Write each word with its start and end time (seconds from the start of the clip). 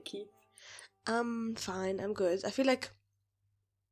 كيف؟ 0.00 0.28
I'm 1.08 1.54
fine. 1.56 1.96
I'm 2.00 2.14
good. 2.22 2.44
I 2.44 2.50
feel 2.50 2.66
like 2.66 2.86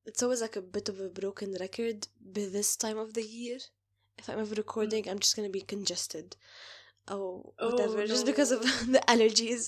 it's 0.09 0.23
always 0.25 0.43
like 0.46 0.57
a 0.57 0.66
bit 0.77 0.89
of 0.93 0.96
a 1.01 1.09
broken 1.21 1.51
record 1.64 1.98
by 2.35 2.45
this 2.57 2.71
time 2.85 2.98
of 3.05 3.14
the 3.14 3.23
year. 3.23 3.59
If 4.21 4.25
I'm 4.30 4.41
ever 4.45 4.55
recording, 4.64 5.03
I'm 5.09 5.21
just 5.25 5.35
gonna 5.37 5.57
be 5.61 5.64
congested. 5.75 6.29
Oh, 7.14 7.55
whatever. 7.59 8.07
just 8.07 8.27
because 8.32 8.51
of 8.57 8.61
the 8.95 9.03
allergies. 9.12 9.64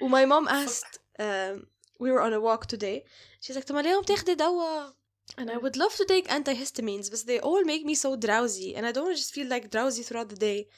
well, 0.00 0.10
my 0.18 0.24
mom 0.32 0.46
asked, 0.48 0.98
um, 1.18 1.66
we 2.02 2.08
were 2.12 2.22
on 2.26 2.32
a 2.32 2.40
walk 2.40 2.66
today. 2.66 3.04
She's 3.40 3.56
like, 3.56 3.64
طب 3.66 3.74
ما 3.74 3.80
اليوم 3.80 4.02
بتاخدي 4.02 4.34
دواء 4.34 4.94
and 5.36 5.50
I 5.50 5.56
would 5.58 5.76
love 5.76 5.94
to 5.96 6.04
take 6.06 6.26
antihistamines, 6.28 7.10
but 7.10 7.20
they 7.26 7.38
all 7.40 7.62
make 7.64 7.84
me 7.84 7.94
so 7.94 8.16
drowsy, 8.16 8.74
and 8.76 8.86
I 8.86 8.92
don't 8.92 9.14
just 9.14 9.34
feel 9.34 9.46
like 9.48 9.70
drowsy 9.70 10.02
throughout 10.02 10.30
the 10.30 10.36
day, 10.36 10.68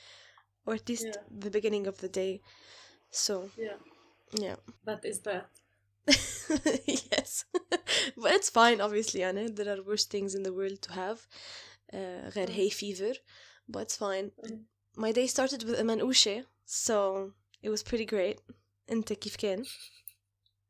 or 0.66 0.74
at 0.74 0.88
least 0.88 1.06
Yeah. 1.06 1.23
the 1.45 1.50
beginning 1.50 1.87
of 1.87 1.96
the 1.98 2.09
day. 2.23 2.32
So, 3.14 3.50
Yeah, 3.56 3.77
yeah. 4.32 4.56
that 4.84 5.05
is 5.05 5.20
that. 5.20 5.46
yes. 6.87 7.45
but 8.16 8.32
it's 8.32 8.50
fine, 8.50 8.80
obviously, 8.80 9.23
Anna. 9.23 9.48
There 9.48 9.69
are 9.77 9.82
worse 9.82 10.05
things 10.06 10.34
in 10.34 10.42
the 10.42 10.52
world 10.52 10.80
to 10.82 10.92
have. 10.92 11.27
Uh, 11.92 12.30
غير 12.37 12.48
hay 12.50 12.69
fever, 12.70 13.14
but 13.69 13.82
it's 13.82 13.96
fine. 13.96 14.30
Mm. 14.45 14.60
My 14.96 15.12
day 15.12 15.27
started 15.27 15.64
with 15.64 15.78
a 15.80 15.82
manouche, 15.82 16.45
so 16.64 17.32
it 17.62 17.69
was 17.70 17.82
pretty 17.82 18.05
great. 18.06 18.38
انت 18.91 19.12
كيف 19.12 19.37
كان؟ 19.37 19.64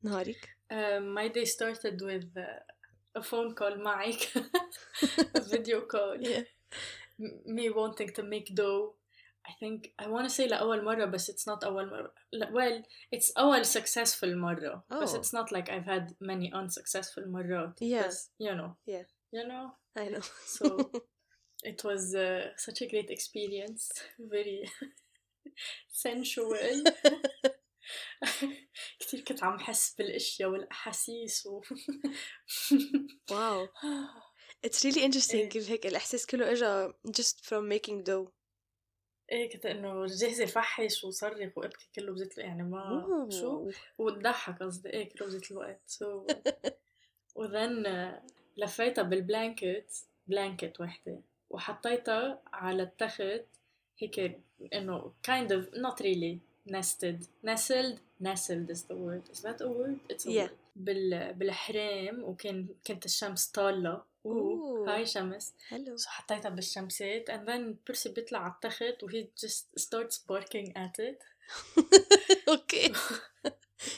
نهارك؟ 0.03 0.49
Um, 0.73 1.15
my 1.15 1.29
day 1.29 1.45
started 1.45 2.01
with 2.01 2.37
uh, 2.37 3.19
a 3.19 3.23
phone 3.23 3.55
call 3.55 3.77
معك 3.77 4.29
a 5.37 5.41
video 5.41 5.81
call 5.81 6.17
Yeah. 6.21 6.43
M- 7.21 7.41
me 7.47 7.69
wanting 7.71 8.11
to 8.15 8.23
make 8.23 8.55
dough 8.55 8.95
I 9.49 9.53
think 9.53 9.93
I 9.99 10.07
want 10.07 10.25
to 10.29 10.31
say 10.31 10.47
لأول 10.49 10.85
مرة 10.85 11.05
بس 11.05 11.31
it's 11.31 11.45
not 11.53 11.65
أول 11.65 11.91
مرة 11.91 12.15
لا- 12.33 12.51
well 12.53 12.85
it's 13.17 13.33
أول 13.39 13.65
successful 13.67 14.29
مرة 14.35 14.85
but 14.91 15.09
Oh. 15.09 15.19
it's 15.19 15.33
not 15.33 15.53
like 15.53 15.69
I've 15.71 15.87
had 15.87 16.15
many 16.21 16.53
unsuccessful 16.53 17.25
مرات 17.27 17.81
Yeah. 17.83 18.07
بس, 18.07 18.31
you 18.43 18.55
know 18.55 18.77
Yeah. 18.87 19.05
you 19.33 19.45
know 19.49 19.71
I 19.99 20.09
know. 20.09 20.23
so 20.47 20.67
it 21.65 21.83
was 21.85 22.15
uh, 22.15 22.53
such 22.57 22.81
a 22.83 22.87
great 22.93 23.11
experience 23.11 23.85
very 24.35 24.61
sensual 26.05 26.55
كتير 28.99 29.21
كنت 29.21 29.45
عم 29.45 29.59
حس 29.59 29.95
بالاشياء 29.99 30.51
والاحاسيس 30.51 31.47
و 31.47 31.61
wow. 33.31 33.69
It's 34.67 34.85
really 34.85 35.03
interesting 35.03 35.35
إيه. 35.35 35.49
كيف 35.49 35.71
هيك 35.71 35.87
الإحساس 35.87 36.27
كله 36.27 36.53
إجا 36.53 36.95
just 37.09 37.45
from 37.47 37.69
making 37.69 38.03
dough. 38.05 38.33
إيه 39.36 39.50
كنت 39.50 39.66
إنه 39.66 40.06
جاهزة 40.06 40.46
فحش 40.46 41.04
وصرخ 41.04 41.58
وابكي 41.58 41.88
كله 41.96 42.12
بذات 42.14 42.38
يعني 42.38 42.64
ما 42.64 43.28
شو. 43.32 43.70
وتضحك 43.98 44.64
قصدي 44.64 44.90
إيه 44.90 45.10
كله 45.10 45.28
بذات 45.28 45.52
الوقت 45.52 45.80
سو 45.88 46.28
وذن 47.36 47.84
لفيتها 48.58 49.02
بالبلانكت 49.02 50.06
بلانكت 50.28 50.82
وحدة 50.82 51.20
وحطيتها 51.50 52.42
على 52.54 52.84
التخت 52.84 53.46
هيك 54.00 54.40
إنه 54.74 55.12
kind 55.28 55.50
of 55.52 55.76
not 55.78 56.00
really 56.02 56.38
nested 56.76 57.20
nestled 57.48 57.98
nestled 58.20 58.70
is 58.76 58.82
the 58.90 58.96
word 59.06 59.24
is 59.34 59.40
that 59.46 59.62
a 59.62 59.68
word 59.68 59.98
it's 60.12 60.26
a 60.26 60.32
Yeah. 60.32 60.44
word 60.44 60.52
بال 60.76 61.34
بالحرام 61.34 62.24
وكان 62.24 62.68
كانت 62.86 63.06
الشمس 63.06 63.48
طالة. 63.48 64.04
أوه 64.26 64.94
هاي 64.96 65.06
شمس 65.06 65.54
Hello. 65.72 65.98
so 66.02 66.08
حطيتها 66.08 66.50
بالشمسات 66.50 67.32
and 67.32 67.48
then 67.48 67.76
بيرسي 67.88 68.10
بيطلع 68.10 68.40
على 68.40 68.54
التخت 68.54 69.04
وهي 69.04 69.28
just 69.46 69.82
starts 69.82 70.16
barking 70.32 70.72
at 70.78 71.00
it 71.00 71.20
okay. 72.56 72.94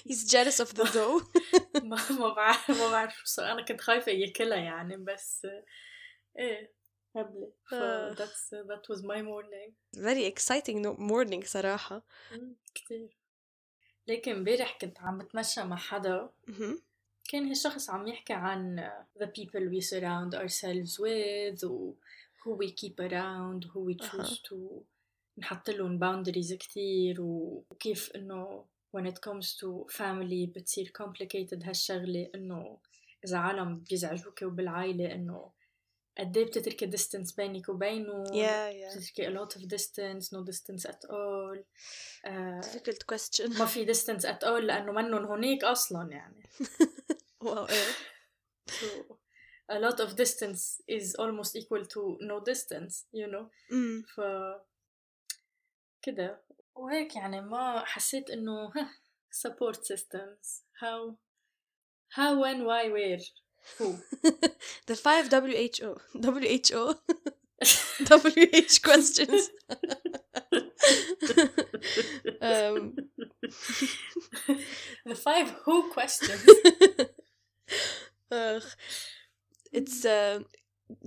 He's 0.07 0.23
jealous 0.33 0.59
of 0.59 0.69
the 0.77 0.83
dough. 0.97 1.21
ما 1.89 1.97
ما 2.11 2.29
بعرف 2.33 2.69
ما 2.71 2.91
بعرف 2.91 3.17
شو 3.17 3.25
صار 3.25 3.51
أنا 3.51 3.61
كنت 3.66 3.81
خايفة 3.81 4.11
ياكلها 4.11 4.57
يعني 4.57 4.97
بس 4.97 5.47
إيه 6.39 6.71
هبلة 7.16 7.51
ف 7.69 7.73
آه. 7.73 8.16
that's 8.16 8.49
that 8.69 8.95
was 8.95 9.01
my 9.01 9.21
morning 9.21 9.71
Very 9.97 10.33
exciting 10.33 10.97
morning 10.99 11.45
صراحة. 11.45 12.03
مم، 12.31 12.55
كتير 12.75 13.17
لكن 14.07 14.31
امبارح 14.31 14.77
كنت 14.81 14.99
عم 14.99 15.17
بتمشى 15.17 15.63
مع 15.63 15.75
حدا. 15.75 16.29
كان 17.27 17.47
هالشخص 17.47 17.89
عم 17.89 18.07
يحكي 18.07 18.33
عن 18.33 18.89
the 19.19 19.25
people 19.25 19.61
we 19.71 19.81
surround 19.81 20.35
ourselves 20.39 20.99
with 20.99 21.63
و 21.63 21.93
who 22.43 22.51
we 22.57 22.67
keep 22.71 22.99
around 22.99 23.63
who 23.65 23.79
we 23.89 23.95
choose 24.07 24.38
to 24.49 24.55
نحط 25.37 25.69
لهم 25.69 25.99
boundaries 25.99 26.53
كتير 26.53 27.21
و- 27.21 27.63
وكيف 27.71 28.11
انه 28.16 28.66
when 28.97 29.01
it 29.05 29.16
comes 29.29 29.45
to 29.45 29.93
family 29.97 30.49
بتصير 30.55 30.91
complicated 31.01 31.67
هالشغلة 31.67 32.29
انه 32.35 32.77
اذا 33.25 33.37
عالم 33.37 33.79
بيزعجوك 33.89 34.41
وبالعائلة 34.41 35.11
انه 35.11 35.51
قد 36.19 36.37
إيه 36.37 36.45
بتتركي 36.45 36.91
distance 36.91 37.35
بينك 37.37 37.69
وبينه 37.69 38.23
Yeah, 38.23 38.73
yeah. 38.93 38.97
بتتركي 38.97 39.27
a 39.27 39.39
lot 39.39 39.53
of 39.57 39.61
distance 39.61 40.29
no 40.33 40.43
distance 40.51 40.89
at 40.91 41.09
all 41.09 41.59
آه، 42.25 42.61
Difficult 42.61 43.16
question. 43.16 43.59
ما 43.59 43.66
في 43.66 43.85
distance 43.93 44.21
at 44.23 44.43
all 44.43 44.61
لأنه 44.63 44.91
منن 44.91 45.13
هونيك 45.25 45.63
أصلا 45.63 46.11
يعني 46.11 46.43
wow. 47.47 47.66
إيه. 47.70 47.92
So 48.70 49.19
a 49.69 49.78
lot 49.78 50.00
of 50.00 50.16
distance 50.16 50.80
is 50.88 51.14
almost 51.19 51.56
equal 51.56 51.84
to 51.94 52.16
no 52.20 52.41
distance, 52.41 53.06
you 53.12 53.26
know. 53.26 53.50
Mm. 53.70 54.04
ف 54.16 54.20
كده 56.03 56.44
وهيك 56.75 57.16
يعني 57.16 57.41
ما 57.41 57.84
حسيت 57.84 58.30
انه 58.30 58.72
ها 58.76 58.91
support 59.44 59.76
systems 59.76 60.62
how 60.82 61.16
how 62.16 62.41
when 62.42 62.64
why 62.64 62.88
where 62.91 63.20
who 63.78 63.97
the 64.86 64.97
five 64.97 65.28
WHO 65.30 65.91
WHO 66.14 66.94
WH 68.14 68.82
questions. 68.82 69.50
um, 72.41 72.97
the 75.06 75.14
five 75.14 75.48
who 75.64 75.91
questions 75.92 76.44
ugh. 78.30 78.62
it's 79.72 80.04
uh, 80.04 80.41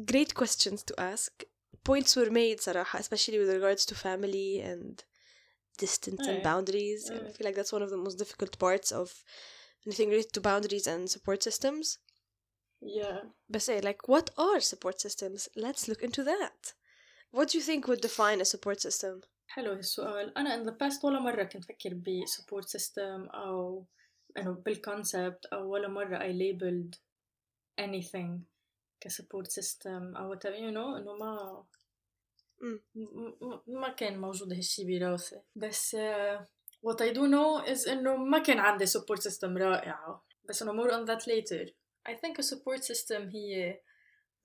great 0.05 0.33
questions 0.33 0.83
to 0.83 0.93
ask. 0.99 1.43
Points 1.83 2.15
were 2.15 2.31
made, 2.31 2.59
صراحة, 2.59 2.99
especially 2.99 3.39
with 3.39 3.49
regards 3.49 3.85
to 3.85 3.95
family 3.95 4.59
and 4.59 5.03
distance 5.77 6.27
and 6.27 6.37
Yeah. 6.37 6.43
boundaries. 6.43 7.09
And 7.09 7.19
I 7.19 7.23
Yeah. 7.23 7.33
feel 7.35 7.45
like 7.45 7.55
that's 7.55 7.73
one 7.73 7.83
of 7.83 7.89
the 7.89 7.97
most 7.97 8.17
difficult 8.17 8.57
parts 8.57 8.91
of 8.91 9.23
anything 9.85 10.09
related 10.09 10.33
to 10.33 10.41
boundaries 10.41 10.87
and 10.87 11.09
support 11.09 11.43
systems. 11.43 11.99
yeah 12.81 13.19
But 13.49 13.61
say, 13.61 13.81
like, 13.81 14.07
what 14.07 14.29
are 14.37 14.59
support 14.59 14.99
systems? 14.99 15.49
Let's 15.55 15.87
look 15.87 16.01
into 16.01 16.23
that. 16.23 16.73
What 17.31 17.49
do 17.49 17.57
you 17.57 17.63
think 17.63 17.87
would 17.87 18.01
define 18.01 18.41
a 18.41 18.45
support 18.45 18.81
system? 18.81 19.21
حلو 19.47 19.71
هالسؤال 19.73 20.37
أنا 20.37 20.55
in 20.55 20.67
the 20.67 20.71
past 20.73 21.03
ولا 21.03 21.19
مرة 21.19 21.43
كنت 21.43 21.63
فكر 21.65 21.93
ب 21.93 22.25
support 22.25 22.65
system 22.65 23.35
أو 23.35 23.85
إنه 24.37 24.63
بالconcept 24.69 25.39
أو 25.53 25.69
ولا 25.69 25.87
مرة 25.87 26.17
I 26.19 26.31
labeled 26.33 26.99
anything 27.81 28.39
ك 29.01 29.07
support 29.07 29.47
system 29.59 30.17
أو 30.17 30.35
whatever 30.35 30.55
you 30.57 30.71
know 30.73 30.97
إنه 30.97 31.15
ما 31.15 31.63
مم. 32.61 32.79
م- 32.95 33.45
م- 33.45 33.61
ما 33.67 33.89
كان 33.89 34.19
موجود 34.19 34.53
هالشي 34.53 34.99
براسي 34.99 35.41
بس 35.55 35.95
uh, 35.95 36.39
what 36.87 37.01
I 37.01 37.13
do 37.13 37.21
know 37.27 37.65
is 37.73 37.87
إنه 37.89 38.15
ما 38.17 38.39
كان 38.39 38.59
عندي 38.59 38.85
support 38.85 39.19
system 39.31 39.43
رائعة 39.57 40.25
بس 40.49 40.61
إنه 40.61 40.71
more 40.83 40.91
on 40.91 41.05
that 41.07 41.23
later 41.27 41.69
I 42.09 42.13
think 42.13 42.37
a 42.39 42.43
support 42.43 42.83
system 42.83 43.21
هي 43.35 43.79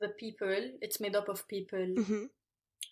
the 0.05 0.09
people 0.09 0.79
it's 0.85 1.01
made 1.01 1.17
up 1.17 1.29
of 1.29 1.39
people 1.39 2.01
Mm-hmm. 2.05 2.29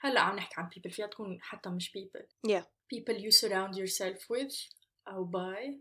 هلا 0.01 0.21
عم 0.21 0.37
نحكي 0.37 0.55
عن 0.61 0.69
people 0.71 0.91
فيها 0.93 1.07
تكون 1.07 1.39
حتى 1.43 1.71
مش 1.71 1.91
people 1.99 2.23
Yeah. 2.51 2.63
people 2.95 3.15
you 3.15 3.31
surround 3.31 3.75
yourself 3.77 4.19
with 4.33 4.55
أو 5.09 5.31
by 5.31 5.75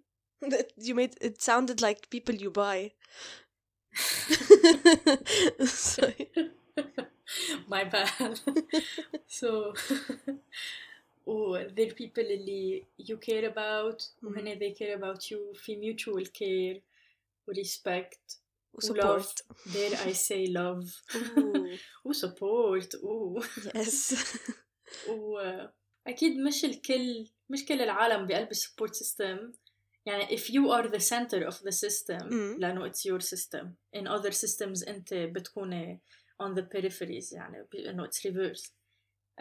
you 0.77 0.95
made 0.95 1.15
it 1.21 1.41
sounded 1.41 1.81
like 1.81 2.09
people 2.09 2.35
you 2.35 2.51
buy. 2.51 2.91
Sorry. 5.65 6.29
my 7.67 7.83
bad 7.83 8.39
so 9.27 9.73
و 11.25 11.57
they're 11.75 11.93
people 11.93 12.23
اللي 12.23 12.85
you 13.01 13.17
care 13.17 13.45
about 13.51 14.03
وهن 14.23 14.59
they 14.59 14.73
care 14.79 14.95
about 14.97 15.21
you 15.31 15.53
في 15.55 15.75
mutual 15.75 16.25
care 16.25 16.81
و 17.47 17.53
respect 17.53 18.37
و 18.73 18.79
love 18.79 19.23
Support. 19.23 19.41
dare 19.73 19.95
I 20.09 20.13
say 20.13 20.47
love 20.47 20.85
Ooh, 21.15 21.77
و 22.05 22.13
support 22.13 23.03
و 23.03 23.39
yes. 23.41 24.15
و 25.09 25.39
أكيد 26.07 26.37
مش 26.37 26.65
الكل 26.65 27.27
مش 27.49 27.65
كل 27.65 27.81
العالم 27.81 28.27
بقلب 28.27 28.51
السبورت 28.51 28.93
سيستم 28.93 29.51
يعني 30.05 30.37
if 30.37 30.41
you 30.41 30.71
are 30.71 30.87
the 30.87 30.99
center 30.99 31.47
of 31.51 31.55
the 31.63 31.71
system 31.71 32.23
مم. 32.23 32.57
لأنه 32.59 32.89
it's 32.91 33.01
your 33.05 33.19
system 33.21 33.65
in 33.95 34.07
other 34.07 34.31
systems 34.31 34.87
أنت 34.87 35.13
بتكون 35.13 35.99
on 36.43 36.55
the 36.55 36.61
peripheries 36.61 37.33
يعني 37.33 37.63
ب- 37.71 37.75
إنه 37.75 38.07
it's 38.07 38.19
reverse 38.25 38.71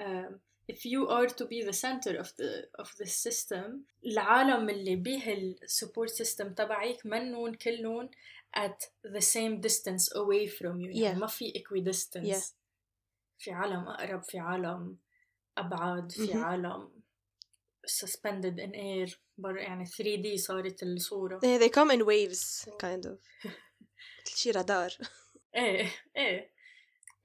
um, 0.00 0.34
if 0.72 0.78
you 0.84 1.08
are 1.08 1.28
to 1.28 1.44
be 1.46 1.62
the 1.62 1.72
center 1.72 2.14
of 2.22 2.28
the 2.36 2.82
of 2.82 2.88
the 2.98 3.06
system 3.06 3.80
العالم 4.06 4.68
اللي 4.70 4.96
بيه 4.96 5.54
support 5.66 6.10
system 6.10 6.54
تبعك 6.54 7.06
منون 7.06 7.54
كلهم 7.54 8.10
at 8.56 8.84
the 9.06 9.20
same 9.20 9.60
distance 9.60 10.08
away 10.14 10.48
from 10.48 10.80
you 10.80 10.88
يعني 10.96 11.14
Yeah. 11.14 11.18
ما 11.18 11.26
في 11.26 11.52
equidistance 11.52 12.36
Yeah. 12.36 12.52
في 13.38 13.50
عالم 13.50 13.88
أقرب 13.88 14.22
في 14.22 14.38
عالم 14.38 14.96
أبعد 15.58 16.12
في 16.12 16.32
Mhm. 16.32 16.36
عالم 16.36 16.90
suspended 17.86 18.58
in 18.58 18.74
air 18.74 19.08
بر 19.40 19.56
يعني 19.56 19.86
3D 19.86 20.36
صارت 20.36 20.82
الصورة 20.82 21.38
Yeah, 21.38 21.58
they 21.58 21.68
come 21.70 21.90
in 21.90 22.04
waves 22.06 22.68
kind 22.82 23.06
of 23.06 23.48
شي 24.34 24.50
رادار 24.50 24.92
ايه 25.56 25.92
ايه 26.16 26.50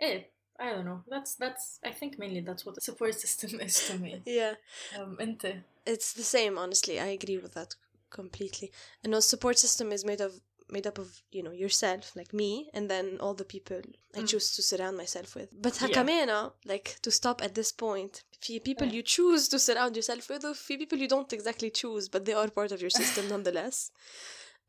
ايه 0.02 0.32
I 0.60 0.64
don't 0.64 0.86
know 0.86 1.02
that's 1.14 1.36
that's 1.44 1.66
I 1.90 1.92
think 2.00 2.20
mainly 2.20 2.42
that's 2.48 2.64
what 2.66 2.76
the 2.76 2.82
support 2.90 3.16
system 3.26 3.60
is 3.68 3.76
to 3.88 3.94
me 4.04 4.22
yeah 4.26 4.56
um, 4.98 5.22
انت 5.22 5.56
it's 5.90 6.14
the 6.14 6.24
same 6.24 6.58
honestly 6.58 7.00
i 7.00 7.10
agree 7.20 7.40
with 7.44 7.54
that 7.60 7.76
completely 8.20 8.70
and 9.04 9.12
no 9.12 9.20
support 9.20 9.58
system 9.58 9.92
is 9.92 10.06
made 10.06 10.22
of 10.28 10.32
made 10.76 10.88
up 10.88 10.98
of 10.98 11.10
you 11.36 11.44
know 11.44 11.52
yourself 11.64 12.16
like 12.16 12.32
me 12.42 12.52
and 12.76 12.90
then 12.94 13.06
all 13.24 13.34
the 13.42 13.50
people 13.56 13.82
i 14.16 14.22
Mm. 14.22 14.28
choose 14.32 14.48
to 14.56 14.62
surround 14.62 14.96
myself 15.04 15.30
with 15.38 15.50
but 15.66 15.74
Yeah. 15.76 15.88
hakamena 15.88 16.40
like 16.74 16.88
to 17.06 17.12
stop 17.20 17.38
at 17.48 17.54
this 17.60 17.72
point 17.86 18.14
few 18.48 18.60
people 18.70 18.88
Yeah. 18.88 18.96
you 18.98 19.04
choose 19.18 19.44
to 19.50 19.58
surround 19.68 19.94
yourself 19.98 20.24
with 20.32 20.44
or 20.50 20.54
few 20.68 20.78
people 20.82 20.98
you 21.04 21.10
don't 21.16 21.34
exactly 21.34 21.70
choose 21.82 22.04
but 22.14 22.22
they 22.26 22.36
are 22.42 22.50
part 22.60 22.72
of 22.72 22.80
your 22.84 22.94
system 23.02 23.24
nonetheless 23.34 23.78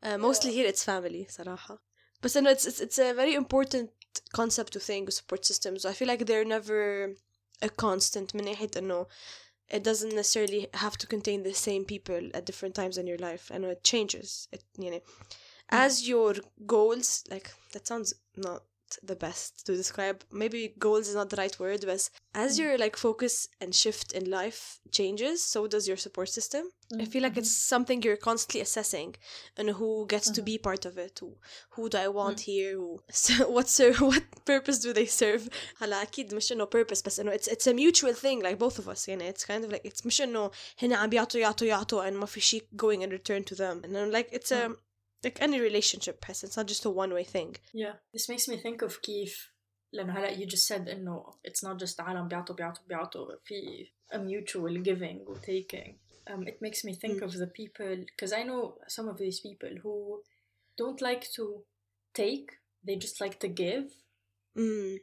uh, 0.05 0.17
mostly 0.17 0.51
here 0.57 0.67
it's 0.71 0.83
family 0.83 1.23
صراحة 1.37 1.77
but 2.21 2.31
then 2.33 2.45
it's, 2.47 2.65
it's 2.69 2.81
it's 2.85 2.99
a 2.99 3.13
very 3.21 3.33
important 3.43 3.89
concept 4.39 4.71
to 4.73 4.79
think 4.79 5.03
support 5.11 5.45
systems 5.51 5.85
I 5.85 5.93
feel 5.93 6.09
like 6.13 6.25
they're 6.25 6.45
never 6.57 6.81
a 7.61 7.69
constant 7.69 8.33
من 8.35 8.43
ناحية 8.45 8.71
إنه 8.77 9.07
it 9.69 9.83
doesn't 9.83 10.13
necessarily 10.13 10.67
have 10.73 10.97
to 10.97 11.07
contain 11.07 11.43
the 11.43 11.53
same 11.53 11.83
people 11.85 12.29
at 12.33 12.45
different 12.45 12.75
times 12.75 12.97
in 12.97 13.07
your 13.07 13.17
life. 13.17 13.49
I 13.55 13.57
know 13.57 13.69
it 13.69 13.83
changes. 13.83 14.47
It, 14.51 14.61
you 14.77 14.91
know, 14.91 15.01
as 15.69 16.07
your 16.07 16.33
goals, 16.65 17.23
like 17.33 17.47
that 17.73 17.87
sounds 17.87 18.13
not 18.35 18.61
the 19.01 19.15
best 19.15 19.65
to 19.65 19.75
describe. 19.75 20.23
Maybe 20.31 20.61
goals 20.77 21.07
is 21.07 21.15
not 21.15 21.29
the 21.31 21.37
right 21.43 21.59
word, 21.59 21.81
but 21.91 22.01
as 22.43 22.49
Mm. 22.53 22.59
your 22.61 22.77
like 22.77 22.95
focus 22.95 23.33
and 23.61 23.73
shift 23.83 24.07
in 24.13 24.23
life 24.29 24.59
changes, 24.91 25.37
so 25.53 25.59
does 25.73 25.87
your 25.87 25.97
support 26.05 26.29
system. 26.29 26.63
I 27.03 27.05
feel 27.05 27.23
like 27.23 27.37
it's 27.41 27.55
something 27.73 28.03
you're 28.03 28.23
constantly 28.29 28.61
assessing, 28.67 29.15
and 29.57 29.67
who 29.79 30.05
gets 30.13 30.27
to 30.35 30.41
Mhm. 30.41 30.45
be 30.51 30.55
part 30.69 30.83
of 30.89 30.93
it. 31.05 31.13
Who, 31.21 31.29
who 31.75 31.83
do 31.89 31.97
I 31.97 32.07
want 32.19 32.39
here? 32.51 32.73
Who, 32.81 32.89
so 33.25 33.33
what 33.55 33.67
ser- 33.77 33.97
what 34.11 34.23
purpose 34.53 34.77
do 34.85 34.89
they 34.93 35.07
serve? 35.23 35.49
هلا 35.77 36.01
أكيد 36.01 36.33
مش 36.35 36.51
إنه 36.51 36.65
purpose 36.65 37.01
بس 37.05 37.19
إنه 37.19 37.31
it's 37.37 37.47
it's 37.47 37.65
a 37.67 37.73
mutual 37.73 38.13
thing 38.13 38.41
like 38.43 38.59
both 38.59 38.77
of 38.79 38.87
us 38.87 39.07
يعني 39.07 39.29
it's 39.33 39.43
kind 39.45 39.65
of 39.65 39.71
like 39.71 39.85
it's 39.85 40.05
مش 40.05 40.21
إنه 40.21 40.51
هنا 40.79 40.97
عم 40.97 41.09
بيعطوا 41.09 41.39
يعطوا 41.41 41.67
يعطوا 41.67 42.09
and 42.09 42.13
ما 42.13 42.25
في 42.25 42.41
شيء 42.41 42.63
going 42.75 43.01
in 43.01 43.09
return 43.09 43.43
to 43.43 43.55
them 43.55 43.81
and 43.83 43.95
then, 43.95 44.11
like 44.11 44.29
it's 44.31 44.51
a 44.51 44.75
like 45.25 45.41
any 45.41 45.59
relationship 45.59 46.25
بس 46.29 46.45
it's 46.45 46.57
not 46.57 46.67
just 46.67 46.85
a 46.85 46.89
one 46.89 47.13
way 47.13 47.23
thing 47.23 47.55
Yeah, 47.73 47.93
this 48.13 48.29
makes 48.29 48.47
me 48.47 48.57
think 48.57 48.81
of 48.81 49.01
كيف 49.01 49.53
لأنه 49.93 50.13
هلا 50.13 50.35
you 50.37 50.49
just 50.49 50.67
said 50.67 50.87
إنه 50.89 51.33
it's 51.47 51.63
not 51.63 51.79
just 51.79 51.99
عالم 51.99 52.27
بيعطوا 52.27 52.55
بيعطوا 52.55 52.83
بيعطوا 52.87 53.35
في 53.43 53.87
a 54.13 54.17
mutual 54.17 54.83
giving 54.83 55.27
و 55.29 55.35
taking. 55.35 55.95
Um, 56.29 56.47
it 56.47 56.57
makes 56.61 56.81
me 56.87 56.93
think 56.95 57.17
Mm. 57.19 57.25
of 57.27 57.31
the 57.43 57.47
people 57.59 57.95
because 58.11 58.31
I 58.39 58.43
know 58.49 58.61
some 58.95 59.07
of 59.11 59.17
these 59.23 59.39
people 59.47 59.73
who 59.83 59.95
don't 60.81 61.01
like 61.09 61.25
to 61.37 61.45
take, 62.21 62.47
they 62.85 62.95
just 63.05 63.17
like 63.23 63.37
to 63.45 63.49
give, 63.63 63.85
mm. 64.57 64.93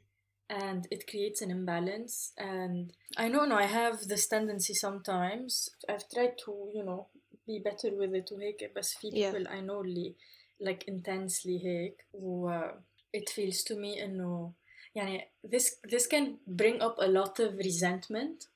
and 0.65 0.81
it 0.94 1.03
creates 1.11 1.41
an 1.44 1.50
imbalance. 1.59 2.15
And 2.38 2.93
I 3.25 3.27
know, 3.32 3.44
no, 3.50 3.56
I 3.67 3.69
have 3.81 3.97
this 4.12 4.25
tendency 4.35 4.75
sometimes. 4.87 5.50
I've 5.91 6.06
tried 6.15 6.35
to, 6.44 6.53
you 6.77 6.85
know, 6.88 7.00
be 7.47 7.59
better 7.71 7.91
with 7.91 8.15
it 8.15 8.32
وهيك 8.32 8.73
بس 8.77 8.94
في 8.94 9.11
Yeah. 9.11 9.32
people 9.32 9.47
I 9.49 9.61
know 9.61 9.81
اللي 9.85 10.15
like 10.62 10.85
intensely 10.91 11.65
هيك 11.65 12.06
و 12.12 12.50
uh, 12.50 12.75
it 13.17 13.29
feels 13.31 13.65
to 13.65 13.75
me 13.75 14.03
إنه 14.03 14.53
يعني 14.94 15.31
this 15.47 15.65
this 15.88 16.06
can 16.06 16.27
bring 16.47 16.81
up 16.82 16.97
a 16.99 17.06
lot 17.09 17.41
of 17.47 17.59
resentment 17.59 18.49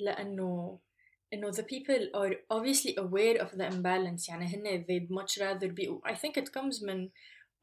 لأنه 0.00 0.78
إنه 1.34 1.50
the 1.52 1.62
people 1.62 2.08
are 2.14 2.34
obviously 2.50 2.94
aware 2.96 3.38
of 3.42 3.50
the 3.58 3.66
imbalance 3.66 4.28
يعني 4.28 4.46
هن 4.46 4.84
they'd 4.86 5.10
much 5.10 5.38
rather 5.38 5.68
be 5.68 5.88
I 6.04 6.14
think 6.14 6.36
it 6.36 6.52
comes 6.52 6.82
من 6.82 7.10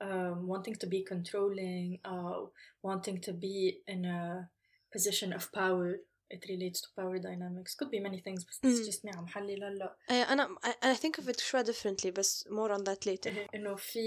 um, 0.02 0.48
wanting 0.48 0.76
to 0.76 0.88
be 0.88 1.04
controlling 1.04 2.00
or 2.06 2.52
wanting 2.84 3.20
to 3.22 3.34
be 3.34 3.82
in 3.88 4.06
a 4.06 4.50
position 4.96 5.34
of 5.34 5.52
power 5.52 6.00
it 6.32 6.46
relates 6.50 6.80
to 6.82 6.88
power 7.00 7.18
dynamics 7.18 7.72
could 7.76 7.90
be 7.92 8.00
many 8.00 8.20
things 8.22 8.46
بس 8.46 8.60
it's 8.66 8.88
Mm. 8.88 8.92
just 8.92 9.00
me 9.06 9.18
عم 9.18 9.28
حلل 9.28 9.64
هلا 9.64 9.96
Uh, 10.10 10.12
أنا 10.12 10.56
I, 10.66 10.70
I 10.86 10.96
think 10.96 11.24
of 11.24 11.30
it 11.30 11.40
شوي 11.40 11.64
differently 11.64 12.08
بس 12.12 12.48
more 12.48 12.72
on 12.78 12.84
that 12.84 13.06
later 13.12 13.32
إنه 13.56 13.76
في 13.76 14.00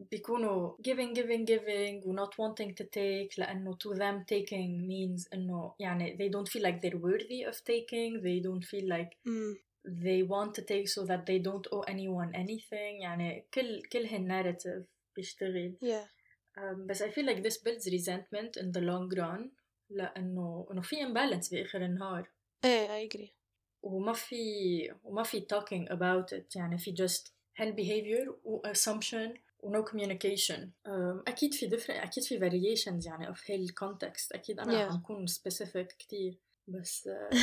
بيكونوا 0.00 0.76
giving 0.82 1.14
giving 1.16 1.44
giving 1.46 2.06
و 2.06 2.16
not 2.16 2.30
wanting 2.30 2.74
to 2.74 2.84
take 2.84 3.38
لأنه 3.38 3.74
to 3.74 3.94
them 3.96 4.24
taking 4.34 4.88
means 4.88 5.28
إنه 5.32 5.74
يعني 5.80 6.16
they 6.16 6.30
don't 6.32 6.48
feel 6.52 6.62
like 6.62 6.80
they're 6.80 7.00
worthy 7.00 7.44
of 7.50 7.56
taking 7.56 8.22
they 8.22 8.40
don't 8.46 8.64
feel 8.70 8.88
like 8.88 9.10
mm. 9.28 9.54
they 10.04 10.22
want 10.34 10.50
to 10.58 10.62
take 10.72 10.88
so 10.88 11.00
that 11.10 11.22
they 11.26 11.38
don't 11.48 11.66
owe 11.72 11.84
anyone 11.94 12.34
anything 12.34 13.02
يعني 13.02 13.46
كل 13.54 13.82
كل 13.92 14.06
هالناريتيف 14.06 14.84
بيشتغل 15.16 15.76
yeah 15.82 16.06
um, 16.58 16.86
بس 16.86 17.02
I 17.02 17.06
feel 17.10 17.26
like 17.26 17.42
this 17.42 17.58
builds 17.64 17.86
resentment 17.96 18.56
in 18.62 18.72
the 18.72 18.80
long 18.90 19.08
run 19.18 19.50
لأنه 19.90 20.68
إنه 20.70 20.80
في 20.82 20.96
imbalance 20.96 21.50
بآخر 21.50 21.84
النهار 21.84 22.30
eh, 22.66 22.88
I 22.90 23.08
agree 23.14 23.30
وما 23.82 24.12
في 24.12 24.42
وما 25.04 25.22
في 25.22 25.40
talking 25.54 25.88
about 25.92 26.32
it 26.38 26.56
يعني 26.56 26.78
في 26.78 26.94
just 26.96 27.30
هال 27.56 27.74
behavior 27.76 28.34
و 28.44 28.62
assumption 28.72 29.38
و 29.60 29.72
no 29.72 29.84
communication 29.90 30.58
um, 30.86 31.22
أكيد 31.28 31.54
في 31.54 31.70
different 31.70 32.02
أكيد 32.02 32.24
في 32.24 32.38
variations 32.38 33.06
يعني 33.06 33.34
of 33.34 33.50
هال 33.50 33.68
context 33.80 34.28
أكيد 34.32 34.60
أنا 34.60 34.72
Yeah. 34.88 34.92
عم 34.92 35.00
كون 35.02 35.26
specific 35.28 35.86
كتير 35.98 36.38
بس 36.68 37.08
uh, 37.08 37.36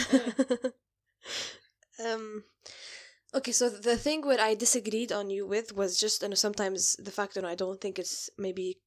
إيه. 1.99 2.15
um 2.15 2.43
okay 3.37 3.51
so 3.51 3.69
the 3.69 3.97
thing 3.97 4.21
where 4.25 4.41
i 4.41 4.53
disagreed 4.55 5.11
on 5.11 5.29
you 5.29 5.45
with 5.45 5.73
was 5.73 5.91
just 6.03 6.21
you 6.23 6.29
know 6.29 6.35
sometimes 6.47 6.95
the 7.07 7.11
fact 7.19 7.33
that 7.35 7.45
I 7.45 7.55
don't 7.55 7.79
think 7.83 7.95
it's 8.03 8.29
maybe 8.37 8.77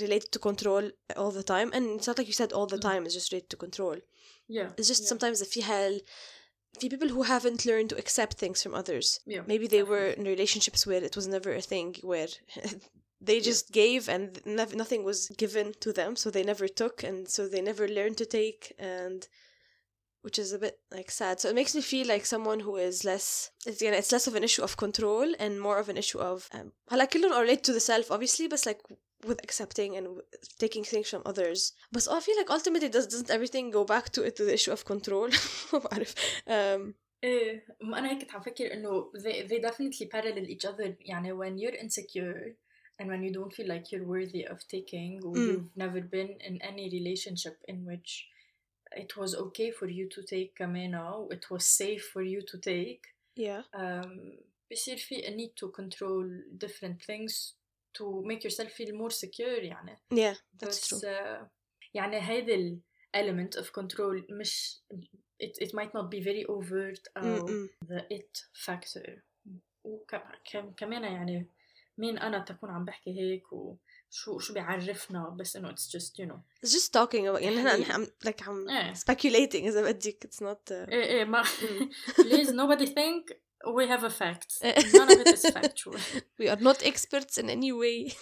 related 0.00 0.30
to 0.32 0.38
control 0.38 0.84
all 1.16 1.30
the 1.30 1.42
time 1.54 1.68
and 1.74 1.84
it's 1.96 2.06
not 2.06 2.18
like 2.18 2.26
you 2.32 2.32
said 2.42 2.52
all 2.52 2.66
the 2.66 2.76
Mm. 2.82 2.88
time 2.90 3.00
it's 3.04 3.14
just 3.14 3.32
related 3.32 3.50
to 3.50 3.56
control 3.66 3.96
yeah 4.48 4.68
it's 4.78 4.88
just 4.92 5.02
yeah. 5.02 5.08
sometimes 5.12 5.40
if 5.46 5.52
you 5.56 5.62
have 5.62 5.94
في 6.80 6.88
people 6.90 7.08
who 7.14 7.22
haven't 7.22 7.64
learned 7.70 7.88
to 7.90 7.96
accept 8.02 8.34
things 8.42 8.58
from 8.62 8.74
others 8.74 9.06
yeah 9.34 9.42
maybe 9.52 9.66
they 9.74 9.82
were 9.92 10.08
in 10.18 10.24
relationships 10.36 10.80
where 10.88 11.02
it 11.08 11.14
was 11.18 11.26
never 11.36 11.50
a 11.54 11.64
thing 11.72 11.88
where 12.10 12.30
they 13.28 13.38
Yeah. 13.38 13.48
just 13.50 13.64
gave 13.82 14.02
and 14.14 14.28
nev- 14.60 14.74
nothing 14.82 15.02
was 15.10 15.20
given 15.44 15.66
to 15.84 15.90
them 15.98 16.10
so 16.22 16.26
they 16.30 16.44
never 16.52 16.66
took 16.82 16.96
and 17.08 17.18
so 17.34 17.40
they 17.52 17.62
never 17.70 17.86
learned 17.98 18.16
to 18.22 18.26
take 18.40 18.60
and 18.96 19.20
which 20.23 20.37
is 20.43 20.51
a 20.53 20.59
bit 20.59 20.75
like 20.91 21.09
sad 21.11 21.39
so 21.39 21.49
it 21.49 21.55
makes 21.55 21.73
me 21.75 21.81
feel 21.81 22.07
like 22.07 22.25
someone 22.25 22.59
who 22.59 22.75
is 22.75 23.05
less 23.05 23.51
it's, 23.65 23.81
you 23.81 23.89
know, 23.91 23.97
it's 23.97 24.11
less 24.11 24.27
of 24.27 24.35
an 24.35 24.43
issue 24.43 24.63
of 24.63 24.75
control 24.77 25.27
and 25.39 25.61
more 25.61 25.77
of 25.79 25.87
an 25.89 25.97
issue 25.97 26.19
of 26.19 26.49
um, 26.53 26.71
هلا 26.89 27.05
كلهم 27.05 27.31
are 27.33 27.41
related 27.41 27.63
to 27.63 27.73
the 27.73 27.79
self 27.79 28.11
obviously 28.11 28.47
but 28.47 28.65
like 28.65 28.81
with 29.27 29.39
accepting 29.43 29.97
and 29.97 30.07
with 30.15 30.57
taking 30.59 30.83
things 30.83 31.09
from 31.09 31.21
others 31.25 31.73
but 31.91 32.07
I 32.07 32.19
feel 32.19 32.37
like 32.37 32.49
ultimately 32.49 32.89
does, 32.89 33.07
doesn't 33.07 33.29
everything 33.29 33.71
go 33.71 33.83
back 33.83 34.05
to 34.15 34.23
it 34.23 34.35
to 34.37 34.43
the 34.45 34.53
issue 34.53 34.71
of 34.71 34.85
control 34.85 35.29
ما 35.73 35.79
بعرف 35.79 36.15
um, 36.47 36.93
ايه 37.23 37.65
ما 37.81 37.99
انا 37.99 38.11
هيك 38.11 38.21
كنت 38.21 38.31
عم 38.31 38.41
فكر 38.41 38.73
انه 38.73 39.11
they, 39.17 39.47
they 39.47 39.59
definitely 39.69 40.05
parallel 40.07 40.47
each 40.49 40.65
other 40.71 40.95
يعني 40.99 41.33
when 41.33 41.57
you're 41.61 41.83
insecure 41.83 42.55
and 43.01 43.07
when 43.09 43.23
you 43.23 43.31
don't 43.33 43.53
feel 43.53 43.67
like 43.67 43.91
you're 43.91 44.07
worthy 44.15 44.43
of 44.53 44.57
taking 44.75 45.11
or 45.25 45.33
Mm. 45.35 45.47
you've 45.47 45.71
never 45.85 46.01
been 46.15 46.31
in 46.49 46.55
any 46.71 46.85
relationship 46.97 47.57
in 47.71 47.77
which 47.89 48.11
it 48.95 49.17
was 49.17 49.35
okay 49.35 49.71
for 49.71 49.87
you 49.87 50.07
to 50.07 50.21
take 50.21 50.53
كمان 50.55 50.95
or 50.95 51.33
it 51.33 51.49
was 51.51 51.63
safe 51.63 52.03
for 52.13 52.21
you 52.21 52.41
to 52.41 52.57
take 52.57 53.01
yeah 53.39 53.63
um, 53.73 54.39
بصير 54.71 54.97
في 54.97 55.21
a 55.21 55.31
need 55.31 55.53
to 55.55 55.71
control 55.71 56.25
different 56.57 57.01
things 57.05 57.53
to 57.97 58.23
make 58.25 58.43
yourself 58.43 58.71
feel 58.71 58.93
more 58.93 59.11
secure 59.11 59.63
يعني 59.63 59.97
yeah 60.13 60.35
that's 60.57 60.67
بس 60.67 60.95
true 60.95 61.05
آه، 61.05 61.49
يعني 61.93 62.19
هيدا 62.21 62.55
ال 62.55 62.79
element 63.17 63.59
of 63.61 63.65
control 63.65 64.23
مش 64.31 64.79
it, 65.43 65.65
it 65.65 65.71
might 65.73 65.93
not 65.93 66.09
be 66.09 66.21
very 66.21 66.45
overt 66.45 67.01
أو 67.17 67.47
Mm-mm. 67.47 67.69
the 67.87 68.01
it 68.17 68.45
factor 68.65 69.19
وكمان 69.85 71.03
يعني 71.03 71.47
مين 71.98 72.18
أنا 72.18 72.38
تكون 72.38 72.70
عم 72.70 72.84
بحكي 72.84 73.10
هيك 73.20 73.52
وشو 73.52 74.38
شو 74.38 74.54
بيعرفنا؟ 74.54 75.36
بس 75.40 75.56
إنه 75.56 75.70
اتس 75.70 75.96
جست 75.96 76.18
يو 76.18 76.26
نو 76.26 76.40
اتس 76.58 76.74
جست 76.74 76.94
توكينج 76.94 77.26
أو 77.26 77.36
يعني 77.36 77.56
نحن 77.56 77.92
عم 77.92 78.06
لك 78.24 78.42
عم 78.48 78.68
إيه. 78.68 78.92
سبيكيوليتينج 78.92 79.66
إذا 79.66 79.82
بدك 79.82 80.24
اتس 80.24 80.42
نوت 80.42 80.72
إيه 80.72 81.04
إيه 81.04 81.24
ما 81.24 81.44
بليز 82.18 82.50
نو 82.50 82.68
بدي 82.68 82.86
ثينك 82.86 83.42
وي 83.66 83.86
هاف 83.86 84.04
ا 84.04 84.08
فاكت 84.08 84.64
نون 84.94 85.10
اوف 85.10 85.56
ات 85.56 85.80
وي 86.40 86.52
ار 86.52 86.62
نوت 86.62 86.82
اكسبيرتس 86.82 87.38
ان 87.38 87.50
اني 87.50 87.72
واي 87.72 88.12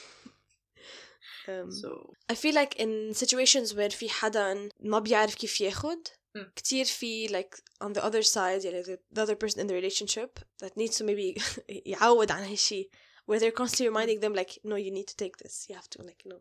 Um, 1.48 1.70
so. 1.70 2.14
I 2.28 2.34
feel 2.34 2.54
like 2.54 2.76
in 2.76 3.14
situations 3.14 3.74
where 3.74 3.90
في 3.90 4.08
حدا 4.08 4.68
ما 4.80 4.98
بيعرف 4.98 5.34
كيف 5.34 5.60
ياخد 5.60 6.08
mm. 6.08 6.40
كتير 6.56 6.84
في 6.84 7.28
like 7.28 7.56
on 7.84 7.92
the 7.92 8.00
other 8.00 8.22
side 8.22 8.64
يعني 8.64 8.82
the 9.14 9.20
other 9.20 9.34
person 9.34 9.58
in 9.58 9.66
the 9.66 9.74
relationship 9.74 10.40
that 10.62 10.76
needs 10.76 10.98
to 10.98 11.04
maybe 11.04 11.42
يعود 11.92 12.30
عن 12.30 12.42
هالشي. 12.42 12.90
where 13.29 13.39
they're 13.39 13.57
constantly 13.61 13.87
reminding 13.93 14.19
them 14.23 14.33
like 14.41 14.51
no 14.63 14.75
you 14.85 14.91
need 14.97 15.07
to 15.13 15.15
take 15.23 15.35
this 15.43 15.55
you 15.69 15.75
have 15.79 15.89
to 15.95 15.99
like 16.09 16.21
no 16.31 16.35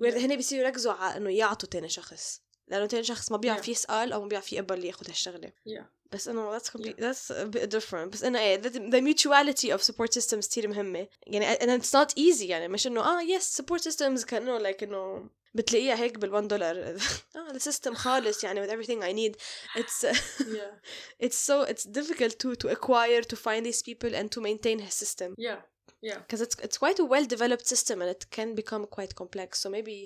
where 0.00 0.12
Yeah. 0.14 0.18
هن 0.24 0.36
بيصيروا 0.36 0.64
يركزوا 0.66 0.92
على 0.92 1.16
انه 1.16 1.30
يعطوا 1.30 1.68
تاني 1.68 1.88
شخص 1.88 2.40
لانه 2.68 2.86
تاني 2.86 3.04
شخص 3.04 3.30
ما 3.32 3.36
بيعرف 3.36 3.66
Yeah. 3.66 3.68
يسأل 3.68 4.12
او 4.12 4.22
ما 4.22 4.28
بيعرف 4.28 4.52
يقبل 4.52 4.84
ياخد 4.84 5.08
هالشغلة 5.08 5.52
Yeah. 5.68 5.82
بس 6.12 6.28
انه 6.28 6.58
that's 6.58 6.62
complete 6.70 6.96
that's 7.00 7.30
a 7.30 7.46
bit 7.56 7.76
different 7.78 8.08
بس 8.08 8.24
انه 8.24 8.38
ايه 8.38 8.62
the, 8.62 8.66
the 8.68 9.00
mutuality 9.00 9.78
of 9.78 9.82
support 9.92 10.20
systems 10.22 10.38
كتير 10.48 10.68
مهمة 10.68 11.08
يعني 11.26 11.56
and 11.56 11.82
it's 11.82 11.88
not 11.90 12.12
easy 12.18 12.42
يعني 12.42 12.68
مش 12.68 12.86
انه 12.86 13.00
اه 13.00 13.38
yes 13.38 13.42
support 13.42 13.80
systems 13.92 14.24
كانه 14.24 14.58
like 14.72 14.82
انه 14.82 15.30
بتلاقيها 15.54 15.94
هيك 15.96 16.18
بال1 16.18 16.40
دولار 16.46 16.76
اه 17.36 17.48
the 17.52 17.60
system 17.72 17.92
خالص 17.92 18.44
يعني 18.44 18.66
with 18.66 18.70
everything 18.70 19.02
I 19.02 19.12
need 19.12 19.36
it's 19.80 20.06
Yeah. 20.40 21.26
it's 21.26 21.38
so 21.48 21.64
it's 21.70 21.84
difficult 21.84 22.32
to 22.42 22.54
to 22.64 22.68
acquire 22.76 23.22
to 23.22 23.36
find 23.36 23.66
these 23.66 23.82
people 23.82 24.14
and 24.14 24.28
to 24.36 24.40
maintain 24.40 24.80
a 24.80 24.90
system 24.90 25.34
Yeah. 25.38 25.60
Yeah. 26.02 26.18
because 26.24 26.40
it's 26.46 26.56
it's 26.66 26.78
quite 26.84 26.98
a 27.04 27.04
well 27.12 27.26
developed 27.34 27.66
system 27.74 27.96
and 28.02 28.10
it 28.16 28.22
can 28.36 28.48
become 28.62 28.84
quite 28.96 29.12
complex 29.22 29.50
so 29.62 29.70
maybe 29.76 29.96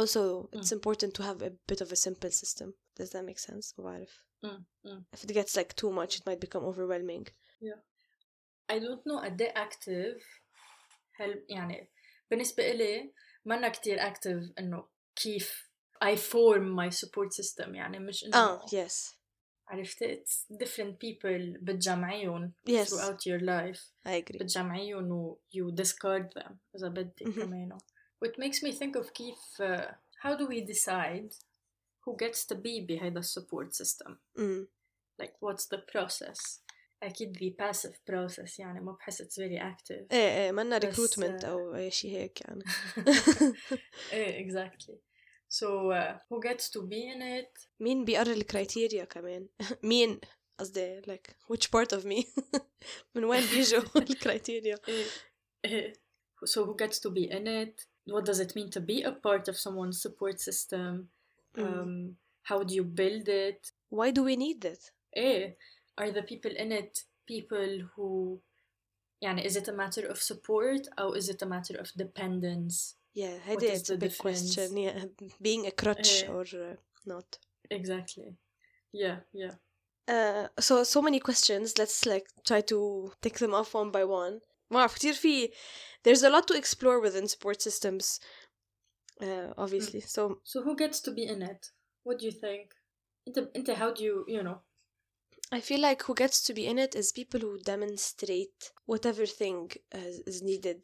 also 0.00 0.20
it's 0.56 0.72
important 0.78 1.12
to 1.18 1.22
have 1.28 1.38
a 1.42 1.52
bit 1.70 1.80
of 1.84 1.88
a 1.92 1.96
simple 2.06 2.30
system 2.42 2.68
does 2.98 3.10
that 3.12 3.24
make 3.30 3.38
sense 3.48 3.74
ما 3.78 3.84
بعرف 3.84 4.22
Mm. 4.44 4.64
Mm. 4.86 5.00
if 5.14 5.24
it 5.24 5.32
gets 5.40 5.56
like 5.56 5.72
too 5.82 5.90
much 6.00 6.12
it 6.18 6.24
might 6.28 6.40
become 6.46 6.64
overwhelming 6.70 7.26
I 8.72 8.78
don't 8.78 9.02
know 9.06 9.18
قد 9.24 9.42
ايه 9.42 9.54
active 9.54 10.22
هل 11.14 11.46
يعني 11.48 11.90
بالنسبة 12.30 12.70
إلي 12.70 13.12
منا 13.44 13.68
كتير 13.68 13.98
active 13.98 14.52
إنه 14.58 14.88
كيف 15.16 15.70
I 16.04 16.16
form 16.16 16.64
my 16.80 16.90
support 16.90 17.32
system 17.42 17.68
يعني 17.74 17.98
مش 17.98 18.24
إنه 18.24 18.36
اه 18.36 18.66
yes 18.66 19.14
عرفتي 19.70 20.16
it's 20.24 20.56
different 20.56 20.94
people 21.06 21.58
بتجمعيهم 21.62 22.52
Yes. 22.68 22.88
throughout 22.88 23.18
your 23.26 23.40
life 23.40 23.80
I 24.08 24.10
agree 24.22 24.36
بتجمعيهم 24.42 25.12
و 25.12 25.38
you 25.54 25.74
discard 25.82 26.40
them 26.42 26.52
إذا 26.76 26.88
بدك 26.88 27.22
Mhm. 27.22 27.40
كمان 27.40 27.78
It 28.24 28.32
makes 28.38 28.62
me 28.62 28.72
think 28.72 28.96
of 29.02 29.10
كيف 29.12 29.62
uh, 29.62 29.92
how 30.24 30.36
do 30.36 30.46
we 30.48 30.60
decide 30.74 31.34
who 32.04 32.16
gets 32.16 32.44
to 32.46 32.54
be 32.54 32.80
بهيدا 32.86 33.20
السبورت 33.20 33.74
system 33.82 34.12
mm. 34.38 34.66
like 35.22 35.32
what's 35.40 35.66
the 35.74 35.78
process 35.92 36.60
أكيد 37.02 37.36
the 37.38 37.64
passive 37.64 37.94
process 38.10 38.58
يعني 38.58 38.80
ما 38.80 38.92
بحس 38.92 39.22
it's 39.22 39.36
very 39.36 39.58
active 39.60 40.04
ايه 40.12 40.44
ايه 40.44 40.52
منا 40.52 40.78
بس، 40.78 40.84
recruitment 41.16 41.44
آه، 41.44 41.48
او 41.50 41.74
اي 41.76 41.90
شيء 41.90 42.10
هيك 42.10 42.40
يعني 42.40 42.64
ايه 44.12 44.48
exactly 44.48 44.94
so 45.50 45.90
uh, 45.90 46.18
who 46.28 46.40
gets 46.40 46.70
to 46.70 46.82
be 46.82 47.08
in 47.08 47.22
it 47.22 47.68
مين 47.80 48.04
بيقرر 48.04 48.32
الكرايتيريا 48.32 49.04
كمان 49.04 49.48
مين 49.82 50.20
قصدي 50.58 51.02
like 51.02 51.36
which 51.48 51.70
part 51.70 51.92
of 51.92 52.04
me 52.04 52.24
من 53.14 53.24
وين 53.24 53.46
بيجوا 53.54 53.82
الكرايتيريا 53.96 54.78
إيه. 54.88 55.04
إيه. 55.64 55.92
so 56.44 56.64
who 56.64 56.74
gets 56.74 56.98
to 56.98 57.10
be 57.10 57.30
in 57.30 57.46
it 57.46 57.86
what 58.06 58.24
does 58.24 58.40
it 58.40 58.54
mean 58.56 58.70
to 58.70 58.80
be 58.80 59.02
a 59.02 59.12
part 59.12 59.48
of 59.48 59.56
someone's 59.56 60.00
support 60.02 60.40
system 60.40 61.08
um, 61.58 62.16
how 62.42 62.62
do 62.62 62.74
you 62.74 62.84
build 62.84 63.28
it 63.28 63.72
why 63.90 64.10
do 64.10 64.22
we 64.22 64.36
need 64.36 64.60
that 64.60 64.90
ايه 65.16 65.56
are 66.00 66.10
the 66.12 66.22
people 66.22 66.56
in 66.56 66.72
it 66.72 67.04
people 67.26 67.88
who 67.94 68.38
يعني 69.22 69.44
is 69.44 69.56
it 69.56 69.68
a 69.68 69.72
matter 69.72 70.06
of 70.06 70.18
support 70.18 70.88
or 70.98 71.16
is 71.16 71.28
it 71.28 71.42
a 71.42 71.46
matter 71.46 71.76
of 71.78 71.92
dependence 71.96 72.96
yeah 73.14 73.38
What 73.46 73.48
هيدي 73.48 73.72
is 73.72 73.80
it's 73.80 73.90
a 73.90 73.92
the 73.92 73.98
big 73.98 74.10
difference? 74.10 74.54
question 74.54 74.76
yeah 74.76 75.04
being 75.42 75.66
a 75.66 75.70
crutch 75.82 76.22
إيه. 76.24 76.28
or 76.30 76.46
uh, 76.54 76.76
not 77.12 77.38
exactly 77.70 78.36
yeah 78.92 79.16
yeah 79.34 79.54
Uh, 80.08 80.46
so 80.68 80.74
so 80.94 80.98
many 81.08 81.20
questions. 81.28 81.66
Let's 81.80 81.98
like 82.12 82.26
try 82.50 82.60
to 82.72 82.78
take 83.24 83.38
them 83.42 83.52
off 83.60 83.70
one 83.74 83.90
by 83.90 84.04
one. 84.04 84.40
ما 84.70 84.78
أعرف 84.80 84.94
كتير 84.94 85.12
في 85.14 85.48
there's 86.04 86.22
a 86.22 86.30
lot 86.30 86.46
to 86.46 86.54
explore 86.62 87.00
within 87.00 87.26
support 87.28 87.58
systems. 87.68 88.20
Uh, 89.20 89.52
obviously. 89.64 90.00
So 90.00 90.22
so 90.44 90.56
who 90.62 90.76
gets 90.76 90.98
to 91.06 91.10
be 91.18 91.24
in 91.34 91.42
it 91.42 91.62
what 92.06 92.18
do 92.20 92.24
you 92.26 92.32
think 92.44 92.66
انت 93.28 93.38
انت 93.56 93.70
how 93.70 93.90
do 93.94 94.02
you 94.04 94.24
you 94.28 94.42
know 94.42 94.58
I 95.58 95.60
feel 95.60 95.80
like 95.88 96.00
who 96.06 96.14
gets 96.24 96.38
to 96.46 96.52
be 96.58 96.64
in 96.72 96.78
it 96.86 96.92
is 97.00 97.06
people 97.20 97.40
who 97.46 97.52
demonstrate 97.74 98.60
whatever 98.90 99.24
thing 99.40 99.62
is, 100.04 100.16
is 100.30 100.38
needed 100.50 100.80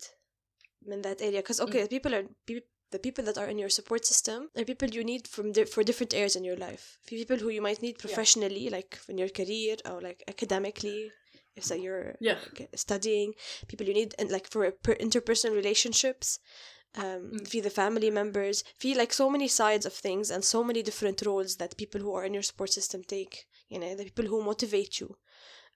in 0.94 1.02
that 1.02 1.20
area. 1.22 1.40
Because 1.42 1.60
okay, 1.60 1.86
people 1.88 2.14
are 2.14 2.24
pe- 2.46 2.68
the 2.90 2.98
people 2.98 3.24
that 3.24 3.38
are 3.38 3.48
in 3.52 3.58
your 3.58 3.70
support 3.78 4.04
system 4.04 4.48
are 4.56 4.64
people 4.64 4.88
you 4.88 5.04
need 5.04 5.26
from 5.34 5.52
di- 5.52 5.64
for 5.74 5.82
different 5.82 6.12
areas 6.14 6.36
in 6.36 6.44
your 6.44 6.56
life. 6.56 6.84
For 7.06 7.14
people 7.22 7.38
who 7.42 7.48
you 7.56 7.62
might 7.62 7.80
need 7.82 7.96
professionally, 7.98 8.68
like 8.76 8.98
in 9.08 9.16
your 9.22 9.30
career 9.38 9.76
or 9.90 10.00
like 10.08 10.22
academically, 10.28 11.00
if 11.56 11.64
so 11.64 11.74
you're 11.74 12.14
yeah 12.28 12.38
like, 12.58 12.68
studying. 12.74 13.28
People 13.68 13.86
you 13.88 13.94
need 14.00 14.10
and 14.18 14.30
like 14.30 14.46
for 14.52 14.62
per- 14.84 15.00
interpersonal 15.06 15.54
relationships. 15.62 16.38
Um, 16.94 17.22
Mm. 17.32 17.48
for 17.50 17.62
the 17.62 17.70
family 17.82 18.10
members, 18.10 18.56
feel 18.82 18.98
like 18.98 19.14
so 19.14 19.26
many 19.30 19.48
sides 19.48 19.86
of 19.86 19.94
things 19.94 20.30
and 20.30 20.44
so 20.44 20.62
many 20.62 20.82
different 20.82 21.22
roles 21.28 21.56
that 21.56 21.78
people 21.82 22.00
who 22.02 22.12
are 22.16 22.26
in 22.28 22.34
your 22.34 22.42
support 22.50 22.70
system 22.78 23.00
take. 23.02 23.34
You 23.72 23.78
know, 23.80 23.92
the 23.96 24.04
people 24.08 24.26
who 24.30 24.42
motivate 24.50 25.00
you, 25.00 25.08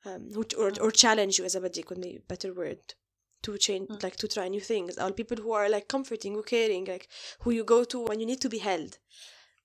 um, 0.05 0.23
who 0.35 0.43
or, 0.63 0.71
or 0.85 0.91
challenge 0.91 1.35
you, 1.39 1.45
as 1.47 1.55
a 1.55 1.61
بدي 1.61 1.83
could 1.87 2.03
be 2.03 2.17
a 2.17 2.21
better 2.33 2.53
word, 2.53 2.83
to 3.43 3.51
change, 3.67 3.89
Mm. 3.89 4.03
like 4.07 4.17
to 4.23 4.29
try 4.37 4.47
new 4.57 4.65
things. 4.73 4.93
Or 5.03 5.09
people 5.21 5.39
who 5.45 5.53
are 5.61 5.69
like 5.77 5.87
comforting, 5.97 6.33
who 6.37 6.43
caring, 6.57 6.85
like 6.95 7.07
who 7.43 7.51
you 7.59 7.65
go 7.75 7.81
to 7.93 7.99
when 8.09 8.19
you 8.21 8.27
need 8.33 8.41
to 8.47 8.51
be 8.57 8.61
held. 8.71 8.93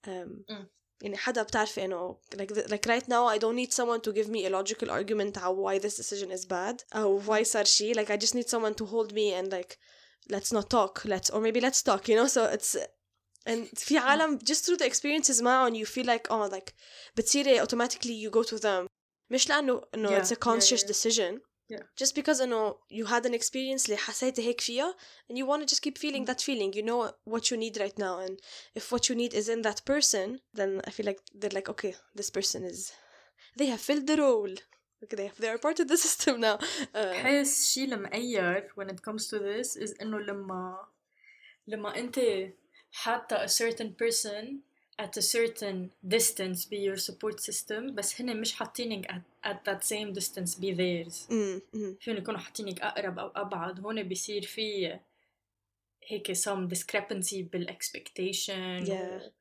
Um, 0.08 0.46
Mm. 0.50 0.68
يعني 1.04 1.18
حدا 1.18 1.44
بتعرفي 1.44 1.86
انه 1.86 2.18
like 2.36 2.54
the, 2.54 2.62
like 2.70 2.86
right 2.88 3.08
now 3.08 3.26
I 3.26 3.38
don't 3.40 3.56
need 3.56 3.74
someone 3.74 4.02
to 4.02 4.12
give 4.14 4.30
me 4.30 4.46
a 4.46 4.50
logical 4.50 4.90
argument 4.92 5.38
how 5.38 5.52
why 5.52 5.80
this 5.80 5.96
decision 5.98 6.32
is 6.32 6.46
bad 6.46 6.84
or 6.96 7.20
why 7.28 7.44
صار 7.44 7.64
شي 7.66 7.94
like 7.94 8.10
I 8.10 8.18
just 8.18 8.36
need 8.36 8.50
someone 8.50 8.76
to 8.76 8.86
hold 8.86 9.14
me 9.14 9.34
and 9.34 9.52
like 9.52 9.78
let's 10.30 10.52
not 10.52 10.70
talk 10.70 11.02
let's 11.06 11.30
or 11.32 11.42
maybe 11.42 11.60
let's 11.60 11.82
talk 11.82 12.08
you 12.10 12.16
know 12.16 12.28
so 12.28 12.42
it's 12.56 12.78
and 13.48 13.80
في 13.80 13.98
عالم 13.98 14.40
just 14.40 14.66
through 14.66 14.78
the 14.78 14.86
experiences 14.86 15.42
معهم 15.42 15.76
you 15.84 15.88
feel 15.88 16.06
like 16.06 16.28
oh 16.30 16.48
like 16.56 16.74
بتصيري 17.16 17.60
automatically 17.66 18.16
you 18.26 18.30
go 18.30 18.44
to 18.44 18.58
them 18.60 18.88
مش 19.30 19.50
لأنه 19.50 19.82
إنه 19.94 20.10
Yeah, 20.10 20.24
it's 20.24 20.28
a 20.28 20.36
yeah, 20.36 20.50
conscious 20.50 20.84
yeah. 20.84 20.88
decision 20.94 21.40
Yeah. 21.70 21.84
just 22.04 22.16
because 22.16 22.42
إنه 22.42 22.76
you 22.92 23.06
had 23.06 23.26
an 23.26 23.34
experience 23.34 23.86
اللي 23.86 23.98
حسيتي 23.98 24.42
هيك 24.48 24.62
فيها 24.62 24.96
and 25.32 25.36
you 25.38 25.46
want 25.46 25.62
to 25.62 25.76
just 25.76 25.82
keep 25.82 25.98
feeling 25.98 26.24
Mm. 26.26 26.28
that 26.28 26.42
feeling 26.42 26.74
you 26.74 26.84
know 26.84 27.12
what 27.34 27.44
you 27.52 27.58
need 27.58 27.78
right 27.80 27.98
now 27.98 28.20
and 28.26 28.36
if 28.76 28.92
what 28.92 29.04
you 29.10 29.16
need 29.16 29.34
is 29.34 29.48
in 29.50 29.62
that 29.62 29.80
person 29.86 30.28
then 30.60 30.82
I 30.88 30.92
feel 30.92 31.06
like 31.12 31.22
they're 31.40 31.58
like 31.60 31.70
okay 31.74 31.94
this 32.20 32.30
person 32.38 32.60
is 32.72 32.80
they 33.60 33.68
have 33.74 33.82
filled 33.90 34.08
the 34.12 34.18
role 34.28 34.56
okay 35.04 35.16
they, 35.20 35.30
they 35.42 35.50
are 35.54 35.60
part 35.68 35.78
of 35.84 35.88
the 35.92 35.98
system 36.08 36.34
now 36.48 36.58
uh, 37.00 37.12
بحس 37.14 37.66
شيء 37.74 37.84
المغير 37.94 38.70
when 38.76 38.90
it 38.90 39.02
comes 39.02 39.28
to 39.28 39.40
this 39.40 39.76
is 39.78 40.02
انه 40.02 40.20
لما 40.20 40.88
لما 41.68 41.98
انت 41.98 42.20
حاطة 42.92 43.46
a 43.46 43.50
certain 43.50 43.92
person 44.04 44.46
at 45.00 45.18
a 45.18 45.22
certain 45.22 45.90
distance 46.18 46.66
be 46.70 46.78
your 46.88 46.98
support 46.98 47.40
system 47.40 47.92
بس 47.94 48.22
هن 48.22 48.42
مش 48.42 48.54
حاطينك 48.54 49.12
at, 49.12 49.48
at 49.50 49.58
that 49.70 49.84
same 49.84 50.14
distance 50.20 50.56
be 50.60 50.72
theirs 50.74 51.16
mm, 51.30 51.62
mm, 51.76 51.96
فيهم 52.00 52.18
يكونوا 52.18 52.40
حاطينك 52.40 52.82
أقرب 52.82 53.20
أو 53.20 53.28
أبعد 53.28 53.80
هون 53.80 54.04
بيصير 54.04 54.42
في 54.46 55.00
هيك 56.08 56.32
some 56.32 56.70
discrepancy 56.74 57.36
بالاكسبكتيشن 57.52 58.86
Yeah. 58.86 59.32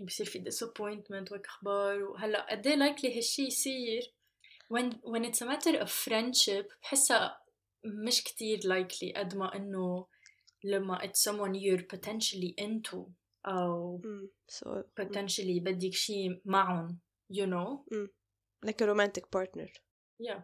بيصير 0.00 0.26
في 0.26 0.44
disappointment 0.50 1.32
وأخبار 1.32 2.02
وهلا 2.02 2.46
قد 2.50 2.66
ايه 2.66 2.76
likely 2.76 3.16
هالشي 3.16 3.42
يصير 3.42 4.12
when 4.74 4.92
when 5.04 5.24
it's 5.24 5.40
a 5.42 5.46
matter 5.46 5.80
of 5.82 5.88
friendship 5.90 6.66
بحسها 6.82 7.40
مش 7.84 8.22
كتير 8.24 8.58
likely 8.60 9.16
قد 9.16 9.34
ما 9.36 9.56
إنه 9.56 10.06
لما 10.64 10.98
it's 10.98 11.30
someone 11.30 11.54
you're 11.54 11.96
potentially 11.96 12.54
into 12.64 12.96
أو 13.46 14.00
mm. 14.04 14.54
so 14.54 14.82
potentially 15.00 15.60
بدك 15.60 15.92
شي 15.92 16.40
معهم 16.44 16.98
you 17.32 17.46
know 17.46 17.84
like 18.66 18.80
a 18.80 18.86
romantic 18.86 19.30
partner 19.30 19.68
yeah 20.18 20.40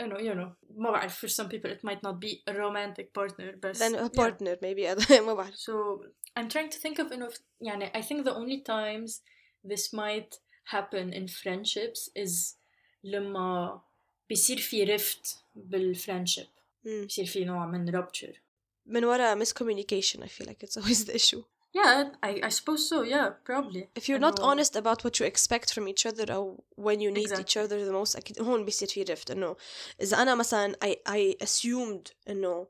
you 0.00 0.06
know 0.06 0.18
you 0.18 0.34
know 0.34 0.52
ما 0.70 0.90
بعرف 0.90 1.26
for 1.26 1.28
some 1.28 1.48
people 1.48 1.70
it 1.70 1.84
might 1.84 2.02
not 2.02 2.20
be 2.20 2.42
a 2.46 2.52
romantic 2.52 3.12
partner 3.12 3.56
بس 3.62 3.78
then 3.78 3.94
a 3.94 3.98
yeah. 3.98 4.20
partner 4.20 4.56
maybe 4.62 5.10
ما 5.26 5.34
بعرف 5.34 5.54
So 5.54 6.04
I'm 6.36 6.48
trying 6.48 6.70
to 6.70 6.78
think 6.78 6.98
of 6.98 7.12
enough 7.12 7.40
يعني 7.60 7.92
I 7.94 8.02
think 8.02 8.24
the 8.24 8.34
only 8.34 8.62
times 8.62 9.22
this 9.64 9.92
might 9.92 10.38
happen 10.64 11.12
in 11.12 11.26
friendships 11.28 12.10
is 12.14 12.56
لما 13.04 13.80
بيصير 14.28 14.58
في 14.58 14.86
rift 14.86 15.36
بالفriendship 15.56 16.48
mm. 16.84 16.88
بيصير 16.88 17.26
في 17.26 17.44
نوع 17.44 17.66
من 17.66 18.02
rupture 18.02 18.36
من 18.86 19.04
وراء 19.04 19.44
miscommunication 19.44 20.22
I 20.22 20.28
feel 20.28 20.46
like 20.46 20.62
it's 20.62 20.76
always 20.76 21.04
the 21.04 21.14
issue 21.14 21.42
yeah 21.72 22.10
I, 22.22 22.40
I 22.42 22.48
suppose 22.48 22.88
so 22.88 23.02
yeah 23.02 23.28
probably 23.44 23.88
if 23.94 24.08
you're 24.08 24.18
not 24.28 24.36
إنه- 24.38 24.44
honest 24.50 24.76
about 24.76 25.04
what 25.04 25.20
you 25.20 25.26
expect 25.26 25.72
from 25.74 25.86
each 25.88 26.06
other 26.06 26.32
أو 26.32 26.64
when 26.76 27.00
you 27.00 27.10
need 27.10 27.30
each 27.32 27.56
Exactly. 27.56 27.60
other 27.62 27.84
the 27.84 27.92
most 27.92 28.16
أكيد 28.16 28.40
هون 28.42 28.64
بيصير 28.64 28.88
في 28.88 29.04
rift 29.04 29.30
إنه 29.30 29.56
إذا 30.00 30.22
أنا 30.22 30.34
مثلا 30.34 30.76
I, 30.84 30.96
I 31.06 31.44
assumed 31.46 32.12
إنه 32.28 32.66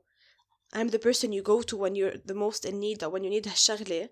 I'm 0.75 0.89
the 0.89 0.99
person 0.99 1.31
you 1.31 1.41
go 1.41 1.61
to 1.61 1.77
when 1.77 1.95
you're 1.95 2.17
the 2.25 2.35
most 2.35 2.65
in 2.65 2.79
need 2.79 3.03
or 3.03 3.09
when 3.09 3.23
you 3.23 3.29
need 3.29 3.47
هالشغلة 3.47 4.09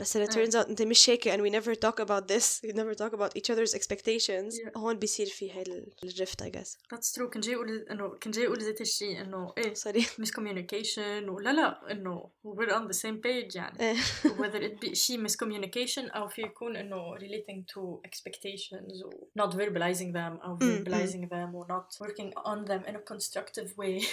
بس 0.00 0.16
it 0.16 0.20
آه. 0.20 0.26
turns 0.26 0.52
out 0.54 0.68
انت 0.68 0.82
مش 0.82 1.10
هيك 1.10 1.28
and 1.28 1.40
we 1.40 1.50
never 1.50 1.74
talk 1.74 2.04
about 2.04 2.28
this 2.28 2.60
we 2.68 2.72
never 2.72 2.94
talk 2.94 3.12
about 3.12 3.32
each 3.38 3.50
other's 3.50 3.74
expectations 3.74 4.54
Yeah. 4.54 4.76
هون 4.76 4.98
بيصير 4.98 5.26
في 5.26 5.50
هاي 5.52 5.62
ال- 5.62 5.92
الرفت 6.04 6.42
I 6.42 6.46
guess 6.46 6.68
That's 6.94 7.12
true 7.12 7.22
كنت 7.34 7.44
جاي 7.44 7.54
اقول 7.54 7.86
انه 7.90 8.08
كنت 8.08 8.34
جاي 8.36 8.46
اقول 8.46 8.62
ذات 8.62 8.80
الشيء 8.80 9.20
انه 9.20 9.52
ايه 9.58 9.74
sorry 9.74 10.02
miscommunication 10.22 11.28
ولا 11.28 11.52
لا 11.52 11.92
انه 11.92 12.30
we're 12.46 12.70
on 12.72 12.88
the 12.92 12.98
same 12.98 13.16
page 13.26 13.56
يعني 13.56 13.80
إيه. 13.80 13.96
whether 14.24 14.62
it 14.62 14.86
be 14.88 14.92
شيء 14.92 15.26
miscommunication 15.28 16.16
أو 16.16 16.28
في 16.28 16.42
يكون 16.42 16.76
إنه 16.76 17.16
relating 17.18 17.64
to 17.74 18.00
expectations 18.08 19.04
و 19.06 19.10
not 19.40 19.52
verbalizing 19.52 20.12
them 20.12 20.44
أو 20.44 20.58
Mm, 20.58 20.60
mm. 20.60 20.64
verbalizing 20.88 21.28
them 21.28 21.54
و 21.54 21.64
not 21.64 22.06
working 22.06 22.32
on 22.44 22.68
them 22.70 22.88
in 22.90 22.94
a 22.94 23.02
constructive 23.14 23.70
way 23.76 24.04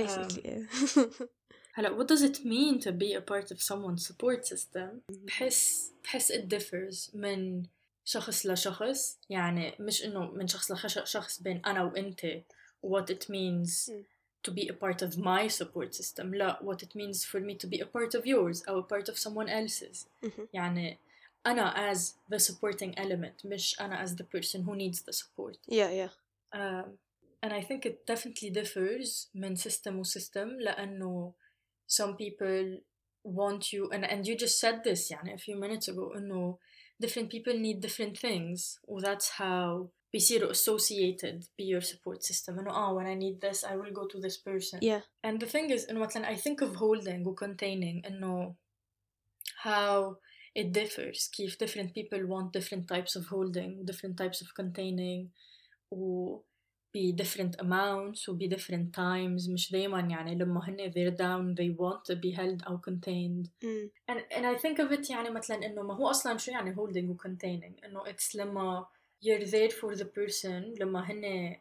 basically 0.00 0.44
إيه. 0.46 0.68
هلا 1.78 1.98
what 1.98 2.06
does 2.06 2.22
it 2.22 2.38
mean 2.44 2.78
to 2.80 2.90
be 2.92 3.14
a 3.14 3.20
part 3.20 3.50
of 3.52 3.60
someone's 3.60 4.06
support 4.06 4.44
system 4.54 4.88
بحس 5.10 5.92
بحس 6.04 6.32
it 6.32 6.44
differs 6.54 7.14
من 7.16 7.62
شخص 8.04 8.46
لشخص 8.46 9.18
يعني 9.30 9.74
مش 9.80 10.04
إنه 10.04 10.30
من 10.30 10.46
شخص 10.48 10.72
لشخص 10.72 11.42
بين 11.42 11.62
أنا 11.66 11.82
وأنت 11.82 12.42
what 12.86 13.10
it 13.10 13.28
means 13.30 13.90
Mm. 13.90 14.04
to 14.50 14.52
be 14.52 14.68
a 14.68 14.74
part 14.84 15.00
of 15.06 15.10
my 15.16 15.48
support 15.48 15.94
system 15.94 16.20
لا 16.34 16.58
what 16.62 16.82
it 16.82 16.90
means 16.94 17.24
for 17.24 17.40
me 17.40 17.54
to 17.54 17.66
be 17.66 17.80
a 17.80 17.86
part 17.86 18.14
of 18.20 18.26
yours 18.26 18.68
أو 18.68 18.82
a 18.82 18.84
part 18.84 19.08
of 19.08 19.18
someone 19.18 19.48
else's 19.48 20.06
Mhm. 20.24 20.40
يعني 20.52 20.98
أنا 21.46 21.92
as 21.94 21.98
the 22.34 22.38
supporting 22.38 22.94
element 22.98 23.44
مش 23.46 23.80
أنا 23.80 24.06
as 24.06 24.10
the 24.10 24.24
person 24.24 24.60
who 24.64 24.74
needs 24.74 25.00
the 25.02 25.12
support 25.12 25.56
yeah 25.68 25.90
yeah 25.90 26.10
um, 26.54 26.86
and 27.44 27.52
I 27.52 27.62
think 27.62 27.86
it 27.86 28.06
definitely 28.12 28.50
differs 28.50 29.28
من 29.34 29.56
system 29.56 29.92
و 29.98 30.04
system 30.04 30.46
لأنه 30.60 31.32
some 31.88 32.16
people 32.16 32.80
want 33.24 33.72
you 33.72 33.88
and, 33.90 34.04
and 34.04 34.26
you 34.26 34.36
just 34.36 34.60
said 34.60 34.82
this 34.84 35.10
يعني 35.10 35.34
a 35.34 35.38
few 35.38 35.56
minutes 35.56 35.88
ago 35.88 36.12
إنه 36.16 36.58
different 37.02 37.30
people 37.30 37.54
need 37.54 37.80
different 37.80 38.18
things 38.18 38.78
و 38.88 39.00
that's 39.00 39.28
how 39.38 39.88
بيصيروا 40.12 40.52
associated 40.52 41.44
be 41.56 41.64
your 41.64 41.80
support 41.80 42.22
system 42.22 42.58
إنه 42.58 42.70
آه 42.70 42.94
when 42.94 43.06
I 43.06 43.14
need 43.14 43.40
this 43.40 43.64
I 43.64 43.76
will 43.76 43.92
go 43.92 44.06
to 44.06 44.20
this 44.20 44.36
person 44.36 44.78
yeah 44.82 45.00
and 45.24 45.40
the 45.40 45.46
thing 45.46 45.70
is 45.70 45.90
إنه 45.90 46.00
مثلا 46.00 46.28
I 46.28 46.36
think 46.36 46.60
of 46.60 46.76
holding 46.76 47.26
و 47.26 47.34
containing 47.34 48.06
إنه 48.06 48.54
how 49.62 50.16
it 50.54 50.72
differs 50.72 51.30
كيف 51.32 51.56
different 51.58 51.94
people 51.94 52.26
want 52.26 52.52
different 52.52 52.86
types 52.88 53.16
of 53.16 53.26
holding 53.26 53.84
different 53.84 54.16
types 54.16 54.40
of 54.42 54.48
containing 54.54 55.30
و 55.90 56.38
be 56.96 57.12
different 57.22 57.54
amounts 57.64 58.28
و 58.28 58.38
be 58.38 58.48
different 58.48 58.92
times 58.94 59.50
مش 59.50 59.72
دايما 59.72 60.00
يعني 60.00 60.34
لما 60.34 60.68
هن 60.68 60.76
they're 60.92 61.16
down 61.16 61.54
they 61.60 61.70
want 61.76 62.12
to 62.12 62.20
be 62.20 62.36
held 62.36 62.66
أو 62.66 62.78
contained 62.78 63.48
Mm. 63.64 63.90
and, 64.10 64.20
and 64.36 64.46
I 64.46 64.54
think 64.62 64.78
of 64.78 64.92
it 64.98 65.10
يعني 65.10 65.30
مثلا 65.30 65.66
إنه 65.66 65.82
ما 65.82 65.94
هو 65.94 66.10
أصلا 66.10 66.38
شو 66.38 66.50
يعني 66.50 66.74
holding 66.74 67.10
و 67.10 67.16
containing 67.16 67.84
إنه 67.84 68.04
it's 68.04 68.34
لما 68.36 68.86
you're 69.24 69.44
there 69.46 69.70
for 69.70 69.96
the 69.96 70.04
person 70.04 70.80
لما 70.80 71.00
هن 71.10 71.56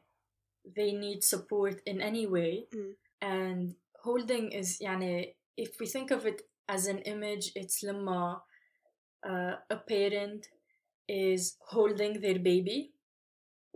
they 0.66 0.92
need 0.92 1.24
support 1.24 1.76
in 1.90 2.02
any 2.02 2.26
way 2.28 2.68
Mm. 2.76 2.96
and 3.22 3.74
holding 4.06 4.52
is 4.62 4.82
يعني 4.82 5.36
if 5.62 5.70
we 5.80 5.86
think 5.88 6.12
of 6.12 6.26
it 6.26 6.42
as 6.76 6.88
an 6.88 6.98
image 7.06 7.52
it's 7.56 7.84
لما 7.84 8.42
uh, 9.26 9.56
a 9.74 9.78
parent 9.78 10.44
is 11.10 11.58
holding 11.74 12.14
their 12.22 12.40
baby 12.40 12.92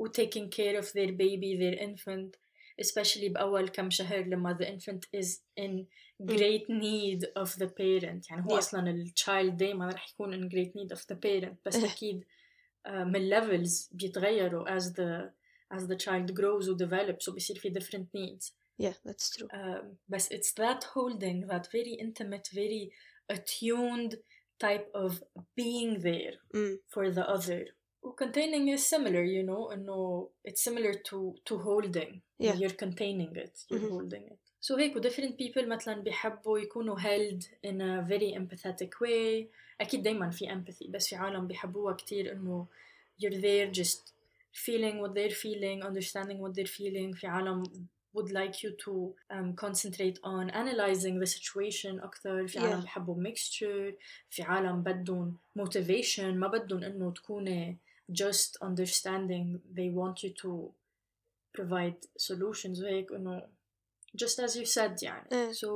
و 0.01 0.07
taking 0.07 0.49
care 0.49 0.77
of 0.79 0.85
their 0.85 1.11
baby 1.11 1.57
their 1.57 1.77
infant 1.87 2.37
especially 2.81 3.29
بأول 3.29 3.69
كم 3.69 3.89
شهر 3.89 4.19
لما 4.19 4.57
the 4.57 4.65
infant 4.65 5.19
is 5.19 5.39
in 5.57 5.85
great 6.25 6.69
need 6.69 7.25
of 7.35 7.55
the 7.55 7.67
parent 7.67 8.29
يعني 8.29 8.43
هو 8.45 8.49
Yeah. 8.49 8.57
أصلا 8.57 8.89
ال 8.89 9.13
child 9.15 9.53
دايما 9.55 9.89
رح 9.89 10.09
يكون 10.09 10.33
in 10.33 10.51
great 10.51 10.71
need 10.75 10.97
of 10.97 11.01
the 11.01 11.15
parent 11.15 11.55
بس 11.65 11.75
إيه. 11.75 11.85
أكيد 11.85 12.23
uh, 12.87 12.91
من 12.91 13.29
levels 13.29 13.89
بيتغيروا 13.91 14.79
as 14.79 14.83
the 14.83 15.31
as 15.73 15.83
the 15.87 15.95
child 15.95 16.33
grows 16.33 16.69
و 16.69 16.77
develops 16.77 17.27
وبيصير 17.27 17.59
في 17.59 17.69
different 17.69 18.07
needs 18.17 18.53
yeah 18.81 18.93
that's 19.05 19.29
true 19.35 19.47
um, 19.53 19.97
but 20.09 20.21
it's 20.31 20.53
that 20.53 20.83
holding 20.95 21.47
that 21.47 21.67
very 21.71 21.95
intimate 22.05 22.47
very 22.53 22.91
attuned 23.33 24.13
type 24.59 24.87
of 25.03 25.23
being 25.55 25.99
there 25.99 26.35
mm. 26.55 26.75
for 26.93 27.11
the 27.11 27.25
other 27.35 27.61
containing 28.23 28.67
is 28.69 28.85
similar 28.95 29.23
you 29.23 29.43
know 29.43 29.71
انه 29.73 30.29
it's 30.47 30.61
similar 30.69 30.93
to 30.93 31.17
to 31.49 31.57
holding 31.57 32.21
Yeah. 32.39 32.55
you're 32.59 32.77
containing 32.85 33.31
it 33.43 33.55
you're 33.69 33.79
Mhm. 33.81 33.91
holding 33.91 34.23
it 34.33 34.39
so 34.61 34.77
هيك 34.77 34.97
different 35.07 35.35
people 35.37 35.65
مثلا 35.67 36.01
بيحبوا 36.01 36.59
يكونوا 36.59 36.97
held 36.99 37.43
in 37.65 37.81
a 37.81 38.07
very 38.09 38.33
empathetic 38.39 38.89
way 39.01 39.45
أكيد 39.81 40.03
دايما 40.03 40.29
في 40.29 40.45
empathy 40.47 40.89
بس 40.89 41.07
في 41.07 41.15
عالم 41.15 41.47
بيحبوها 41.47 41.93
كتير 41.93 42.31
إنه 42.31 42.65
you're 43.23 43.35
there 43.41 43.79
just 43.79 44.01
feeling 44.65 44.95
what 45.01 45.11
they're 45.13 45.37
feeling 45.45 45.83
understanding 45.83 46.37
what 46.39 46.53
they're 46.55 46.73
feeling 46.79 47.13
في 47.15 47.27
عالم 47.27 47.63
would 48.17 48.31
like 48.31 48.55
you 48.63 48.71
to 48.85 48.93
um, 49.35 49.53
concentrate 49.65 50.17
on 50.23 50.49
analyzing 50.49 51.15
the 51.19 51.27
situation 51.37 52.03
أكتر 52.03 52.47
في 52.47 52.59
عالم 52.59 52.79
Yeah. 52.79 52.81
بيحبوا 52.81 53.23
mixture 53.23 53.93
في 54.29 54.41
عالم 54.43 54.81
بدهم 54.83 55.37
motivation 55.59 56.19
ما 56.23 56.47
بدهم 56.47 56.83
إنه 56.83 57.11
تكوني 57.11 57.77
just 58.11 58.57
understanding 58.61 59.59
they 59.77 59.89
want 59.89 60.23
you 60.23 60.33
to 60.43 60.71
provide 61.53 61.95
solutions 62.17 62.81
وهيك 62.83 63.11
إنه 63.11 63.49
just 64.17 64.39
as 64.39 64.55
you 64.55 64.65
said 64.65 65.03
يعني 65.03 65.27
إيه. 65.31 65.51
so 65.51 65.67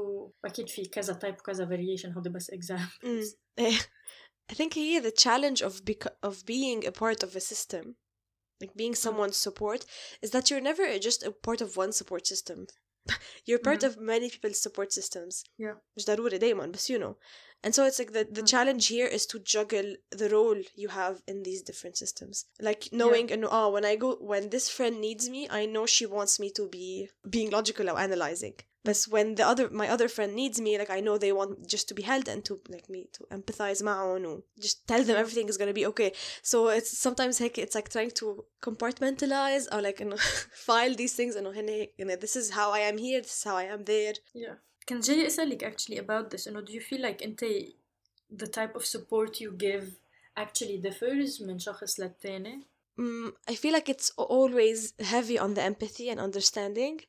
أكيد 0.45 0.69
في 0.69 0.85
كذا 0.85 1.19
type 1.19 1.39
وكذا 1.39 1.65
variation 1.65 2.15
هودي 2.15 2.29
بس 2.29 2.51
examples 2.51 3.35
Mm. 3.57 3.63
Eh, 3.65 3.79
I 4.51 4.53
think 4.53 4.73
here 4.73 5.01
the 5.01 5.11
challenge 5.25 5.61
of 5.61 5.73
bec- 5.85 6.17
of 6.23 6.45
being 6.45 6.85
a 6.85 6.91
part 6.91 7.23
of 7.23 7.35
a 7.35 7.39
system, 7.51 7.95
like 8.61 8.73
being 8.75 8.95
someone's 8.95 9.37
support, 9.47 9.81
is 10.23 10.31
that 10.31 10.49
you're 10.49 10.67
never 10.71 10.85
just 11.07 11.23
a 11.23 11.31
part 11.47 11.61
of 11.61 11.77
one 11.77 11.91
support 11.99 12.23
system. 12.33 12.59
you're 13.47 13.59
part 13.69 13.81
Mhm. 13.81 13.87
of 13.89 13.93
many 14.13 14.27
people's 14.29 14.59
support 14.65 14.89
systems. 14.99 15.43
Yeah. 15.59 15.75
مش 15.97 16.05
ضروري 16.05 16.37
دايما 16.37 16.65
بس 16.65 16.91
you 16.91 16.97
know. 16.99 17.15
And 17.67 17.73
so 17.75 17.81
it's 17.89 17.99
like 18.01 18.11
the, 18.17 18.23
the 18.37 18.41
Mm. 18.43 18.51
challenge 18.53 18.83
here 18.95 19.09
is 19.17 19.23
to 19.31 19.37
juggle 19.55 19.89
the 20.21 20.27
role 20.37 20.59
you 20.83 20.89
have 21.01 21.15
in 21.31 21.37
these 21.47 21.61
different 21.69 21.95
systems. 22.03 22.35
Like 22.69 22.81
knowing 23.01 23.27
and 23.33 23.43
oh 23.57 23.67
when 23.75 23.85
I 23.91 23.95
go 24.03 24.09
when 24.31 24.43
this 24.55 24.65
friend 24.75 24.95
needs 25.07 25.25
me, 25.35 25.41
I 25.59 25.61
know 25.73 25.85
she 25.95 26.05
wants 26.17 26.33
me 26.43 26.49
to 26.59 26.63
be 26.77 26.87
being 27.35 27.49
logical 27.57 27.85
or 27.91 27.97
analyzing. 28.07 28.55
But 28.85 28.97
when 29.09 29.35
the 29.35 29.45
other 29.51 29.69
my 29.69 29.87
other 29.87 30.07
friend 30.07 30.33
needs 30.35 30.59
me, 30.59 30.77
like 30.77 30.89
I 30.89 31.01
know 31.01 31.17
they 31.17 31.31
want 31.31 31.67
just 31.67 31.87
to 31.89 31.93
be 31.93 32.01
held 32.01 32.27
and 32.27 32.43
to 32.45 32.59
like 32.75 32.89
me 32.89 33.09
to 33.13 33.21
empathize 33.31 33.81
معهم 33.83 34.25
and 34.25 34.43
just 34.59 34.87
tell 34.87 35.03
them 35.03 35.17
everything 35.17 35.47
is 35.49 35.57
gonna 35.57 35.73
be 35.81 35.85
okay. 35.85 36.13
So 36.41 36.69
it's 36.69 36.97
sometimes 36.97 37.37
heck 37.37 37.57
it's 37.57 37.75
like 37.75 37.89
trying 37.89 38.11
to 38.21 38.43
compartmentalize 38.61 39.67
or 39.71 39.81
like 39.81 39.99
you 39.99 40.07
know, 40.07 40.17
file 40.67 40.95
these 40.95 41.13
things 41.13 41.35
and 41.35 41.45
you 41.99 42.05
know, 42.05 42.15
this 42.15 42.35
is 42.35 42.51
how 42.51 42.71
I 42.71 42.79
am 42.79 42.97
here, 42.97 43.21
this 43.21 43.37
is 43.37 43.43
how 43.43 43.57
I 43.57 43.65
am 43.75 43.83
there. 43.85 44.13
Yeah. 44.33 44.55
كنت 44.89 45.05
جاي 45.05 45.27
أسألك 45.27 45.63
actually 45.63 45.97
about 45.97 46.29
this 46.31 46.47
إنه 46.47 46.65
do 46.65 46.71
you 46.73 46.81
feel 46.81 47.01
like 47.01 47.21
أنت 47.23 47.45
the 48.31 48.47
type 48.47 48.75
of 48.75 48.85
support 48.85 49.39
you 49.39 49.51
give 49.51 49.99
actually 50.37 50.77
differs 50.77 51.41
من 51.41 51.59
شخص 51.59 51.99
للتاني؟ 51.99 52.61
Mm, 52.99 53.33
I 53.47 53.55
feel 53.55 53.73
like 53.73 53.89
it's 53.89 54.11
always 54.17 54.93
heavy 54.99 55.39
on 55.39 55.53
the 55.53 55.61
empathy 55.61 56.09
and 56.09 56.19
understanding, 56.19 56.99
Mm. 56.99 57.05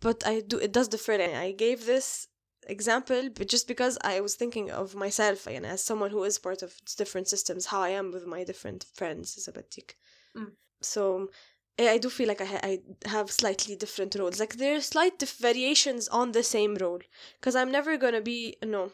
but 0.00 0.26
I 0.26 0.40
do 0.40 0.56
it 0.58 0.72
does 0.72 0.88
differ. 0.88 1.12
And 1.12 1.36
I 1.36 1.52
gave 1.52 1.86
this 1.86 2.28
example, 2.68 3.22
but 3.36 3.48
just 3.48 3.66
because 3.68 3.96
I 4.02 4.20
was 4.20 4.34
thinking 4.34 4.70
of 4.70 4.94
myself 4.94 5.46
and 5.46 5.64
as 5.64 5.82
someone 5.82 6.10
who 6.10 6.22
is 6.24 6.38
part 6.38 6.62
of 6.62 6.74
different 6.96 7.28
systems, 7.28 7.66
how 7.66 7.80
I 7.80 7.90
am 7.90 8.10
with 8.12 8.26
my 8.26 8.42
different 8.44 8.84
friends 8.98 9.36
is 9.38 9.48
a 9.48 9.52
bit 9.52 9.68
like- 9.76 9.96
Mm. 10.36 10.52
So 10.92 11.30
eh, 11.78 11.90
I 11.94 11.98
do 11.98 12.08
feel 12.10 12.28
like 12.28 12.42
I, 12.46 12.48
ha- 12.52 12.64
I 12.70 12.74
have 13.16 13.30
slightly 13.30 13.74
different 13.76 14.14
roles. 14.14 14.38
Like 14.40 14.54
there 14.56 14.76
are 14.76 14.80
slight 14.94 15.18
dif- 15.18 15.38
variations 15.50 16.08
on 16.08 16.32
the 16.32 16.42
same 16.42 16.74
role, 16.84 17.00
because 17.38 17.56
I'm 17.56 17.70
never 17.78 17.96
gonna 17.96 18.20
be 18.20 18.56
no. 18.62 18.92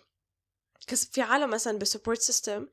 Because 0.80 1.04
في 1.04 1.20
عالم 1.22 1.50
مثلا 1.50 1.78
support 1.84 2.22
system 2.22 2.68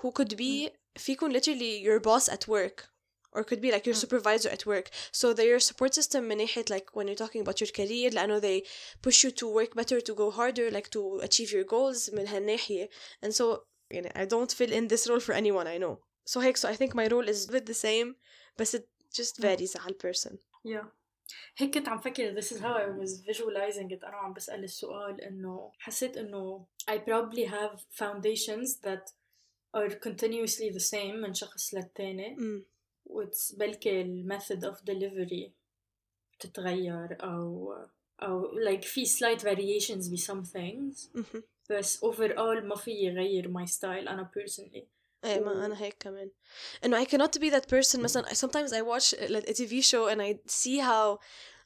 who 0.00 0.10
could 0.12 0.36
be 0.36 0.70
فيكون 0.96 1.32
literally 1.32 1.78
your 1.78 2.00
boss 2.00 2.28
at 2.28 2.46
work 2.48 2.88
or 3.32 3.44
could 3.44 3.60
be 3.60 3.70
like 3.70 3.86
your 3.86 3.94
Mm. 3.94 4.04
supervisor 4.04 4.48
at 4.56 4.64
work 4.66 4.86
so 5.12 5.32
their 5.32 5.58
support 5.60 5.92
system 5.94 6.22
من 6.28 6.36
ناحية 6.36 6.64
like 6.70 6.86
when 6.96 7.06
you're 7.08 7.22
talking 7.24 7.42
about 7.42 7.60
your 7.60 7.70
career 7.70 8.10
لأنه 8.10 8.40
they 8.40 8.62
push 9.02 9.24
you 9.24 9.30
to 9.30 9.46
work 9.46 9.74
better 9.74 10.00
to 10.00 10.14
go 10.14 10.30
harder 10.30 10.70
like 10.70 10.88
to 10.90 11.20
achieve 11.22 11.50
your 11.52 11.64
goals 11.64 12.10
من 12.12 12.26
هالناحية 12.26 12.88
and 13.22 13.32
so 13.34 13.64
you 13.90 14.02
know, 14.02 14.10
I 14.14 14.24
don't 14.24 14.52
fill 14.52 14.72
in 14.72 14.88
this 14.88 15.06
role 15.08 15.20
for 15.20 15.32
anyone 15.34 15.66
I 15.66 15.78
know 15.78 16.00
so 16.24 16.40
هيك 16.40 16.56
so 16.56 16.68
I 16.68 16.74
think 16.76 16.94
my 16.94 17.06
role 17.08 17.28
is 17.28 17.48
a 17.48 17.52
bit 17.52 17.66
the 17.66 17.74
same 17.74 18.16
but 18.56 18.74
it 18.74 18.88
just 19.12 19.36
Mm. 19.38 19.42
varies 19.42 19.76
على 19.76 19.94
person 19.98 20.38
Yeah. 20.64 20.86
هيك 21.56 21.74
كنت 21.74 21.88
عم 21.88 21.98
فكر 21.98 22.34
this 22.40 22.52
is 22.52 22.60
how 22.60 22.74
I 22.74 22.86
was 22.86 23.20
visualizing 23.20 23.90
it 23.90 24.04
أنا 24.04 24.16
عم 24.16 24.32
بسأل 24.32 24.64
السؤال 24.64 25.20
إنه 25.20 25.72
حسيت 25.78 26.16
إنه 26.16 26.66
I 26.90 26.98
probably 26.98 27.44
have 27.44 27.80
foundations 27.90 28.80
that 28.82 29.12
are 29.74 29.90
continuously 29.90 30.70
the 30.70 30.80
same 30.80 31.14
من 31.22 31.34
شخص 31.34 31.74
للتاني 31.74 32.36
mm. 32.36 32.69
وتس 33.10 33.52
بلكي 33.52 34.00
ال 34.00 34.28
method 34.38 34.60
of 34.60 34.76
delivery 34.90 35.50
بتتغير 36.38 37.16
أو 37.24 37.72
أو 38.22 38.50
like 38.60 38.82
في 38.84 39.06
slight 39.06 39.40
variations 39.40 40.10
ب 40.10 40.16
some 40.16 40.44
things 40.48 41.08
Mhm. 41.20 41.42
بس 41.70 42.04
overall 42.04 42.62
ما 42.64 42.76
في 42.76 42.90
يغير 42.90 43.52
my 43.52 43.66
style 43.70 43.84
أنا 44.08 44.30
personally 44.38 44.82
ايه 45.24 45.40
ما 45.40 45.66
انا 45.66 45.82
هيك 45.82 45.96
كمان 46.00 46.30
انه 46.84 47.04
I 47.04 47.06
cannot 47.08 47.38
be 47.40 47.50
that 47.50 47.64
person 47.74 47.96
مثلا 47.98 48.26
I- 48.28 48.34
sometimes 48.34 48.70
I 48.70 48.82
watch 48.82 49.14
like, 49.20 49.48
a 49.48 49.52
TV 49.54 49.82
show 49.82 50.08
and 50.14 50.20
I 50.20 50.50
see 50.52 50.78
how 50.80 51.18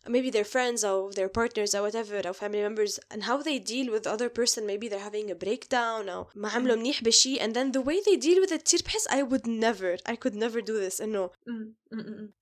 maybe 0.09 0.31
their 0.31 0.44
friends 0.44 0.83
or 0.83 1.12
their 1.12 1.29
partners 1.29 1.75
or 1.75 1.83
whatever 1.83 2.20
or 2.29 2.33
family 2.33 2.62
members 2.62 2.99
and 3.11 3.25
how 3.25 3.37
they 3.42 3.59
deal 3.59 3.92
with 3.92 4.03
the 4.05 4.11
other 4.11 4.31
person 4.31 4.66
maybe 4.66 4.88
they're 4.88 5.09
having 5.11 5.31
a 5.31 5.35
breakdown 5.35 6.09
or 6.09 6.27
ما 6.35 6.49
عملوا 6.49 6.77
منيح 6.77 7.03
بشي 7.05 7.38
and 7.38 7.55
then 7.55 7.73
the 7.73 7.83
way 7.83 8.01
they 8.01 8.16
deal 8.16 8.40
with 8.40 8.53
it 8.53 8.62
كتير 8.62 8.83
بحس 8.83 9.09
I 9.09 9.23
would 9.23 9.46
never 9.46 9.99
I 10.12 10.16
could 10.16 10.35
never 10.35 10.61
do 10.61 10.88
this 10.88 11.01
انه 11.01 11.31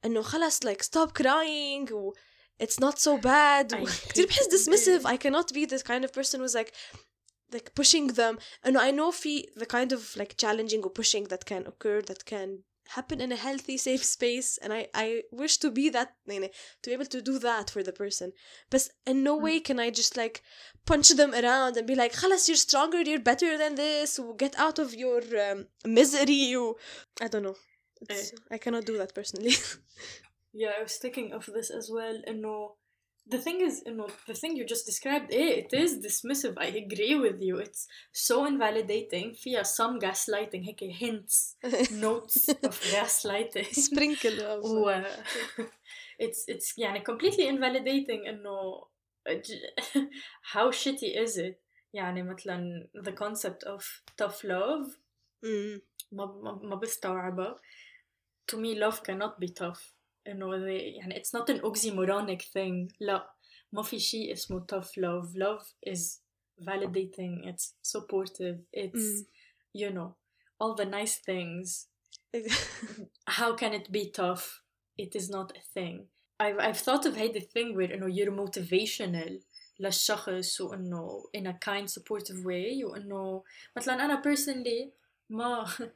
انه 0.05 0.23
خلص 0.23 0.61
like 0.61 0.83
stop 0.83 1.13
crying 1.23 1.93
و 1.93 2.13
it's 2.63 2.79
not 2.81 2.99
so 2.99 3.17
bad 3.21 3.73
و 3.73 3.87
I 3.87 4.09
كتير 4.09 4.27
hate 4.27 4.29
بحس 4.29 4.47
it. 4.47 4.51
dismissive 4.51 5.05
I 5.07 5.17
cannot 5.17 5.53
be 5.53 5.67
this 5.67 5.83
kind 5.83 6.05
of 6.05 6.13
person 6.13 6.41
who's 6.41 6.55
like 6.55 6.73
like 7.55 7.75
pushing 7.75 8.07
them 8.09 8.39
and 8.65 8.77
I 8.77 8.91
know 8.91 9.11
في 9.11 9.47
the 9.57 9.67
kind 9.67 9.93
of 9.93 10.17
like 10.17 10.37
challenging 10.37 10.83
or 10.85 10.91
pushing 10.91 11.25
that 11.29 11.45
can 11.45 11.67
occur 11.67 12.03
that 12.03 12.25
can 12.25 12.63
happen 12.89 13.21
in 13.21 13.33
a 13.33 13.37
healthy 13.37 13.77
safe 13.77 14.03
space 14.03 14.59
and 14.63 14.73
I 14.73 14.89
I 14.95 15.23
wish 15.31 15.59
to 15.59 15.71
be 15.71 15.91
that 15.91 16.15
يعني, 16.27 16.51
to 16.83 16.91
be 16.91 16.95
able 16.95 17.07
to 17.07 17.21
do 17.21 17.39
that 17.39 17.71
for 17.71 17.83
the 17.83 17.93
person 17.93 18.33
but 18.71 18.89
in 19.07 19.23
no 19.23 19.37
way 19.37 19.61
can 19.61 19.79
I 19.79 19.91
just 19.91 20.17
like 20.17 20.43
punch 20.87 21.11
them 21.11 21.35
around 21.35 21.77
and 21.77 21.87
be 21.87 21.95
like 21.95 22.13
خلاص 22.13 22.49
you're 22.49 22.57
stronger 22.57 23.03
you're 23.03 23.19
better 23.19 23.59
than 23.59 23.75
this 23.75 24.19
و 24.19 24.35
get 24.35 24.55
out 24.57 24.79
of 24.79 24.95
your 24.95 25.21
um, 25.47 25.67
misery 25.85 26.57
و 26.57 26.77
I 27.21 27.29
don't 27.29 27.43
know 27.43 27.57
it's, 28.01 28.33
I 28.51 28.59
cannot 28.59 28.85
do 28.87 28.97
that 28.97 29.15
personally 29.15 29.55
Yeah, 30.53 30.73
I 30.79 30.83
was 30.83 30.97
thinking 30.97 31.33
of 31.33 31.47
this 31.47 31.71
as 31.71 31.91
well. 31.91 32.23
إنه 32.29 32.77
the 33.31 33.39
thing 33.39 33.61
is, 33.61 33.83
إنه 33.87 34.07
the 34.27 34.35
thing 34.35 34.57
you 34.57 34.65
just 34.65 34.87
described, 34.87 35.33
eh, 35.33 35.63
it 35.63 35.73
is 35.75 35.91
dismissive. 36.07 36.55
I 36.57 36.69
agree 36.85 37.15
with 37.15 37.41
you. 37.43 37.57
It's 37.59 37.87
so 38.13 38.47
invalidating. 38.47 39.35
فيها 39.35 39.63
some 39.63 39.99
gaslighting, 40.01 40.65
هيك 40.65 40.85
hints, 40.93 41.57
notes 41.91 42.49
of 42.49 42.81
gaslighting. 42.93 43.67
sprinkle 43.75 44.41
و 44.65 45.03
it's 46.23 46.45
it's 46.49 46.79
يعني 46.79 47.05
completely 47.05 47.47
invalidating 47.49 48.27
إنه 48.29 48.87
ج- 49.29 50.09
how 50.55 50.71
shitty 50.71 51.17
is 51.25 51.37
it 51.37 51.57
يعني 51.95 52.23
مثلا 52.23 52.89
the 52.97 53.13
concept 53.13 53.65
of 53.67 53.83
tough 54.17 54.43
love 54.45 54.97
Mm. 55.45 55.81
ما 56.13 56.27
ما 56.27 56.61
ما 56.63 56.77
بستوعبها 56.77 57.57
to 58.53 58.57
me 58.57 58.75
love 58.75 59.03
cannot 59.03 59.39
be 59.45 59.49
tough 59.49 59.92
انه 60.27 60.51
they- 60.51 60.97
يعني 60.97 61.23
it's 61.23 61.41
not 61.41 61.55
an 61.55 61.61
oxymoronic 61.61 62.43
thing 62.43 62.95
لا 63.01 63.31
ما 63.73 63.83
في 63.83 63.99
شيء 63.99 64.33
اسمه 64.33 64.67
tough 64.73 64.89
love 64.89 65.35
love 65.37 65.67
is 65.95 66.21
validating 66.61 67.45
it's 67.51 67.75
supportive 67.95 68.57
it's 68.73 69.07
Mm. 69.09 69.27
you 69.83 69.91
know 69.97 70.09
all 70.61 70.75
the 70.81 70.85
nice 70.99 71.17
things 71.31 71.67
how 73.39 73.51
can 73.61 73.73
it 73.81 73.87
be 73.99 74.05
tough 74.23 74.45
it 75.05 75.13
is 75.21 75.27
not 75.37 75.49
a 75.61 75.63
thing 75.77 75.97
I've, 76.41 76.59
I've 76.67 76.81
thought 76.87 77.05
of 77.07 77.15
هيدي 77.17 77.41
thing 77.41 77.75
where 77.77 77.93
انه 77.95 78.15
you're 78.17 78.47
motivational 78.47 79.33
للشخص 79.81 80.61
وانه 80.61 81.31
in 81.37 81.41
a 81.47 81.53
kind 81.53 81.89
supportive 81.91 82.45
way 82.45 82.85
وانه 82.85 83.45
مثلا 83.77 84.05
انا 84.05 84.23
personally 84.23 84.91
ما 85.31 85.67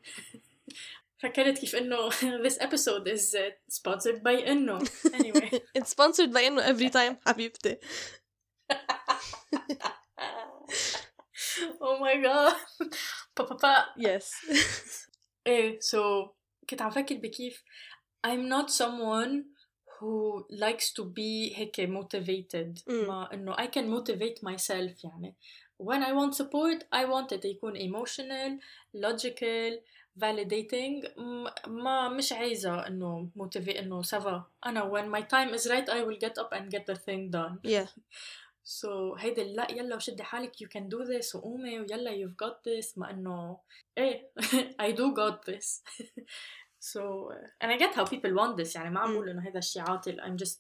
فكرت 1.18 1.58
كيف 1.58 1.76
انه 1.76 2.10
this 2.48 2.56
episode 2.58 3.06
is 3.06 3.34
uh, 3.34 3.52
sponsored 3.74 4.20
by 4.22 4.48
انه 4.48 4.78
anyway 5.06 5.58
it's 5.78 5.88
sponsored 5.90 6.32
by 6.32 6.38
انه 6.38 6.62
every 6.72 6.90
time 6.90 7.14
حبيبتي 7.28 7.76
oh 11.80 11.98
my 12.00 12.14
god 12.26 12.54
با 13.36 13.44
با 13.44 13.56
با 13.56 13.86
yes 13.98 14.24
ايه 15.46 15.78
so 15.80 16.30
كنت 16.70 16.82
عم 16.82 16.90
فكر 16.90 17.14
بكيف 17.14 17.62
I'm 18.26 18.48
not 18.54 18.70
someone 18.70 19.32
who 19.98 20.44
likes 20.50 20.92
to 20.92 21.02
be 21.04 21.56
هيك 21.58 21.80
motivated 21.80 22.82
Mm. 22.88 22.92
ما 23.08 23.28
انه 23.32 23.54
I 23.56 23.66
can 23.66 23.86
motivate 23.98 24.42
myself 24.48 25.04
يعني 25.04 25.36
when 25.82 26.02
I 26.02 26.12
want 26.12 26.34
support 26.42 26.82
I 26.94 27.04
want 27.04 27.36
it 27.38 27.44
يكون 27.44 27.76
emotional 27.76 28.60
logical 28.96 29.80
validating 30.20 31.18
م- 31.20 31.48
ما 31.66 32.08
مش 32.08 32.32
عايزة 32.32 32.86
انه 32.86 33.28
motivate 33.38 33.76
انه 33.78 34.02
سافا 34.02 34.44
انا 34.66 34.90
when 34.92 35.18
my 35.18 35.22
time 35.24 35.54
is 35.58 35.66
right 35.70 35.88
I 35.88 36.02
will 36.04 36.18
get 36.28 36.42
up 36.44 36.52
and 36.58 36.70
get 36.70 36.84
the 36.94 36.98
thing 36.98 37.30
done 37.30 37.58
yeah 37.72 37.88
So 38.64 38.88
هيدا 39.18 39.42
لا 39.44 39.70
يلا 39.72 39.96
وشدي 39.96 40.22
حالك 40.22 40.52
you 40.56 40.66
can 40.66 40.82
do 40.88 41.04
this 41.04 41.34
وقومي 41.34 41.80
ويلا 41.80 42.10
you've 42.10 42.36
got 42.46 42.54
this 42.68 42.98
ما 42.98 43.10
انه 43.10 43.58
ايه 43.98 44.30
I 44.82 44.92
do 44.92 45.14
got 45.14 45.52
this 45.52 45.82
so 46.92 47.00
uh, 47.32 47.46
and 47.60 47.72
I 47.72 47.76
get 47.78 47.94
how 47.94 48.04
people 48.04 48.32
want 48.34 48.56
this 48.56 48.76
يعني 48.76 48.90
ما 48.90 49.00
عم 49.00 49.08
Mm. 49.10 49.12
بقول 49.14 49.28
انه 49.28 49.48
هذا 49.48 49.58
الشيء 49.58 49.82
عاطل 49.82 50.20
I'm 50.20 50.44
just 50.46 50.58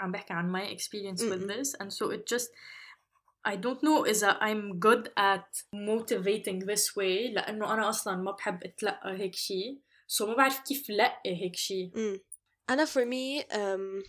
عم 0.00 0.12
بحكي 0.12 0.32
عن 0.32 0.52
my 0.56 0.70
experience 0.76 1.20
with 1.22 1.42
Mm-mm. 1.42 1.52
this 1.56 1.74
and 1.80 1.92
so 1.92 2.10
it 2.10 2.26
just 2.34 2.48
I 3.48 3.56
don't 3.56 3.80
know 3.82 4.04
إذا 4.06 4.38
I'm 4.40 4.78
good 4.78 5.08
at 5.16 5.48
motivating 5.74 6.58
this 6.66 6.96
way 6.96 7.30
لأنه 7.34 7.74
أنا 7.74 7.88
أصلا 7.88 8.16
ما 8.16 8.30
بحب 8.32 8.64
أتلقى 8.64 9.18
هيك 9.18 9.34
شيء 9.34 9.78
so 10.08 10.22
ما 10.22 10.34
بعرف 10.34 10.58
كيف 10.60 10.90
لقي 10.90 11.42
هيك 11.42 11.56
شيء 11.56 11.90
Mm. 11.94 12.20
أنا 12.70 12.84
for 12.84 13.04
me 13.06 13.44
um, 13.52 14.02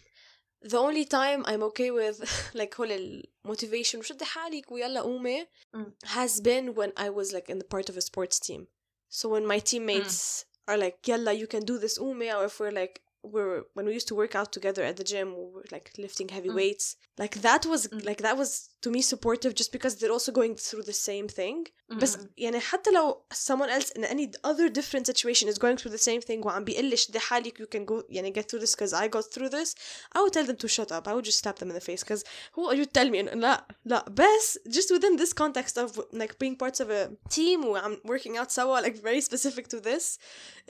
the 0.70 0.78
only 0.78 1.06
time 1.06 1.46
I'm 1.46 1.64
okay 1.64 1.92
with 1.92 2.18
like 2.56 2.76
هول 2.80 2.92
ال 2.92 3.24
motivation 3.48 3.96
وشدي 3.96 4.26
حالك 4.26 4.72
ويلا 4.72 5.02
قومي 5.02 5.48
Mm. 5.76 5.80
has 6.06 6.42
been 6.42 6.74
when 6.76 6.92
I 6.98 7.10
was 7.10 7.32
like 7.34 7.50
in 7.50 7.60
the 7.60 7.68
part 7.76 7.90
of 7.90 7.98
a 7.98 8.02
sports 8.02 8.40
team 8.40 8.68
so 9.10 9.30
when 9.30 9.46
my 9.46 9.60
teammates 9.60 10.46
are 10.68 10.78
like 10.78 11.08
يلا 11.08 11.34
you 11.34 11.48
can 11.48 11.62
do 11.66 11.78
this 11.78 12.00
قومي 12.00 12.34
or 12.34 12.46
if 12.46 12.60
we're 12.60 12.72
like 12.84 13.02
we're 13.24 13.64
when 13.76 13.86
we 13.86 13.94
used 14.00 14.08
to 14.08 14.16
work 14.16 14.36
out 14.36 14.52
together 14.58 14.84
at 14.84 14.96
the 14.98 15.04
gym 15.04 15.28
we 15.36 15.44
were 15.56 15.66
like 15.72 15.92
lifting 15.98 16.30
heavy 16.30 16.50
Mm. 16.50 16.56
weights 16.56 16.96
like 17.22 17.36
that 17.48 17.66
was 17.72 17.82
Mm. 17.88 18.06
like 18.10 18.22
that 18.28 18.38
was 18.42 18.70
to 18.82 18.92
me 18.92 19.02
supportive 19.02 19.56
just 19.56 19.72
because 19.72 19.96
they're 19.96 20.12
also 20.18 20.32
going 20.32 20.56
through 20.56 20.84
the 20.84 20.94
same 20.94 21.28
thing 21.28 21.64
بس 21.90 22.16
Mm-mm. 22.16 22.28
يعني 22.38 22.60
حتى 22.60 22.92
لو 22.92 23.26
someone 23.34 23.70
else 23.70 23.92
in 23.92 24.04
any 24.04 24.32
other 24.44 24.70
different 24.70 25.08
situation 25.08 25.48
is 25.48 25.58
going 25.58 25.78
through 25.78 25.92
the 25.92 26.04
same 26.04 26.22
thing 26.22 26.46
وعم 26.46 26.64
بيقول 26.64 26.86
لي 26.86 26.98
شدي 26.98 27.20
حالك 27.20 27.62
you 27.62 27.66
can 27.66 27.86
go 27.86 28.04
يعني 28.10 28.34
get 28.34 28.44
through 28.44 28.62
this 28.62 28.76
because 28.76 28.94
I 28.94 29.08
got 29.08 29.24
through 29.34 29.50
this 29.50 29.76
I 30.16 30.22
would 30.22 30.34
tell 30.34 30.46
them 30.46 30.58
to 30.58 30.68
shut 30.68 30.92
up 30.92 31.08
I 31.08 31.14
would 31.14 31.26
just 31.26 31.40
slap 31.40 31.60
them 31.60 31.70
in 31.70 31.76
the 31.76 31.86
face 31.90 32.04
because 32.04 32.24
who 32.56 32.70
are 32.70 32.76
you 32.76 32.86
to 32.86 32.92
tell 32.92 33.10
me 33.10 33.20
إنه 33.20 33.34
لا 33.34 33.68
لا 33.86 34.06
بس 34.10 34.60
just 34.68 34.92
within 34.92 35.16
this 35.18 35.34
context 35.34 35.78
of 35.78 36.00
like 36.14 36.38
being 36.40 36.56
parts 36.56 36.80
of 36.80 36.90
a 36.90 37.10
team 37.30 37.66
وعم 37.66 38.02
working 38.06 38.38
out 38.38 38.52
سوا 38.52 38.82
like 38.82 38.96
very 38.96 39.22
specific 39.22 39.68
to 39.68 39.80
this 39.80 40.18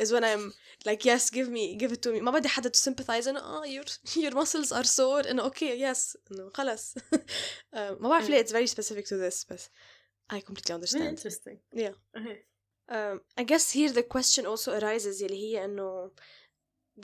is 0.02 0.12
when 0.12 0.24
I'm 0.24 0.54
like 0.86 1.06
yes 1.06 1.30
give 1.30 1.50
me 1.50 1.76
give 1.76 1.92
it 1.92 2.02
to 2.04 2.12
me 2.12 2.22
ما 2.22 2.32
بدي 2.32 2.48
حدا 2.48 2.70
to 2.70 2.78
sympathize 2.78 3.28
إنه 3.28 3.40
oh 3.40 3.66
your 3.66 3.86
your 4.24 4.32
muscles 4.32 4.72
are 4.72 4.86
sore 4.86 5.28
إنه 5.30 5.50
okay 5.50 5.76
yes 5.80 6.18
إنه 6.32 6.50
خلص 6.54 6.96
uh, 7.76 8.01
ما 8.02 8.10
بعرف 8.10 8.30
ليه 8.30 8.44
it's 8.44 8.52
very 8.52 8.68
specific 8.76 9.06
to 9.06 9.18
this 9.18 9.46
بس 9.52 9.70
I 10.34 10.40
completely 10.42 10.72
very 10.72 10.76
understand 10.76 11.10
interesting 11.18 11.58
yeah 11.74 11.94
Okay. 12.18 12.38
um, 12.90 13.20
I 13.38 13.44
guess 13.44 13.72
here 13.72 13.92
the 13.94 14.04
question 14.16 14.46
also 14.46 14.72
arises 14.80 15.22
يلي 15.22 15.36
هي 15.36 15.66
إنه 15.66 16.12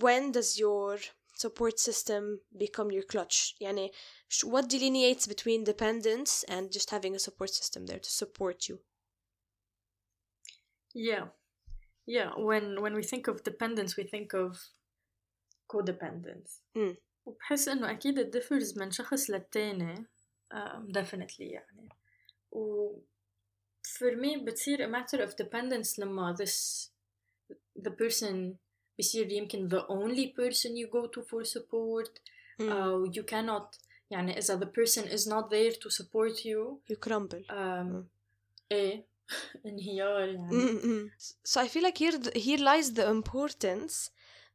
when 0.01 0.31
does 0.31 0.57
your 0.57 0.99
support 1.43 1.79
system 1.79 2.23
become 2.57 2.89
your 2.91 3.03
clutch 3.13 3.55
يعني 3.61 3.91
sh- 4.29 4.43
what 4.43 4.67
delineates 4.67 5.27
between 5.27 5.63
dependence 5.63 6.43
and 6.47 6.71
just 6.71 6.89
having 6.89 7.15
a 7.15 7.19
support 7.19 7.49
system 7.49 7.85
there 7.85 7.99
to 7.99 8.09
support 8.21 8.69
you 8.69 8.77
Yeah. 10.95 11.25
Yeah. 12.17 12.31
When 12.49 12.65
when 12.83 12.93
we 12.99 13.03
think 13.11 13.23
of 13.31 13.35
dependence 13.51 13.91
we 13.99 14.03
think 14.13 14.29
of 14.33 14.49
codependence. 15.73 16.49
Mm. 16.77 16.95
وبحس 17.25 17.67
انه 17.67 17.91
اكيد 17.91 18.19
it 18.19 18.37
differs 18.39 18.77
من 18.77 18.91
شخص 18.91 19.29
للتاني 19.29 20.05
um, 20.53 20.91
definitely 20.91 21.41
يعني 21.51 21.89
و 22.51 22.91
for 23.87 24.15
me 24.15 24.37
بتصير 24.43 24.87
a 24.87 24.91
matter 24.91 25.19
of 25.19 25.35
dependence 25.45 25.99
لما 25.99 26.35
this 26.35 26.87
the 27.79 27.91
person 27.91 28.55
بيصير 28.97 29.31
يمكن 29.31 29.69
the 29.69 29.81
only 29.87 30.27
person 30.27 30.71
you 30.75 30.87
go 30.87 31.07
to 31.07 31.21
for 31.21 31.43
support 31.43 32.19
Mm. 32.61 32.61
أو 32.71 33.11
you 33.11 33.23
cannot 33.23 33.77
يعني 34.11 34.37
إذا 34.37 34.59
the 34.59 34.67
person 34.67 35.03
is 35.07 35.27
not 35.27 35.49
there 35.49 35.73
to 35.73 35.89
support 35.89 36.45
you 36.45 36.79
you 36.91 36.95
crumble 37.07 37.43
um, 37.49 38.03
إيه 38.71 39.05
انهيار 39.65 40.27
يعني 40.27 40.49
Mm-mm. 40.51 41.11
So 41.43 41.61
I 41.61 41.67
feel 41.67 41.83
like 41.83 41.97
here 41.97 42.19
here 42.35 42.57
lies 42.59 42.93
the 42.93 43.07
importance 43.09 44.11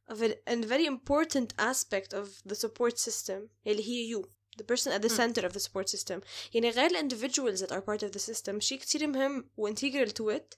of 0.08 0.22
a, 0.22 0.30
a 0.46 0.56
very 0.56 0.86
important 0.86 1.48
aspect 1.58 2.12
of 2.14 2.26
the 2.46 2.54
support 2.54 2.98
system 2.98 3.48
اللي 3.66 3.82
هي 3.88 4.14
you 4.16 4.26
the 4.58 4.64
person 4.64 4.90
at 4.92 5.02
the 5.02 5.08
Mm. 5.12 5.16
center 5.20 5.42
of 5.48 5.52
the 5.52 5.60
support 5.60 5.88
system 5.88 6.20
يعني 6.54 6.70
غير 6.70 6.90
ال 6.90 6.96
individuals 7.10 7.60
that 7.60 7.70
are 7.72 7.80
part 7.80 8.02
of 8.02 8.10
the 8.12 8.20
system 8.32 8.58
شيء 8.58 8.78
كتير 8.78 9.06
مهم 9.06 9.50
و 9.56 9.68
integral 9.70 10.08
to 10.08 10.24
it 10.36 10.56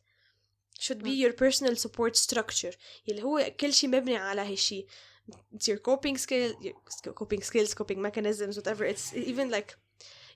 should 0.81 1.03
be 1.03 1.11
Mm. 1.11 1.21
your 1.23 1.33
personal 1.33 1.77
support 1.77 2.17
structure 2.17 2.75
اللي 3.09 3.23
هو 3.23 3.53
كل 3.61 3.73
شيء 3.73 3.91
مبني 3.91 4.17
على 4.17 4.41
هالشيء 4.41 4.87
it's 5.55 5.67
your 5.69 5.79
coping 5.79 6.17
skill 6.17 6.55
your 6.63 6.75
sk- 6.91 7.15
coping 7.15 7.43
skills 7.43 7.75
coping 7.75 8.01
mechanisms 8.09 8.57
whatever 8.57 8.85
it's 8.95 9.13
even 9.15 9.51
like 9.51 9.75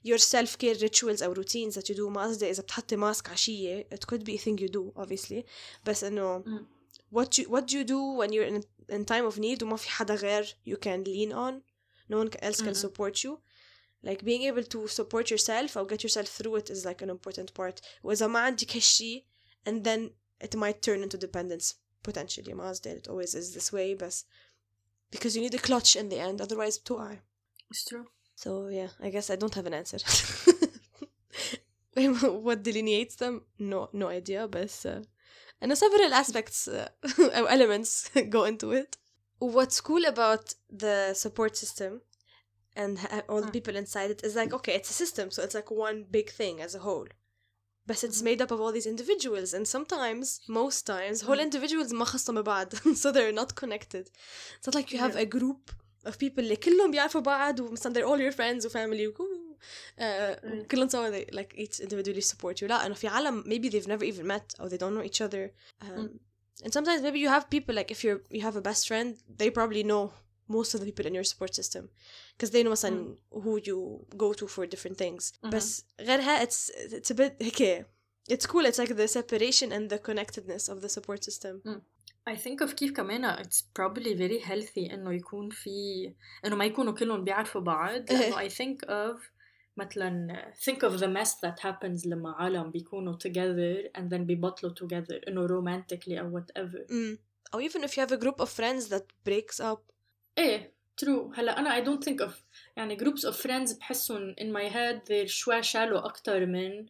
your 0.08 0.18
self 0.18 0.58
care 0.58 0.76
rituals 0.82 1.22
أو 1.22 1.34
routines 1.34 1.74
that 1.74 1.88
you 1.88 1.94
do 1.96 2.00
ما 2.00 2.22
قصدي 2.22 2.50
إذا 2.50 2.62
بتحطي 2.62 2.96
ماسك 2.96 3.28
عشية 3.30 3.88
it 3.94 4.06
could 4.06 4.22
be 4.24 4.34
a 4.34 4.38
thing 4.44 4.58
you 4.64 4.68
do 4.68 5.02
obviously 5.02 5.42
بس 5.86 6.04
إنه 6.04 6.42
Mm. 6.42 6.64
what 7.16 7.38
you 7.38 7.44
what 7.48 7.64
do 7.66 7.74
you 7.78 7.84
do 7.84 8.00
when 8.20 8.32
you're 8.32 8.54
in 8.54 8.62
in 8.96 9.04
time 9.04 9.24
of 9.32 9.38
need 9.38 9.62
وما 9.62 9.76
في 9.76 9.88
حدا 9.88 10.14
غير 10.14 10.56
you 10.68 10.74
can 10.76 11.04
lean 11.04 11.32
on 11.32 11.62
no 12.12 12.16
one 12.24 12.30
else 12.42 12.60
can 12.60 12.74
Mhm. 12.74 12.84
support 12.86 13.14
you 13.24 13.38
like 14.02 14.22
being 14.24 14.42
able 14.42 14.62
to 14.64 14.86
support 14.88 15.30
yourself 15.30 15.76
or 15.76 15.84
get 15.86 16.02
yourself 16.02 16.28
through 16.28 16.56
it 16.56 16.70
is 16.70 16.84
like 16.84 17.02
an 17.02 17.10
important 17.10 17.54
part 17.54 17.80
وإذا 18.04 18.26
ما 18.26 18.38
عندك 18.38 18.76
هالشي 18.76 19.24
and 19.68 19.84
then 19.84 20.10
it 20.40 20.54
might 20.56 20.82
turn 20.82 21.02
into 21.02 21.16
dependence 21.18 21.74
potentially 22.02 22.52
ما 22.54 22.68
قصدي 22.68 22.98
it 23.02 23.08
always 23.08 23.34
is 23.34 23.54
this 23.54 23.72
way 23.72 23.94
بس 23.94 24.24
because 25.10 25.36
you 25.36 25.40
need 25.42 25.54
a 25.54 25.58
clutch 25.58 25.96
in 25.96 26.08
the 26.08 26.18
end 26.18 26.40
otherwise 26.40 26.78
بتوقعي 26.78 27.20
It's 27.72 27.84
true. 27.84 28.06
so 28.36 28.68
yeah 28.68 28.90
I 29.00 29.10
guess 29.10 29.30
I 29.30 29.36
don't 29.36 29.54
have 29.54 29.66
an 29.66 29.74
answer 29.74 29.98
what 32.46 32.62
delineates 32.62 33.16
them 33.16 33.42
no 33.58 33.88
no 33.92 34.08
idea 34.08 34.48
but 34.48 34.74
uh, 34.84 35.00
and 35.60 35.78
several 35.78 36.12
aspects 36.12 36.68
uh, 36.68 36.88
or 37.38 37.48
elements 37.48 38.10
go 38.28 38.44
into 38.44 38.72
it 38.72 38.96
what's 39.38 39.80
cool 39.80 40.04
about 40.04 40.54
the 40.70 41.14
support 41.14 41.56
system 41.56 42.00
and 42.82 42.92
ha- 43.02 43.22
all 43.30 43.40
the 43.46 43.48
Mm. 43.52 43.58
people 43.58 43.74
inside 43.82 44.10
it 44.14 44.20
is 44.28 44.34
like 44.40 44.52
okay 44.58 44.74
it's 44.78 44.90
a 44.94 44.98
system 45.04 45.26
so 45.34 45.38
it's 45.44 45.56
like 45.60 45.70
one 45.88 45.98
big 46.18 46.28
thing 46.40 46.54
as 46.66 46.72
a 46.80 46.82
whole 46.88 47.08
but 47.88 47.96
it's 48.06 48.20
Mhm. 48.20 48.24
made 48.30 48.40
up 48.44 48.50
of 48.54 48.58
all 48.62 48.72
these 48.78 48.88
individuals 48.94 49.48
and 49.56 49.64
sometimes 49.76 50.26
most 50.60 50.80
times 50.94 51.16
whole 51.28 51.40
Mm. 51.42 51.48
individuals 51.48 51.92
ما 51.92 52.04
خصهم 52.04 52.42
ببعض 52.42 52.74
so 53.02 53.12
they're 53.12 53.38
not 53.42 53.50
connected 53.62 54.04
it's 54.58 54.66
not 54.68 54.74
like 54.80 54.88
you 54.94 54.98
have 55.04 55.14
Yeah. 55.16 55.26
a 55.26 55.26
group 55.38 55.62
of 56.06 56.18
people 56.18 56.38
اللي 56.42 56.56
كلهم 56.56 56.90
بيعرفوا 56.90 57.20
بعض 57.20 57.60
ومثلا 57.60 57.92
they're 57.94 58.08
all 58.08 58.20
your 58.20 58.36
friends 58.36 58.66
وفامily 58.66 59.06
وكو- 59.08 59.54
uh, 59.98 60.36
Mm. 60.44 60.66
كلهم 60.70 60.88
سوا 60.88 61.10
they 61.10 61.24
like 61.34 61.54
each 61.56 61.80
individually 61.80 62.20
support 62.32 62.60
you 62.60 62.64
لا 62.68 62.86
انه 62.86 62.94
في 62.94 63.08
عالم 63.08 63.42
maybe 63.42 63.70
they've 63.72 63.88
never 63.88 64.04
even 64.04 64.26
met 64.26 64.60
or 64.64 64.68
they 64.68 64.78
don't 64.78 64.94
know 64.96 65.04
each 65.10 65.20
other 65.22 65.50
um, 65.82 65.86
Mm. 65.86 66.64
and 66.64 66.72
sometimes 66.72 67.00
maybe 67.02 67.18
you 67.24 67.28
have 67.36 67.44
people 67.56 67.74
like 67.80 67.90
if 67.96 68.00
you're 68.04 68.20
you 68.36 68.42
have 68.48 68.56
a 68.56 68.64
best 68.70 68.82
friend 68.90 69.08
they 69.40 69.50
probably 69.58 69.82
know 69.90 70.04
most 70.48 70.74
of 70.74 70.80
the 70.80 70.86
people 70.90 71.06
in 71.06 71.14
your 71.14 71.24
support 71.32 71.54
system 71.54 71.88
because 72.36 72.50
they 72.52 72.62
know 72.62 72.70
مثلا 72.70 73.16
who 73.32 73.58
you 73.58 74.06
go 74.16 74.32
to 74.32 74.46
for 74.46 74.66
different 74.66 74.96
things 74.98 75.32
Mhm. 75.42 75.50
بس 75.50 75.84
غيرها 76.00 76.44
it's 76.44 76.70
it's 76.70 77.10
a 77.10 77.14
bit 77.14 77.32
هيك 77.42 77.86
it's 78.30 78.46
cool 78.46 78.64
it's 78.66 78.78
like 78.78 78.94
the 78.96 79.08
separation 79.08 79.68
and 79.72 79.90
the 79.90 79.98
connectedness 79.98 80.68
of 80.68 80.80
the 80.84 80.88
support 80.88 81.24
system 81.24 81.80
I 82.26 82.36
think 82.36 82.60
of 82.60 82.74
كيف 82.74 82.92
كمان 82.92 83.36
it's 83.44 83.62
probably 83.78 84.14
very 84.14 84.40
healthy 84.40 84.92
إنه 84.92 85.12
يكون 85.14 85.50
في 85.50 86.12
إنه 86.44 86.56
ما 86.56 86.64
يكونوا 86.64 86.92
كلهم 86.92 87.24
بيعرفوا 87.24 87.60
بعض 87.60 88.12
لأنه 88.12 88.48
I 88.48 88.50
think 88.50 88.88
of 88.88 89.20
مثلا 89.76 90.52
think 90.60 90.78
of 90.82 91.00
the 91.00 91.08
mess 91.08 91.34
that 91.34 91.58
happens 91.60 92.06
لما 92.06 92.32
عالم 92.32 92.70
بيكونوا 92.70 93.18
together 93.18 93.90
and 93.98 94.10
then 94.10 94.20
بيبطلوا 94.20 94.74
together 94.74 95.28
إنه 95.28 95.46
romantically 95.46 96.18
أو 96.18 96.40
whatever 96.40 96.86
mm. 96.90 97.18
or 97.56 97.60
even 97.60 97.84
if 97.84 97.90
you 97.96 98.00
have 98.06 98.12
a 98.12 98.20
group 98.24 98.40
of 98.40 98.48
friends 98.60 98.88
that 98.88 99.04
breaks 99.24 99.60
up 99.60 99.82
ايه 100.38 100.74
true 101.04 101.38
هلا 101.38 101.58
أنا 101.58 101.80
I 101.80 101.86
don't 101.86 102.04
think 102.04 102.26
of 102.26 102.32
يعني 102.76 102.96
groups 102.98 103.30
of 103.30 103.34
friends 103.34 103.78
بحسهم 103.78 104.34
in 104.40 104.52
my 104.52 104.68
head 104.72 105.06
they're 105.08 105.26
شوي 105.26 105.62
شالوا 105.62 106.06
أكتر 106.06 106.46
من 106.46 106.86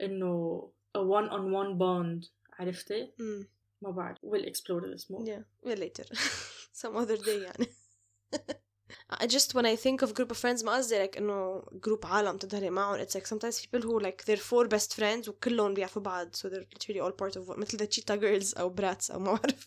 إنه 0.00 0.70
a 0.98 1.00
one 1.00 1.28
on 1.30 1.52
one 1.52 1.78
bond 1.78 2.28
عرفتي؟ 2.58 3.06
mm. 3.06 3.46
ما 3.82 3.90
بعرف 3.90 4.18
we'll 4.18 4.44
explore 4.48 4.80
this 4.80 5.10
more 5.10 5.24
Yeah, 5.26 5.42
well 5.62 5.78
later. 5.78 6.04
Some 6.82 6.96
other 6.96 7.16
day 7.16 7.42
يعني. 7.42 7.66
I 9.10 9.26
just 9.26 9.54
when 9.54 9.66
I 9.66 9.76
think 9.76 10.02
of 10.02 10.14
group 10.14 10.30
of 10.30 10.36
friends 10.36 10.64
ما 10.64 10.72
قصدي 10.72 11.06
like 11.06 11.16
إنه 11.16 11.62
group 11.86 12.06
عالم 12.06 12.36
تظهري 12.36 12.70
معهم 12.70 13.04
it's 13.04 13.14
like 13.14 13.26
sometimes 13.26 13.60
people 13.60 13.80
who 13.80 14.00
like 14.00 14.24
they're 14.24 14.36
four 14.36 14.68
best 14.68 14.94
friends 14.94 15.28
وكلهم 15.28 15.74
بيعرفوا 15.74 16.02
بعض 16.02 16.36
so 16.36 16.48
they're 16.48 16.66
literally 16.74 17.00
all 17.00 17.12
part 17.12 17.36
of 17.36 17.48
one 17.48 17.58
مثل 17.58 17.78
the 17.78 17.86
cheetah 17.86 18.16
girls 18.16 18.58
أو 18.58 18.74
brats 18.76 19.10
أو 19.10 19.18
ما 19.18 19.32
بعرف 19.32 19.66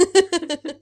آه. 0.00 0.71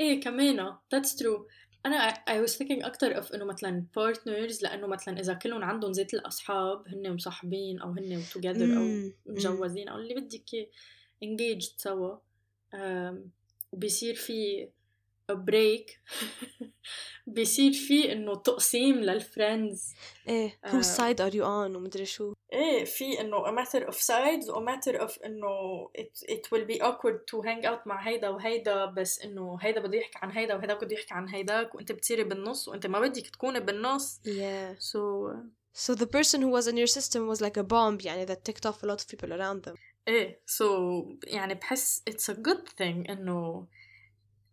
إيه 0.00 0.20
كمان 0.20 0.72
that's 0.94 1.08
true. 1.22 1.40
أنا 1.86 2.10
I, 2.10 2.46
was 2.46 2.52
thinking 2.52 2.84
أكتر 2.84 3.22
of 3.22 3.34
إنه 3.34 3.44
مثلا 3.44 3.86
partners 3.98 4.62
لأنه 4.62 4.86
مثلا 4.86 5.20
إذا 5.20 5.34
كلهم 5.34 5.64
عندهم 5.64 5.92
زيت 5.92 6.14
الأصحاب 6.14 6.88
هن 6.88 7.14
مصاحبين 7.14 7.80
أو 7.80 7.90
هن 7.90 8.22
together 8.22 8.76
أو. 8.76 9.10
مجوزين 9.26 9.88
أو 9.88 9.98
اللي 9.98 10.14
بدك 10.14 10.54
إياه 10.54 10.66
engaged 11.24 11.72
سوا. 11.76 12.16
آم، 12.74 13.30
وبيصير 13.72 14.14
في 14.14 14.68
a 15.32 15.34
break 15.34 15.98
بيصير 17.26 17.72
في 17.72 18.12
انه 18.12 18.34
تقسيم 18.34 19.00
للفريندز 19.00 19.94
إيه 20.28 20.58
آه. 20.64 20.68
whose 20.68 20.96
side 20.96 21.18
are 21.18 21.34
you 21.34 21.42
on 21.42 21.76
ومدري 21.76 22.04
شو 22.04 22.34
إيه 22.52 22.84
في 22.84 23.20
انه 23.20 23.44
a 23.44 23.64
matter 23.64 23.86
of 23.86 23.94
sides 23.94 24.48
و 24.48 24.54
a 24.54 24.68
matter 24.68 25.00
of 25.00 25.24
انه 25.24 25.88
it, 25.98 26.30
it 26.30 26.42
will 26.52 26.66
be 26.66 26.80
awkward 26.80 27.18
to 27.30 27.42
hang 27.42 27.64
out 27.64 27.86
مع 27.86 28.08
هيدا 28.08 28.28
وهيدا 28.28 28.84
بس 28.84 29.20
انه 29.20 29.58
هيدا 29.60 29.80
بده 29.80 29.98
يحكي 29.98 30.18
عن 30.22 30.30
هيدا 30.30 30.54
وهيدا 30.54 30.74
بده 30.74 30.94
يحكي 30.94 31.14
عن 31.14 31.28
هيداك 31.28 31.74
وانت 31.74 31.92
بتصيري 31.92 32.24
بالنص 32.24 32.68
وانت 32.68 32.86
ما 32.86 33.00
بدك 33.00 33.26
تكوني 33.26 33.60
بالنص 33.60 34.20
yeah 34.26 34.78
so 34.78 35.00
so 35.86 35.94
the 35.94 36.06
person 36.06 36.40
who 36.42 36.50
was 36.58 36.66
in 36.68 36.76
your 36.76 36.92
system 36.98 37.20
was 37.32 37.40
like 37.40 37.56
a 37.56 37.64
bomb 37.64 38.04
يعني 38.06 38.26
that 38.26 38.44
ticked 38.44 38.66
off 38.66 38.82
a 38.82 38.86
lot 38.86 39.00
of 39.00 39.08
people 39.08 39.32
around 39.32 39.70
them 39.70 39.74
إيه 40.08 40.40
so 40.46 40.64
يعني 41.26 41.54
بحس 41.54 42.02
it's 42.10 42.34
a 42.34 42.36
good 42.36 42.68
thing 42.78 43.10
انه 43.10 43.66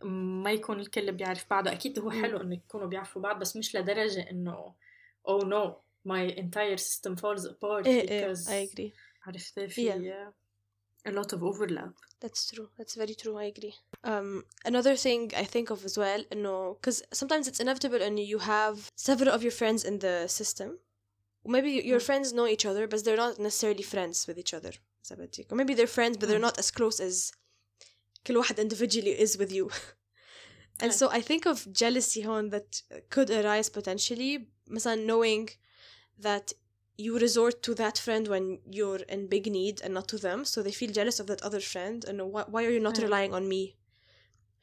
ما 0.03 0.53
يكون 0.53 0.81
الكل 0.81 1.13
بيعرف 1.13 1.47
بعضه 1.51 1.73
اكيد 1.73 1.99
هو 1.99 2.11
مم. 2.11 2.23
حلو 2.23 2.41
انه 2.41 2.55
يكونوا 2.55 2.87
بيعرفوا 2.87 3.23
بعض 3.23 3.39
بس 3.39 3.57
مش 3.57 3.77
لدرجة 3.77 4.31
انه 4.31 4.75
oh 5.29 5.41
no 5.43 5.73
my 6.09 6.35
entire 6.37 6.79
system 6.79 7.17
falls 7.17 7.43
apart 7.49 7.87
ايه 7.87 8.09
ايه 8.11 8.35
because 8.35 8.39
I 8.47 8.71
agree 8.73 8.91
عرفتي 9.27 9.69
في 9.69 10.15
a 11.09 11.11
lot 11.11 11.33
of 11.37 11.41
overlap 11.43 12.07
That's 12.25 12.47
true. 12.53 12.69
That's 12.79 12.95
very 13.03 13.15
true. 13.23 13.37
I 13.45 13.47
agree. 13.55 13.75
Um, 14.13 14.29
another 14.65 14.97
thing 15.07 15.21
I 15.43 15.45
think 15.55 15.67
of 15.75 15.79
as 15.89 15.95
well, 16.05 16.23
no, 16.47 16.57
because 16.79 16.99
sometimes 17.21 17.45
it's 17.51 17.61
inevitable, 17.65 18.01
and 18.07 18.15
you 18.33 18.39
have 18.57 18.77
several 19.09 19.31
of 19.37 19.41
your 19.47 19.55
friends 19.61 19.81
in 19.91 19.97
the 20.05 20.17
system. 20.41 20.71
Maybe 21.55 21.71
your 21.93 22.01
Mm. 22.01 22.09
friends 22.09 22.27
know 22.37 22.47
each 22.55 22.67
other, 22.71 22.85
but 22.93 22.99
they're 23.05 23.23
not 23.27 23.35
necessarily 23.49 23.85
friends 23.95 24.17
with 24.29 24.39
each 24.43 24.55
other. 24.59 24.73
زبدك. 25.05 25.53
Or 25.53 25.57
maybe 25.57 25.75
they're 25.75 25.95
friends, 25.99 26.17
but 26.19 26.27
they're 26.29 26.45
Mm. 26.45 26.49
not 26.51 26.59
as 26.59 26.71
close 26.71 26.99
as 27.09 27.33
كل 28.27 28.37
واحد 28.37 28.61
individually 28.61 29.19
is 29.21 29.37
with 29.39 29.53
you. 29.53 29.71
and 30.81 30.91
Yeah. 30.93 30.97
so 31.01 31.09
I 31.11 31.21
think 31.21 31.47
of 31.47 31.73
jealousy 31.73 32.25
هون 32.25 32.51
that 32.51 32.83
could 33.11 33.31
arise 33.31 33.69
potentially. 33.71 34.47
مثلا 34.69 35.07
knowing 35.07 35.49
that 36.19 36.53
you 36.99 37.19
resort 37.19 37.63
to 37.63 37.75
that 37.75 37.99
friend 37.99 38.27
when 38.29 38.59
you're 38.79 39.03
in 39.15 39.27
big 39.29 39.47
need 39.59 39.81
and 39.85 39.93
not 39.95 40.09
to 40.09 40.19
them 40.19 40.45
so 40.45 40.63
they 40.63 40.73
feel 40.73 40.91
jealous 40.91 41.21
of 41.21 41.27
that 41.27 41.43
other 41.43 41.61
friend 41.61 42.05
and 42.09 42.17
why, 42.33 42.45
why 42.53 42.65
are 42.65 42.71
you 42.77 42.81
not 42.89 42.97
Yeah. 42.99 43.05
relying 43.07 43.33
on 43.39 43.45
me 43.55 43.63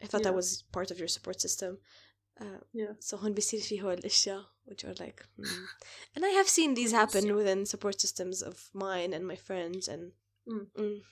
I 0.03 0.05
thought 0.07 0.23
that 0.23 0.33
Yeah. 0.33 0.41
was 0.41 0.63
part 0.77 0.89
of 0.91 0.97
your 1.01 1.07
support 1.15 1.37
system 1.45 1.71
uh, 2.43 2.59
Yeah. 2.81 2.93
so 2.99 3.17
هون 3.17 3.33
بيصير 3.33 3.61
في 3.61 3.81
هول 3.81 3.93
الأشياء 3.97 4.45
which 4.65 4.83
are 4.83 4.95
like 5.05 5.19
hmm. 5.37 5.65
and 6.15 6.25
I 6.25 6.29
have 6.39 6.49
seen 6.57 6.73
these 6.73 6.91
happen 6.91 7.25
Yeah. 7.25 7.35
within 7.39 7.65
support 7.65 8.01
systems 8.01 8.41
of 8.41 8.55
mine 8.73 9.13
and 9.13 9.23
my 9.31 9.35
friends 9.47 9.87
and 9.87 10.03
Mm. 10.03 10.11
mm, 10.11 10.15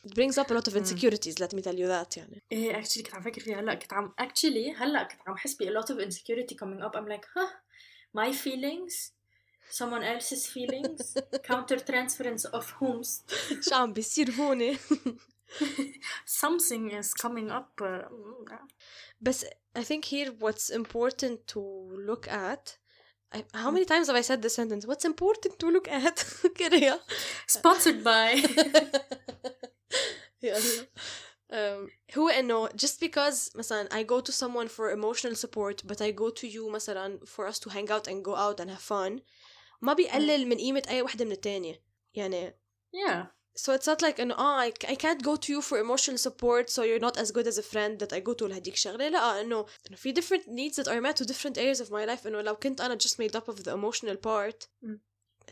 it 0.06 0.14
brings 0.16 0.38
up 0.38 0.52
a 0.52 0.54
lot 0.54 0.68
of 0.68 0.74
Mm. 0.74 0.78
insecurities 0.82 1.36
let 1.40 1.54
me 1.54 1.62
tell 1.62 1.78
you 1.82 1.88
that 1.88 2.18
يعني 2.18 2.42
ايه 2.52 2.82
actually 2.84 3.02
كنت 3.04 3.16
عم 3.16 3.22
فكر 3.22 3.42
فيها 3.42 3.60
هلا 3.60 3.74
كنت 3.74 3.94
عم 3.94 4.14
actually 4.22 4.82
هلا 4.82 5.04
كنت 5.04 5.20
عم 5.28 5.38
حس 5.38 5.56
ب 5.56 5.64
a 5.64 5.82
lot 5.82 5.86
of 5.88 5.98
insecurity 6.00 6.56
coming 6.56 6.82
up 6.88 6.96
I'm 6.96 7.08
like 7.08 7.26
huh 7.36 7.52
my 8.18 8.32
feelings 8.34 9.12
someone 9.80 10.04
else's 10.04 10.46
feelings 10.48 11.18
counter 11.44 11.80
transference 11.80 12.46
of 12.54 12.66
whom's 12.80 13.10
شو 13.70 13.76
عم 13.76 13.94
بيصير 13.94 14.32
هون 14.32 14.78
something 16.26 16.92
is 16.92 17.14
coming 17.24 17.50
up 17.52 17.82
uh, 17.82 18.08
mm, 18.10 18.60
But 19.22 19.44
I 19.76 19.84
think 19.90 20.06
here 20.06 20.30
what's 20.44 20.70
important 20.82 21.36
to 21.54 21.62
look 22.10 22.28
at. 22.50 22.78
I, 23.34 23.46
how 23.64 23.72
many 23.72 23.86
times 23.86 24.08
have 24.08 24.18
I 24.22 24.26
said 24.30 24.42
this 24.42 24.56
sentence? 24.56 24.84
What's 24.92 25.06
important 25.06 25.54
to 25.62 25.68
look 25.76 25.88
at? 25.88 26.26
كده 26.60 26.78
يا. 26.78 27.00
sponsored 27.52 28.04
by 28.04 28.34
يلا. 28.34 29.02
um, 29.02 29.15
هو 32.18 32.30
انه 32.30 32.68
just 32.70 33.00
because 33.02 33.56
مثلا 33.56 33.90
I 33.90 34.04
go 34.06 34.22
to 34.22 34.32
someone 34.32 34.68
for 34.68 34.92
emotional 34.92 35.36
support 35.36 35.82
but 35.88 35.98
I 36.02 36.12
go 36.12 36.30
to 36.42 36.48
you 36.48 36.70
مثلا 36.70 37.20
for 37.26 37.48
us 37.54 37.60
to 37.60 37.70
hang 37.70 37.90
out 37.92 38.08
and 38.08 38.24
go 38.24 38.36
out 38.36 38.60
and 38.60 38.70
have 38.70 38.82
fun 38.92 39.22
ما 39.82 39.94
بيقلل 39.94 40.48
من 40.48 40.58
قيمة 40.58 40.84
أي 40.90 41.02
وحدة 41.02 41.26
من 41.26 41.32
التانية 41.32 41.82
يعني 42.14 42.56
yeah 42.96 43.26
so 43.58 43.74
it's 43.74 43.86
not 43.88 44.02
like 44.02 44.20
انه 44.20 44.34
اه 44.36 44.70
I, 44.70 44.72
I 44.86 44.96
can't 44.96 45.22
go 45.24 45.36
to 45.36 45.50
you 45.54 45.62
for 45.62 45.78
emotional 45.78 46.18
support 46.18 46.70
so 46.70 46.82
you're 46.84 47.04
not 47.08 47.18
as 47.18 47.32
good 47.32 47.48
as 47.48 47.58
a 47.58 47.64
friend 47.74 48.00
that 48.00 48.14
I 48.14 48.20
go 48.20 48.34
to 48.34 48.44
لهديك 48.48 48.74
الشغلة 48.74 49.10
لا 49.10 49.42
انه 49.42 49.66
انه 49.88 49.98
في 49.98 50.14
different 50.14 50.46
needs 50.48 50.76
that 50.76 50.88
are 50.88 51.02
met 51.02 51.16
to 51.18 51.26
different 51.26 51.58
areas 51.58 51.82
of 51.82 51.90
my 51.92 52.06
life 52.06 52.26
انه 52.28 52.42
لو 52.42 52.56
كنت 52.56 52.82
انا 52.82 52.98
just 52.98 53.16
made 53.18 53.36
up 53.40 53.54
of 53.54 53.58
the 53.64 53.72
emotional 53.72 54.18
part 54.28 54.68
Mm. 54.86 54.98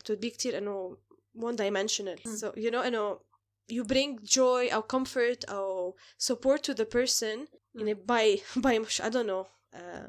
it 0.00 0.08
would 0.10 0.20
be 0.20 0.28
كتير 0.30 0.58
انه 0.58 0.96
one 1.38 1.56
dimensional 1.56 2.18
Mm. 2.26 2.40
so 2.40 2.46
you 2.56 2.70
know 2.70 2.84
انه 2.86 3.20
you 3.68 3.84
bring 3.84 4.18
joy 4.38 4.62
or 4.76 4.82
comfort 4.82 5.40
or 5.58 5.94
support 6.18 6.62
to 6.62 6.74
the 6.74 6.84
person 6.98 7.36
Mm. 7.76 7.80
يعني 7.80 7.94
by 7.94 8.42
by 8.60 8.78
مش 8.78 9.00
I 9.02 9.08
don't 9.10 9.26
know 9.26 9.46
uh, 9.74 10.08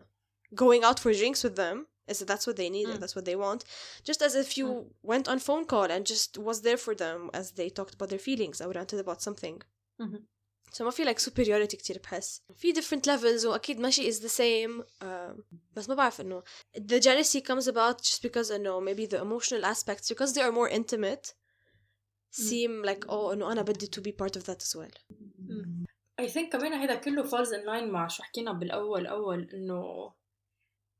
going 0.56 0.84
out 0.84 1.00
for 1.00 1.14
drinks 1.14 1.44
with 1.44 1.56
them 1.56 1.88
is 2.12 2.18
that 2.20 2.28
that's 2.32 2.48
what 2.48 2.58
they 2.62 2.70
need 2.70 2.88
Mm. 2.88 2.94
and 2.94 3.00
that's 3.04 3.16
what 3.16 3.26
they 3.26 3.36
want 3.46 3.62
just 4.10 4.22
as 4.28 4.34
if 4.44 4.58
you 4.58 4.68
Mm. 4.68 4.86
went 5.12 5.26
on 5.32 5.38
phone 5.48 5.66
call 5.72 5.88
and 5.96 6.02
just 6.14 6.30
was 6.50 6.58
there 6.68 6.80
for 6.86 6.94
them 7.04 7.20
as 7.40 7.46
they 7.60 7.70
talked 7.78 7.94
about 7.98 8.10
their 8.14 8.24
feelings 8.28 8.58
or 8.62 8.68
ranted 8.80 9.00
about 9.06 9.20
something 9.28 9.58
Mhm. 10.00 10.22
so 10.74 10.84
ما 10.84 10.92
في 10.92 11.06
like 11.06 11.20
superiority 11.20 11.76
كتير 11.76 12.00
بحس 12.04 12.42
في 12.56 12.74
different 12.74 13.06
levels 13.08 13.46
وأكيد 13.46 13.80
ماشي 13.80 14.12
is 14.12 14.16
the 14.16 14.30
same 14.30 14.84
um, 15.02 15.42
بس 15.76 15.90
ما 15.90 15.96
بعرف 15.96 16.22
إنه 16.22 16.44
the 16.78 17.00
jealousy 17.00 17.42
comes 17.42 17.68
about 17.68 18.02
just 18.02 18.22
because 18.22 18.52
إنه 18.52 18.80
maybe 18.80 19.06
the 19.06 19.20
emotional 19.22 19.66
aspects 19.66 20.10
because 20.10 20.34
they 20.34 20.42
are 20.42 20.52
more 20.52 20.70
intimate 20.70 21.34
seem 22.37 22.85
like 22.85 23.05
oh 23.09 23.33
إنه 23.33 23.53
أنا 23.53 23.63
بدي 23.63 23.87
to 23.87 24.01
be 24.01 24.13
part 24.13 24.37
of 24.41 24.45
that 24.45 24.63
as 24.63 24.77
well. 24.77 24.95
I 26.21 26.29
think 26.29 26.53
كمان 26.53 26.73
هذا 26.73 26.95
كله 26.95 27.23
falls 27.31 27.49
in 27.49 27.67
line 27.67 27.91
مع 27.91 28.09
شو 28.09 28.23
حكينا 28.23 28.53
بالأول 28.53 29.07
أول 29.07 29.51
إنه 29.55 30.13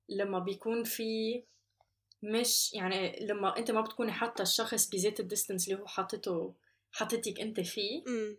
لما 0.09 0.39
بيكون 0.39 0.85
في 0.85 1.43
مش 2.23 2.75
يعني 2.75 3.27
لما 3.27 3.59
أنت 3.59 3.71
ما 3.71 3.81
بتكوني 3.81 4.13
حاطة 4.13 4.43
الشخص 4.43 4.91
بذات 4.91 5.21
الديستنس 5.21 5.69
اللي 5.69 5.81
هو 5.81 5.87
حاطته 5.87 6.55
حاطتك 6.93 7.41
أنت 7.41 7.61
فيه 7.61 8.05
mm. 8.05 8.37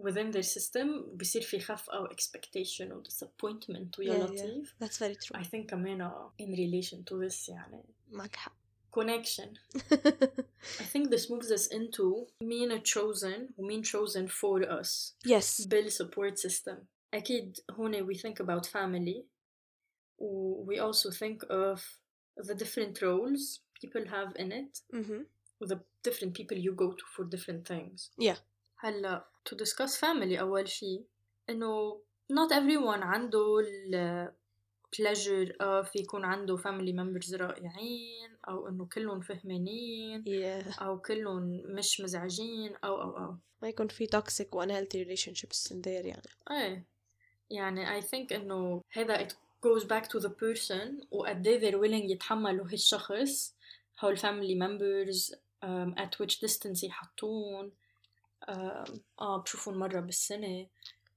within 0.00 0.32
their 0.32 0.46
system 0.46 1.16
بصير 1.16 1.42
في 1.42 1.60
خف 1.60 1.90
أو 1.90 2.06
expectation 2.06 2.92
و 2.92 3.02
disappointment 3.02 3.98
ويا 3.98 4.12
Yeah, 4.12 4.28
yeah. 4.28 4.30
لطيف. 4.30 4.74
That's 4.84 4.98
very 4.98 5.16
true. 5.16 5.40
I 5.40 5.44
think 5.44 5.66
كمان 5.70 6.10
in 6.42 6.54
relation 6.54 6.98
to 6.98 7.28
this 7.28 7.48
يعني. 7.48 7.84
معك 8.10 8.36
حق. 8.36 8.61
connection 8.91 9.49
I 10.81 10.85
think 10.91 11.09
this 11.09 11.29
moves 11.29 11.51
us 11.51 11.67
into 11.67 12.27
مين 12.41 12.83
chosen 12.83 13.53
ومين 13.57 13.83
chosen 13.83 14.27
for 14.27 14.63
us 14.63 15.13
yes 15.25 15.67
بال 15.67 15.91
support 15.91 16.37
system 16.37 16.75
أكيد 17.13 17.59
هون 17.71 18.07
we 18.07 18.15
think 18.15 18.39
about 18.39 18.65
family 18.65 19.25
و 20.19 20.65
we 20.65 20.79
also 20.79 21.11
think 21.11 21.43
of 21.49 21.81
the 22.37 22.55
different 22.55 23.01
roles 23.01 23.59
people 23.81 24.05
have 24.07 24.31
in 24.35 24.51
it 24.51 24.81
mm-hmm. 24.93 25.21
the 25.65 25.79
different 26.03 26.33
people 26.33 26.57
you 26.57 26.73
go 26.73 26.91
to 26.91 27.05
for 27.15 27.23
different 27.25 27.67
things 27.67 28.09
Yeah. 28.17 28.37
هلا 28.79 29.25
to 29.49 29.55
discuss 29.55 29.97
family 29.97 30.39
أول 30.39 30.67
شي 30.67 31.05
إنه 31.49 32.01
not 32.33 32.51
everyone 32.51 33.03
عنده 33.03 33.61
بلاجر 34.98 35.56
آه 35.60 35.82
في 35.82 35.98
يكون 35.98 36.24
عنده 36.24 36.56
فاميلي 36.56 36.92
ممبرز 36.92 37.34
رائعين 37.34 38.36
أو 38.48 38.68
إنه 38.68 38.86
كلهم 38.86 39.20
فهمانين 39.20 40.24
yeah. 40.24 40.82
أو 40.82 40.98
كلهم 40.98 41.62
مش 41.64 42.00
مزعجين 42.00 42.74
أو 42.84 43.02
أو 43.02 43.18
أو. 43.18 43.36
ما 43.62 43.68
يكون 43.68 43.88
في 43.88 44.06
توكسيك 44.06 44.54
وان 44.54 44.70
هيلثي 44.70 45.02
ريليشن 45.02 45.34
شيبس 45.34 45.74
يعني. 45.86 46.22
إيه. 46.50 46.84
يعني 47.50 47.94
اي 47.94 48.00
ثينك 48.02 48.32
إنه 48.32 48.82
هذا 48.92 49.20
ات 49.20 49.32
جوز 49.64 49.84
باك 49.84 50.06
تو 50.06 50.18
ذا 50.18 50.34
بيرسون 50.40 51.00
وقد 51.10 51.46
إيه 51.46 51.58
ذير 51.58 51.76
ويلينج 51.76 52.10
يتحملوا 52.10 52.66
هالشخص 52.66 53.54
هول 54.00 54.12
الفاميلي 54.12 54.54
ممبرز 54.54 55.34
ات 55.64 56.20
ويتش 56.20 56.40
ديستنس 56.40 56.84
يحطون 56.84 57.72
um, 58.50 58.98
آه 59.20 59.36
بشوفهم 59.36 59.78
مرة 59.78 60.00
بالسنة. 60.00 60.66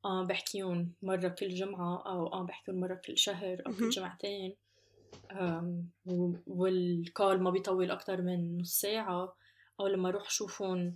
بحكيهم 0.05 0.91
مرة 1.01 1.27
كل 1.27 1.49
جمعة 1.49 2.03
أو 2.05 2.27
آه 2.27 2.43
بحكيهم 2.43 2.79
مرة 2.79 2.95
كل 2.95 3.17
شهر 3.17 3.61
أو 3.67 3.73
كل. 3.73 3.89
جمعتين. 3.89 4.55
و- 6.05 6.33
والكال 6.47 7.43
ما 7.43 7.49
بيطول 7.51 7.91
أكتر 7.91 8.21
من 8.21 8.57
نص 8.57 8.81
ساعة. 8.81 9.35
أو 9.79 9.87
لما 9.87 10.09
أروح 10.09 10.29
شوفهم 10.29 10.93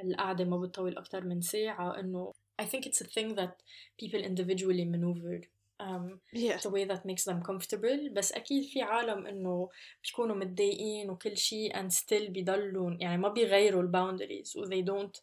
القعدة 0.00 0.44
ما 0.44 0.56
بتطول 0.56 0.98
أكتر 0.98 1.24
من 1.24 1.40
ساعة. 1.40 2.00
إنه 2.00 2.32
I 2.62 2.64
think 2.64 2.86
it's 2.86 3.00
a 3.00 3.08
thing 3.16 3.34
that 3.34 3.54
people 4.02 4.20
individually 4.30 4.84
maneuver. 4.84 5.40
um, 5.78 6.20
yeah. 6.32 6.56
the 6.56 6.70
way 6.70 6.84
that 6.86 7.04
makes 7.04 7.24
them 7.24 7.42
comfortable. 7.42 8.12
بس 8.12 8.32
أكيد 8.32 8.64
في 8.64 8.82
عالم 8.82 9.26
إنه 9.26 9.68
بيكونوا 10.04 10.36
متضايقين 10.36 11.10
وكل 11.10 11.36
شيء 11.36 11.72
and 11.74 11.90
still 11.92 12.30
بيضلوا 12.30 12.90
يعني 13.00 13.16
ما 13.18 13.28
بيغيروا 13.28 13.82
ال 13.82 13.92
boundaries 13.92 14.56
و 14.56 14.64
they 14.64 14.84
don't 14.84 15.20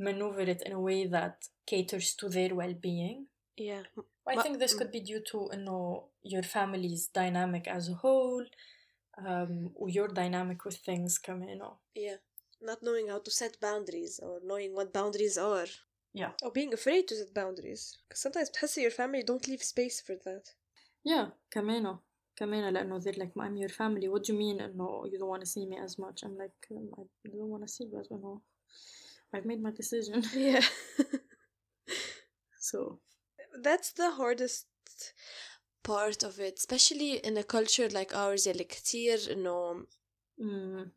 maneuver 0.00 0.46
it 0.48 0.62
in 0.68 0.72
a 0.72 0.80
way 0.80 1.10
that 1.12 1.51
caters 1.65 2.07
to 2.19 2.29
their 2.29 2.53
well-being 2.55 3.19
yeah 3.57 3.83
I 4.31 4.35
Ma- 4.35 4.41
think 4.43 4.59
this 4.59 4.73
could 4.73 4.91
be 4.91 4.99
due 4.99 5.21
to 5.31 5.37
إنه 5.53 6.03
your 6.23 6.43
family's 6.43 7.07
dynamic 7.07 7.65
as 7.67 7.89
a 7.89 7.93
whole 8.03 8.45
um, 9.17 9.71
و 9.75 9.87
your 9.87 10.07
dynamic 10.07 10.59
with 10.65 10.77
things 10.87 11.17
كمان 11.17 11.61
yeah 11.95 12.17
not 12.61 12.79
knowing 12.81 13.07
how 13.07 13.19
to 13.19 13.31
set 13.31 13.59
boundaries 13.59 14.19
or 14.19 14.39
knowing 14.43 14.73
what 14.75 14.93
boundaries 14.93 15.37
are 15.37 15.67
Yeah. 16.13 16.33
or 16.43 16.51
being 16.51 16.73
afraid 16.73 17.03
to 17.07 17.15
set 17.15 17.31
boundaries 17.33 17.83
because 18.07 18.21
sometimes 18.25 18.49
بتحسي 18.49 18.81
your 18.81 18.91
family 18.91 19.23
don't 19.23 19.47
leave 19.47 19.63
space 19.63 20.01
for 20.01 20.15
that 20.25 20.45
Yeah 21.05 21.31
كمان 21.51 21.97
كمان 22.35 22.73
لأنه 22.73 22.99
they're 22.99 23.19
like 23.23 23.33
I'm 23.37 23.57
your 23.57 23.69
family 23.81 24.07
what 24.07 24.23
do 24.23 24.33
you 24.33 24.39
mean 24.39 24.59
إنه 24.61 25.05
you 25.11 25.17
don't 25.19 25.29
want 25.29 25.41
to 25.41 25.49
see 25.55 25.65
me 25.65 25.77
as 25.77 25.97
much 25.99 26.23
I'm 26.23 26.37
like 26.37 26.59
um, 26.71 26.89
I 26.97 27.29
don't 27.29 27.49
want 27.53 27.63
to 27.67 27.71
see 27.75 27.85
you 27.91 27.99
as 27.99 28.07
well 28.09 28.41
I've 29.33 29.45
made 29.45 29.61
my 29.61 29.71
decision 29.71 30.23
yeah 30.33 30.63
so 32.61 32.99
that's 33.61 33.91
the 33.91 34.11
hardest 34.11 34.67
part 35.83 36.23
of 36.23 36.39
it 36.39 36.55
especially 36.57 37.13
in 37.17 37.37
a 37.37 37.43
culture 37.43 37.89
like 37.89 38.13
ours 38.13 38.47
اللي 38.47 38.63
كتير 38.63 39.31
إنه 39.31 39.85
mm, 40.41 40.89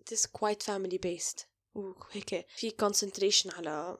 it 0.00 0.12
is 0.12 0.26
quite 0.26 0.62
family 0.62 0.98
based 0.98 1.46
وهيك 1.74 2.46
في 2.56 2.70
concentration 2.70 3.54
على 3.54 3.98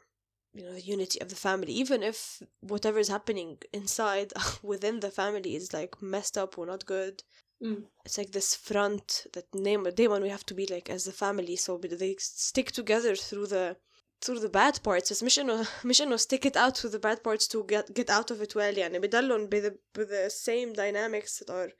you 0.54 0.62
know 0.62 0.72
the 0.72 0.80
unity 0.80 1.20
of 1.20 1.28
the 1.28 1.36
family 1.36 1.72
even 1.72 2.02
if 2.02 2.42
whatever 2.60 2.98
is 2.98 3.08
happening 3.08 3.58
inside 3.72 4.32
within 4.62 5.00
the 5.00 5.10
family 5.10 5.54
is 5.54 5.72
like 5.72 6.02
messed 6.02 6.36
up 6.36 6.58
or 6.58 6.66
not 6.66 6.84
good 6.86 7.22
mm, 7.62 7.84
it's 8.04 8.18
like 8.18 8.32
this 8.32 8.54
front 8.54 9.26
that 9.34 9.54
name 9.54 9.84
day 9.94 10.08
one 10.08 10.22
we 10.22 10.28
have 10.28 10.46
to 10.46 10.54
be 10.54 10.66
like 10.66 10.90
as 10.90 11.06
a 11.06 11.12
family 11.12 11.56
so 11.56 11.78
they 11.78 12.16
stick 12.18 12.72
together 12.72 13.14
through 13.14 13.46
the 13.46 13.76
through 14.20 14.40
the 14.40 14.48
bad 14.48 14.82
parts 14.82 15.10
بس 15.10 15.22
مش 15.22 15.38
انه 15.38 15.68
مش 15.84 16.02
انه 16.02 16.16
stick 16.16 16.44
it 16.44 16.56
out 16.56 16.76
through 16.76 16.92
the 16.92 16.98
bad 16.98 17.22
parts 17.22 17.46
to 17.46 17.64
get 17.64 17.94
get 17.94 18.10
out 18.10 18.30
of 18.30 18.42
it 18.42 18.54
well 18.54 18.78
يعني 18.78 18.98
بضلهم 18.98 19.46
ب 19.46 19.54
the, 19.54 19.72
ب 19.94 20.06
the 20.06 20.30
same 20.30 20.72
dynamics 20.72 21.38
that 21.38 21.50
are 21.50 21.72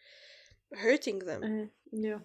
hurting 0.75 1.19
them 1.19 1.43
uh, 1.43 1.67
yeah 1.93 2.21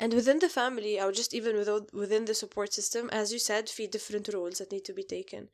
and 0.00 0.12
within 0.14 0.38
the 0.38 0.48
family 0.48 1.00
or 1.00 1.10
just 1.12 1.34
even 1.34 1.56
without 1.56 1.92
within 1.92 2.24
the 2.24 2.34
support 2.34 2.72
system 2.72 3.10
as 3.10 3.32
you 3.32 3.38
said 3.38 3.68
في 3.68 3.86
different 3.86 4.28
roles 4.34 4.58
that 4.58 4.72
need 4.72 4.84
to 4.84 4.94
be 4.94 5.02
taken 5.02 5.48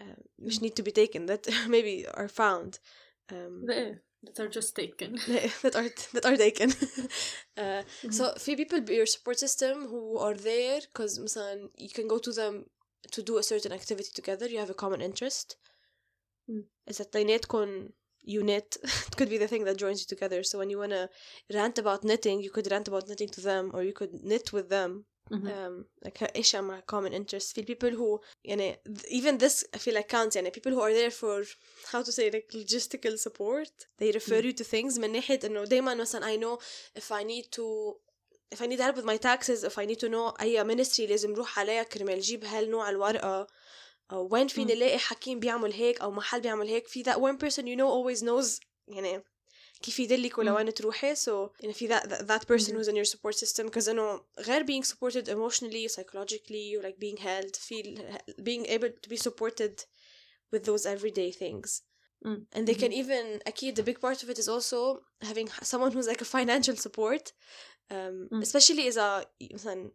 um, 0.00 0.18
which 0.36 0.60
need 0.60 0.76
to 0.76 0.82
be 0.82 0.92
taken 0.92 1.26
that 1.26 1.42
maybe 1.74 2.06
are 2.20 2.28
found 2.28 2.78
um, 3.32 3.52
the, 3.66 3.98
that 4.24 4.38
are 4.42 4.52
just 4.58 4.76
taken 4.76 5.10
that 5.62 5.74
are 5.80 5.90
that 6.14 6.24
are 6.28 6.36
taken 6.36 6.68
uh, 7.62 7.82
so 8.10 8.34
في 8.38 8.56
people 8.56 8.80
be 8.80 8.94
your 8.94 9.06
support 9.06 9.38
system 9.38 9.86
who 9.90 10.16
are 10.18 10.34
there 10.34 10.80
because 10.80 11.18
مثلا 11.18 11.68
you 11.78 11.90
can 11.90 12.06
go 12.06 12.18
to 12.18 12.32
them 12.32 12.66
to 13.14 13.22
do 13.22 13.38
a 13.38 13.42
certain 13.42 13.72
activity 13.72 14.10
together 14.20 14.46
you 14.52 14.58
have 14.58 14.70
a 14.70 14.80
common 14.84 15.00
interest 15.00 15.56
Mm. 16.50 16.64
إذا 16.90 17.04
اتنيناتكم 17.04 17.88
unit 18.26 18.76
it 19.08 19.16
could 19.16 19.28
be 19.28 19.38
the 19.38 19.48
thing 19.48 19.64
that 19.64 19.76
joins 19.76 20.00
you 20.00 20.06
together 20.06 20.42
so 20.42 20.58
when 20.58 20.70
you 20.70 20.78
wanna 20.78 21.08
rant 21.54 21.78
about 21.78 22.04
knitting 22.04 22.40
you 22.40 22.50
could 22.50 22.70
rant 22.70 22.88
about 22.88 23.08
knitting 23.08 23.28
to 23.28 23.40
them 23.40 23.70
or 23.74 23.82
you 23.82 23.92
could 23.92 24.12
knit 24.24 24.52
with 24.52 24.68
them 24.68 25.04
Mhm. 25.30 25.48
um, 25.48 25.84
like 26.04 26.22
ايش 26.36 26.56
مع 26.56 26.82
common 26.92 27.12
interest 27.12 27.54
في 27.54 27.62
people 27.64 27.90
who 27.96 28.20
يعني 28.44 28.80
even 29.08 29.38
this 29.38 29.64
I 29.76 29.78
feel 29.78 29.94
like 29.94 30.08
counts 30.08 30.36
يعني 30.36 30.50
people 30.50 30.72
who 30.72 30.80
are 30.80 30.92
there 30.92 31.10
for 31.10 31.44
how 31.92 32.02
to 32.02 32.12
say 32.12 32.30
like 32.30 32.48
logistical 32.52 33.16
support 33.16 33.72
they 34.00 34.10
refer 34.12 34.40
you 34.42 34.52
to 34.52 34.64
things 34.64 34.98
من 34.98 35.12
ناحية 35.12 35.40
انه 35.44 35.64
دايما 35.64 35.94
مثلا 35.94 36.36
I 36.36 36.38
know 36.38 36.58
if 36.98 37.12
I 37.12 37.22
need 37.24 37.46
to 37.56 37.96
if 38.54 38.60
I 38.62 38.66
need 38.66 38.80
help 38.80 38.96
with 38.96 39.06
my 39.12 39.16
taxes 39.28 39.64
if 39.64 39.78
I 39.78 39.84
need 39.86 40.00
to 40.00 40.08
know 40.08 40.34
أي 40.40 40.64
ministry 40.64 41.00
لازم 41.00 41.34
روح 41.34 41.58
عليها 41.58 41.82
كرمال 41.82 42.20
جيب 42.20 42.44
هالنوع 42.44 42.88
الورقة 42.90 43.46
أو 44.12 44.28
وين 44.32 44.48
فيني 44.48 44.72
مم. 44.74 44.78
لاقي 44.78 44.98
حكيم 44.98 45.40
بيعمل 45.40 45.72
هيك 45.72 46.00
أو 46.00 46.10
محل 46.10 46.40
بيعمل 46.40 46.66
هيك 46.68 46.88
في 46.88 47.04
that 47.04 47.16
one 47.16 47.36
person 47.38 47.62
you 47.64 47.76
know 47.76 47.88
always 47.88 48.22
knows 48.22 48.60
يعني 48.88 49.22
كيف 49.82 50.00
يدلك 50.00 50.38
ولا 50.38 50.50
مم. 50.50 50.56
وين 50.56 50.74
تروحي 50.74 51.14
so 51.16 51.28
يعني 51.60 51.72
في 51.74 51.88
that, 51.88 52.02
that, 52.02 52.22
that 52.26 52.44
person 52.46 52.70
مهم. 52.72 52.82
who's 52.82 52.88
in 52.88 52.96
your 52.96 53.10
support 53.14 53.34
system 53.36 53.66
because 53.66 53.88
انه 53.88 54.20
غير 54.38 54.62
being 54.66 54.84
supported 54.86 55.28
emotionally 55.28 55.88
psychologically 55.88 56.82
like 56.82 56.98
being 56.98 57.16
held 57.20 57.56
feel 57.56 57.98
being 58.42 58.66
able 58.66 58.90
to 59.02 59.08
be 59.08 59.16
supported 59.16 59.84
with 60.54 60.64
those 60.64 60.86
everyday 60.86 61.32
things 61.32 61.82
Mm. 62.24 62.46
and 62.56 62.66
they 62.68 62.74
can 62.82 62.92
Mhm. 62.92 63.02
even 63.02 63.40
أكيد 63.46 63.80
the 63.80 63.82
big 63.82 63.98
part 64.00 64.22
of 64.22 64.30
it 64.30 64.38
is 64.38 64.48
also 64.48 65.00
having 65.22 65.48
someone 65.72 65.90
who's 65.92 66.06
like 66.12 66.22
a 66.22 66.30
financial 66.38 66.76
support 66.76 67.24
um, 67.28 67.32
Mm. 67.32 67.75
especially 68.42 68.80
إذا 68.86 69.26
مثلا 69.52 69.90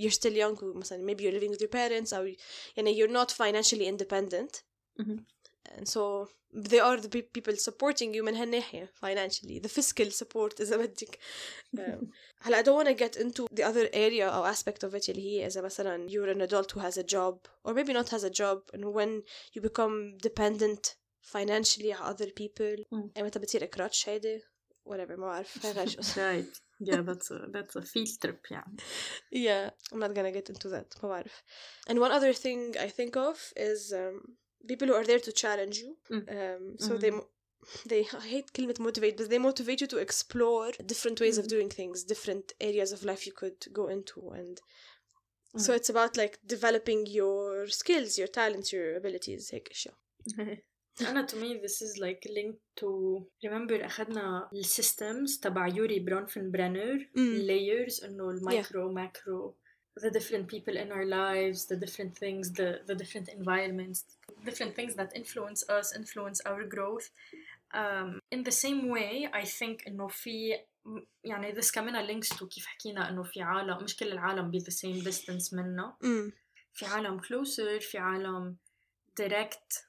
you're 0.00 0.10
still 0.12 0.32
young 0.36 0.62
مثلا 0.62 1.06
maybe 1.14 1.20
you're 1.22 1.32
living 1.40 1.50
with 1.50 1.60
your 1.60 1.70
parents 1.70 2.12
أو 2.12 2.32
يعني 2.76 2.94
you're 2.96 3.12
not 3.12 3.30
financially 3.30 3.86
independent 3.86 4.62
Mhm. 5.00 5.18
and 5.74 5.86
so 5.88 6.28
they 6.70 6.80
are 6.88 6.96
the 7.04 7.08
pe- 7.08 7.30
people 7.36 7.56
supporting 7.56 8.14
you 8.14 8.22
من 8.22 8.34
هالناحية 8.36 8.90
financially 9.04 9.60
the 9.60 9.68
fiscal 9.68 10.10
support 10.10 10.60
إذا 10.60 10.76
بدك 10.76 11.18
um, 11.78 12.04
هلا 12.40 12.62
I 12.62 12.64
don't 12.64 12.76
want 12.84 12.88
to 12.88 12.94
get 13.04 13.16
into 13.22 13.46
the 13.52 13.62
other 13.64 13.88
area 13.92 14.22
أو 14.34 14.52
aspect 14.52 14.84
of 14.88 14.94
it 14.94 15.08
اللي 15.08 15.22
هي 15.22 15.46
إذا 15.46 15.60
مثلا 15.60 16.08
you're 16.08 16.36
an 16.36 16.40
adult 16.48 16.72
who 16.72 16.80
has 16.80 16.96
a 16.98 17.02
job 17.04 17.38
or 17.64 17.74
maybe 17.74 17.92
not 17.92 18.08
has 18.08 18.24
a 18.24 18.30
job 18.30 18.58
and 18.74 18.84
when 18.84 19.22
you 19.54 19.60
become 19.62 20.16
dependent 20.28 20.96
financially 21.34 21.92
على 21.92 22.14
other 22.14 22.30
people 22.30 22.84
Mm. 22.94 23.18
متى 23.22 23.38
بتصير 23.38 23.64
إكراتش 23.64 24.08
هيدي 24.08 24.40
whatever 24.88 25.10
ما 25.18 25.26
بعرف 25.26 25.66
هاي 25.66 25.72
غير 25.72 25.88
شو 25.88 26.00
right 26.02 26.60
yeah 26.80 27.02
that's 27.08 27.30
a 27.30 27.38
that's 27.54 27.76
a 27.76 27.82
field 27.82 28.18
trip 28.24 28.50
يعني 28.50 28.76
yeah 29.32 29.70
I'm 29.92 29.98
not 29.98 30.14
gonna 30.14 30.32
get 30.32 30.48
into 30.50 30.68
that 30.68 31.02
ما 31.02 31.08
بعرف 31.08 31.42
and 31.90 31.98
one 31.98 32.12
other 32.12 32.32
thing 32.32 32.76
I 32.78 32.88
think 32.88 33.16
of 33.16 33.52
is 33.56 33.92
um, 33.92 34.36
people 34.68 34.88
who 34.88 34.94
are 34.94 35.04
there 35.10 35.20
to 35.28 35.32
challenge 35.32 35.76
you 35.84 35.96
Mm. 36.10 36.28
um, 36.36 36.62
so 36.86 36.92
they 37.02 37.10
mo- 37.10 37.30
they 37.90 38.02
I 38.22 38.26
hate 38.34 38.50
كلمة 38.56 38.74
motivate 38.78 39.16
but 39.16 39.28
they 39.30 39.38
motivate 39.38 39.80
you 39.80 39.86
to 39.94 39.98
explore 40.06 40.70
different 40.92 41.20
ways 41.20 41.36
of 41.38 41.44
Mm. 41.46 41.48
doing 41.54 41.70
things 41.70 42.04
different 42.14 42.46
areas 42.60 42.90
of 42.92 43.00
life 43.10 43.22
you 43.28 43.34
could 43.42 43.60
go 43.80 43.84
into 43.96 44.18
and 44.40 44.56
so 45.64 45.72
Mm. 45.72 45.76
it's 45.78 45.90
about 45.94 46.12
like 46.22 46.34
developing 46.56 47.00
your 47.20 47.46
skills 47.80 48.10
your 48.20 48.30
talents 48.40 48.68
your 48.74 48.86
abilities 49.00 49.54
هيك 49.54 49.68
أشياء 49.70 49.94
أنا 51.00 51.26
to 51.26 51.34
me 51.34 51.60
this 51.66 51.82
is 51.82 51.98
like 51.98 52.30
linked 52.30 52.82
to 52.82 52.88
remember 53.46 53.84
أخذنا 53.84 54.48
السيستمز 54.52 55.38
تبع 55.38 55.66
يوري 55.68 56.00
برونفن 56.00 56.50
برينر 56.50 56.98
Mm. 56.98 57.46
layers 57.48 58.04
إنه 58.04 58.30
المايكرو 58.30 58.94
macro 58.94 59.54
the 60.00 60.10
different 60.10 60.46
people 60.54 60.76
in 60.76 60.90
our 60.92 61.06
lives 61.06 61.66
the 61.66 61.76
different 61.84 62.12
things 62.22 62.50
the 62.52 62.68
the 62.88 62.94
different 62.94 63.28
environments 63.38 63.98
different 64.44 64.74
things 64.78 64.94
that 64.94 65.10
influence 65.20 65.62
us 65.78 65.96
influence 66.00 66.38
our 66.50 66.62
growth 66.74 67.06
um, 67.80 68.08
in 68.34 68.40
the 68.48 68.56
same 68.64 68.80
way 68.96 69.28
I 69.42 69.44
think 69.58 69.86
إنه 69.88 70.08
في 70.08 70.58
يعني 71.24 71.52
this 71.54 71.72
كمان 71.72 72.06
links 72.06 72.28
to 72.28 72.44
كيف 72.44 72.66
حكينا 72.66 73.08
إنه 73.08 73.22
في 73.22 73.42
عالم 73.42 73.84
مش 73.84 73.96
كل 73.96 74.12
العالم 74.12 74.52
be 74.52 74.62
the 74.62 74.72
same 74.74 75.04
distance 75.08 75.54
منا 75.54 75.96
mm. 76.02 76.32
في 76.72 76.86
عالم 76.86 77.20
closer 77.20 77.80
في 77.80 77.98
عالم 77.98 78.56
direct 79.20 79.76
uh, 79.76 79.82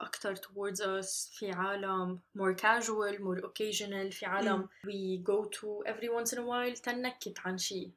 أكتر 0.00 0.36
towards 0.36 0.80
us 0.80 1.30
في 1.38 1.50
عالم 1.52 2.20
more 2.38 2.54
casual 2.54 3.18
more 3.18 3.40
occasional 3.44 4.10
في 4.12 4.26
عالم 4.26 4.68
we 4.86 5.22
go 5.22 5.44
to 5.48 5.82
every 5.92 6.08
once 6.08 6.32
in 6.32 6.38
a 6.38 6.42
while 6.46 6.80
تنكت 6.82 7.38
عن 7.38 7.58
شي 7.58 7.90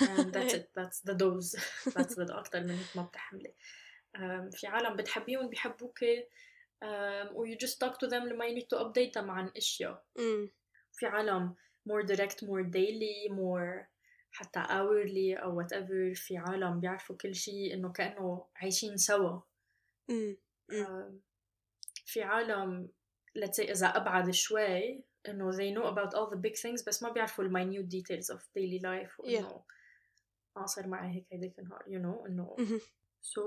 and 0.00 0.32
that's 0.32 0.54
it 0.54 0.66
that's 0.78 1.00
the 1.10 1.14
dose 1.14 1.56
that's 1.86 2.14
the 2.14 2.30
أكتر 2.30 2.60
من 2.60 2.70
هيك 2.70 2.96
ما 2.96 3.02
بتحملي 3.02 3.52
um, 4.16 4.56
في 4.56 4.66
عالم 4.66 4.96
بتحبيهم 4.96 5.48
بيحبوك 5.48 5.98
um, 6.04 7.32
و 7.32 7.46
you 7.46 7.56
just 7.66 7.78
talk 7.84 7.94
to 7.98 8.08
them 8.10 8.14
لما 8.24 8.44
you 8.48 8.54
need 8.54 8.68
to 8.76 8.80
update 8.84 9.12
them 9.20 9.30
عن 9.30 9.50
أشياء 9.56 10.04
Mm. 10.18 10.48
في 10.92 11.06
عالم 11.06 11.54
more 11.88 12.06
direct 12.06 12.36
more 12.44 12.64
daily 12.64 13.30
more 13.30 13.86
حتى 14.32 14.60
hourly 14.62 15.42
أو 15.42 15.62
whatever 15.62 16.14
في 16.18 16.36
عالم 16.36 16.80
بيعرفوا 16.80 17.16
كل 17.16 17.34
شيء 17.34 17.74
إنه 17.74 17.92
كأنه 17.92 18.46
عايشين 18.56 18.96
سوا 18.96 19.40
Mm. 20.10 20.12
Mm. 20.12 20.36
في 22.05 22.21
عالم 22.23 22.89
let's 23.39 23.55
say 23.57 23.69
إذا 23.69 23.87
أبعد 23.87 24.31
شوي 24.31 25.03
إنه 25.27 25.51
they 25.51 25.71
know 25.75 25.85
about 25.87 26.13
all 26.13 26.29
the 26.29 26.37
big 26.39 26.55
things 26.55 26.85
بس 26.87 27.03
ما 27.03 27.09
بيعرفوا 27.09 27.43
ال 27.43 27.51
minute 27.51 27.89
details 27.91 28.35
of 28.35 28.39
daily 28.41 28.79
life 28.81 29.19
وإنه 29.19 29.63
ما 30.55 30.65
صار 30.65 30.87
معي 30.87 31.15
هيك 31.15 31.25
هيداك 31.31 31.59
النهار 31.59 31.83
you 31.83 32.01
know 32.03 32.25
إنه 32.27 32.55
Mhm. 32.59 32.81
so 33.25 33.41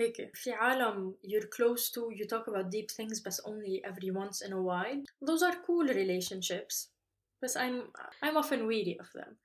هيك 0.00 0.36
في 0.36 0.52
عالم 0.52 1.16
you're 1.24 1.46
close 1.48 1.90
to 1.90 2.16
you 2.16 2.26
talk 2.26 2.46
about 2.52 2.66
deep 2.70 2.90
things 2.96 3.22
بس 3.26 3.40
only 3.40 3.80
every 3.84 4.10
once 4.10 4.46
in 4.46 4.52
a 4.52 4.62
while 4.62 5.02
those 5.28 5.42
are 5.42 5.56
cool 5.66 5.88
relationships 5.94 6.88
بس 7.42 7.58
I'm 7.58 7.90
I'm 8.24 8.36
often 8.36 8.60
weary 8.66 8.96
of 9.00 9.08
them 9.12 9.36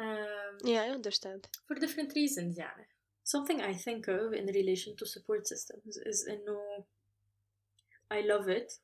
um, 0.00 0.68
Yeah, 0.70 0.82
I 0.86 0.90
understand. 0.98 1.40
for 1.68 1.74
different 1.84 2.10
reasons 2.16 2.58
يعني 2.58 2.88
something 3.24 3.60
I 3.60 3.74
think 3.74 4.08
of 4.08 4.32
in 4.32 4.46
relation 4.46 4.96
to 4.96 5.06
support 5.06 5.46
systems 5.46 5.96
is 5.96 6.28
إنه 6.28 6.84
I 8.10 8.20
love 8.20 8.48
it 8.48 8.78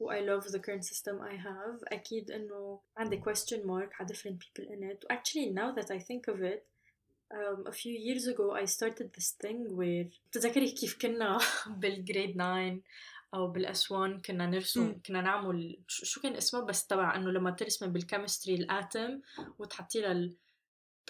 و 0.00 0.10
I 0.10 0.20
love 0.20 0.44
the 0.52 0.58
current 0.58 0.84
system 0.84 1.20
I 1.20 1.36
have 1.36 1.84
أكيد 1.92 2.30
إنه 2.30 2.80
عندي 2.96 3.20
question 3.20 3.58
mark 3.66 4.00
على 4.00 4.08
different 4.08 4.38
people 4.38 4.64
in 4.64 4.82
it 4.82 5.04
actually 5.10 5.50
now 5.50 5.72
that 5.72 5.90
I 5.90 5.98
think 5.98 6.28
of 6.28 6.42
it 6.42 6.66
um, 7.34 7.66
a 7.66 7.72
few 7.72 7.92
years 7.92 8.26
ago 8.26 8.52
I 8.52 8.64
started 8.64 9.12
this 9.14 9.30
thing 9.42 9.76
where 9.76 10.06
تتذكري 10.32 10.70
كيف 10.70 10.98
كنا 11.02 11.38
بالجريد 11.66 12.34
9 12.34 12.80
أو 13.34 13.46
بالأس 13.46 13.90
1 13.90 14.26
كنا 14.26 14.46
نرسم 14.46 14.82
مم. 14.82 15.00
كنا 15.06 15.20
نعمل 15.20 15.78
شو 15.88 16.04
شو 16.04 16.20
كان 16.20 16.36
اسمه 16.36 16.60
بس 16.60 16.86
تبع 16.86 17.16
إنه 17.16 17.30
لما 17.30 17.50
ترسمي 17.50 17.88
بالكيمستري 17.88 18.54
الاتم 18.54 19.20
وتحطي 19.58 20.00
لها 20.00 20.30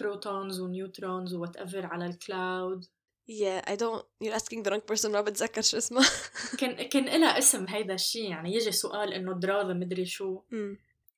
البروتونز 0.01 0.59
ونيوترونز 0.59 1.33
وات 1.33 1.57
ايفر 1.57 1.85
على 1.85 2.05
الكلاود 2.05 2.85
Yeah, 3.27 3.61
I 3.71 3.75
don't. 3.75 4.05
You're 4.23 4.35
asking 4.41 4.61
the 4.63 4.69
wrong 4.71 4.85
person. 4.91 5.05
ما 5.11 5.21
بتذكر 5.21 5.61
شو 5.61 5.77
اسمه. 5.77 6.05
كان 6.59 6.83
كان 6.89 7.05
لها 7.21 7.37
اسم 7.37 7.65
هيدا 7.69 7.93
الشيء 7.93 8.29
يعني 8.29 8.53
يجي 8.55 8.71
سؤال 8.71 9.13
انه 9.13 9.33
دراذة 9.33 9.73
مدري 9.73 10.05
شو 10.05 10.39
Mm. 10.51 10.77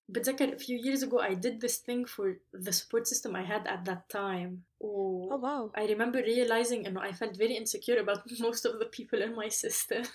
بتذكر 0.10 0.58
a 0.58 0.60
few 0.60 0.78
years 0.86 1.04
ago 1.04 1.20
I 1.20 1.34
did 1.34 1.62
this 1.68 1.76
thing 1.78 2.06
for 2.06 2.26
the 2.66 2.72
support 2.72 3.08
system 3.08 3.36
I 3.36 3.44
had 3.44 3.68
at 3.68 3.86
that 3.90 4.18
time 4.18 4.52
و 4.80 5.30
Oh 5.34 5.38
wow. 5.38 5.80
I 5.80 5.86
remember 5.94 6.22
realizing 6.24 6.88
انه 6.88 7.12
I 7.12 7.14
felt 7.14 7.36
very 7.38 7.58
insecure 7.62 8.00
about 8.00 8.32
most 8.40 8.66
of 8.66 8.80
the 8.80 8.86
people 8.98 9.20
in 9.22 9.36
my 9.44 9.50
system 9.66 10.08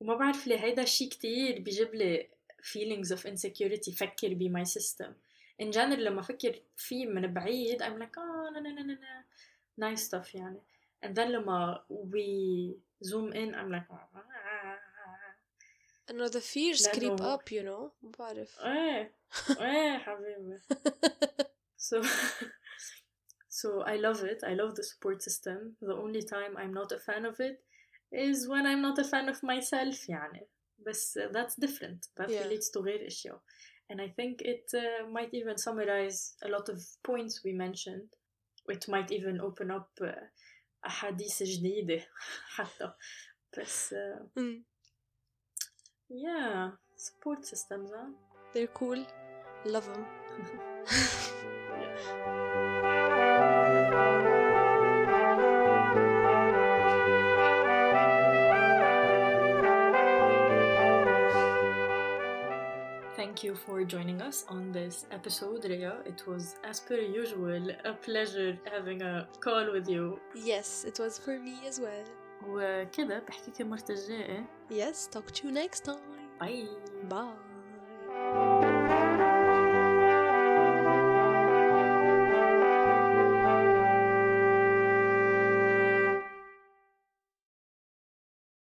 وما 0.00 0.14
بعرف 0.14 0.46
ليه 0.46 0.56
هيدا 0.58 0.82
الشيء 0.82 1.08
كتير 1.08 1.60
بيجيب 1.60 1.94
لي 1.94 2.28
feelings 2.62 3.08
of 3.16 3.20
insecurity 3.20 3.94
فكر 3.96 4.34
ب 4.34 4.56
my 4.58 4.68
system 4.70 5.08
in 5.62 5.70
general 5.72 5.98
لما 5.98 6.22
فكر 6.22 6.62
فيه 6.76 7.06
من 7.06 7.34
بعيد 7.34 7.82
I'm 7.82 7.98
like 8.02 8.16
oh 8.16 8.50
no 8.54 8.60
no 8.60 8.70
no 8.70 8.82
no 8.82 8.94
no 8.94 9.24
nice 9.84 10.02
stuff 10.08 10.34
يعني 10.34 10.60
and 11.06 11.08
then 11.14 11.28
لما 11.28 11.84
we 11.90 12.74
zoom 13.08 13.32
in 13.32 13.54
I'm 13.54 13.70
like 13.72 13.86
إنه 16.10 16.26
the 16.28 16.40
fears 16.40 16.86
creep 16.88 17.18
لأنه- 17.18 17.22
up, 17.22 17.50
you 17.50 17.62
know. 17.62 17.90
ما 18.02 18.10
بعرف. 18.18 18.58
ايه 18.60 19.14
ايه 19.60 19.98
حبيبي 19.98 20.58
So, 21.90 22.02
so 23.60 23.68
I 23.86 23.96
love 23.96 24.20
it. 24.32 24.40
I 24.44 24.54
love 24.54 24.74
the 24.74 24.82
support 24.92 25.22
system. 25.28 25.58
The 25.80 25.94
only 26.04 26.22
time 26.34 26.52
I'm 26.62 26.74
not 26.80 26.90
a 26.92 26.98
fan 26.98 27.24
of 27.24 27.36
it 27.48 27.56
is 28.12 28.48
when 28.52 28.64
I'm 28.70 28.82
not 28.88 28.98
a 28.98 29.04
fan 29.04 29.28
of 29.28 29.42
myself 29.42 30.08
يعني. 30.08 30.46
بس 30.78 31.18
uh, 31.18 31.28
that's 31.32 31.54
different. 31.66 32.00
That 32.16 32.30
Yeah. 32.30 32.42
relates 32.42 32.70
to 32.70 32.80
غير 32.80 33.06
أشياء. 33.06 33.40
And 33.92 34.00
I 34.00 34.08
think 34.08 34.42
it 34.42 34.64
uh, 34.74 35.08
might 35.10 35.32
even 35.32 35.56
summarize 35.58 36.34
a 36.42 36.48
lot 36.48 36.68
of 36.68 36.78
points 37.02 37.42
we 37.44 37.52
mentioned. 37.52 38.08
It 38.68 38.86
might 38.88 39.10
even 39.12 39.40
open 39.40 39.70
up 39.70 39.88
uh, 40.02 40.12
أحاديث 40.86 41.42
جديدة 41.42 42.06
حتى. 42.56 42.92
بس 43.58 43.94
uh, 43.94 44.40
Mm. 44.40 44.62
yeah, 46.10 46.70
support 46.96 47.44
systems 47.44 47.90
huh? 47.90 48.10
They're 48.54 48.72
cool. 48.74 49.04
Love 49.64 49.86
them. 49.86 50.04
Thank 63.32 63.42
you 63.42 63.54
for 63.56 63.82
joining 63.84 64.22
us 64.22 64.44
on 64.48 64.70
this 64.72 65.06
episode, 65.10 65.64
Rhea. 65.64 65.94
It 66.06 66.22
was, 66.26 66.54
as 66.64 66.78
per 66.80 66.94
usual, 66.96 67.70
a 67.84 67.92
pleasure 67.92 68.56
having 68.72 69.02
a 69.02 69.28
call 69.40 69.72
with 69.72 69.88
you. 69.88 70.20
Yes, 70.34 70.84
it 70.84 70.98
was 71.00 71.18
for 71.18 71.38
me 71.38 71.56
as 71.66 71.80
well. 71.80 72.04
وكده 72.46 73.18
بحكيك 73.18 73.60
المرة 73.60 73.84
الجاية 73.90 74.46
Yes, 74.70 75.08
talk 75.16 75.30
to 75.32 75.44
you 75.44 75.50
next 75.52 75.84
time. 75.84 76.40
باي 76.40 76.68
Bye. 77.10 77.51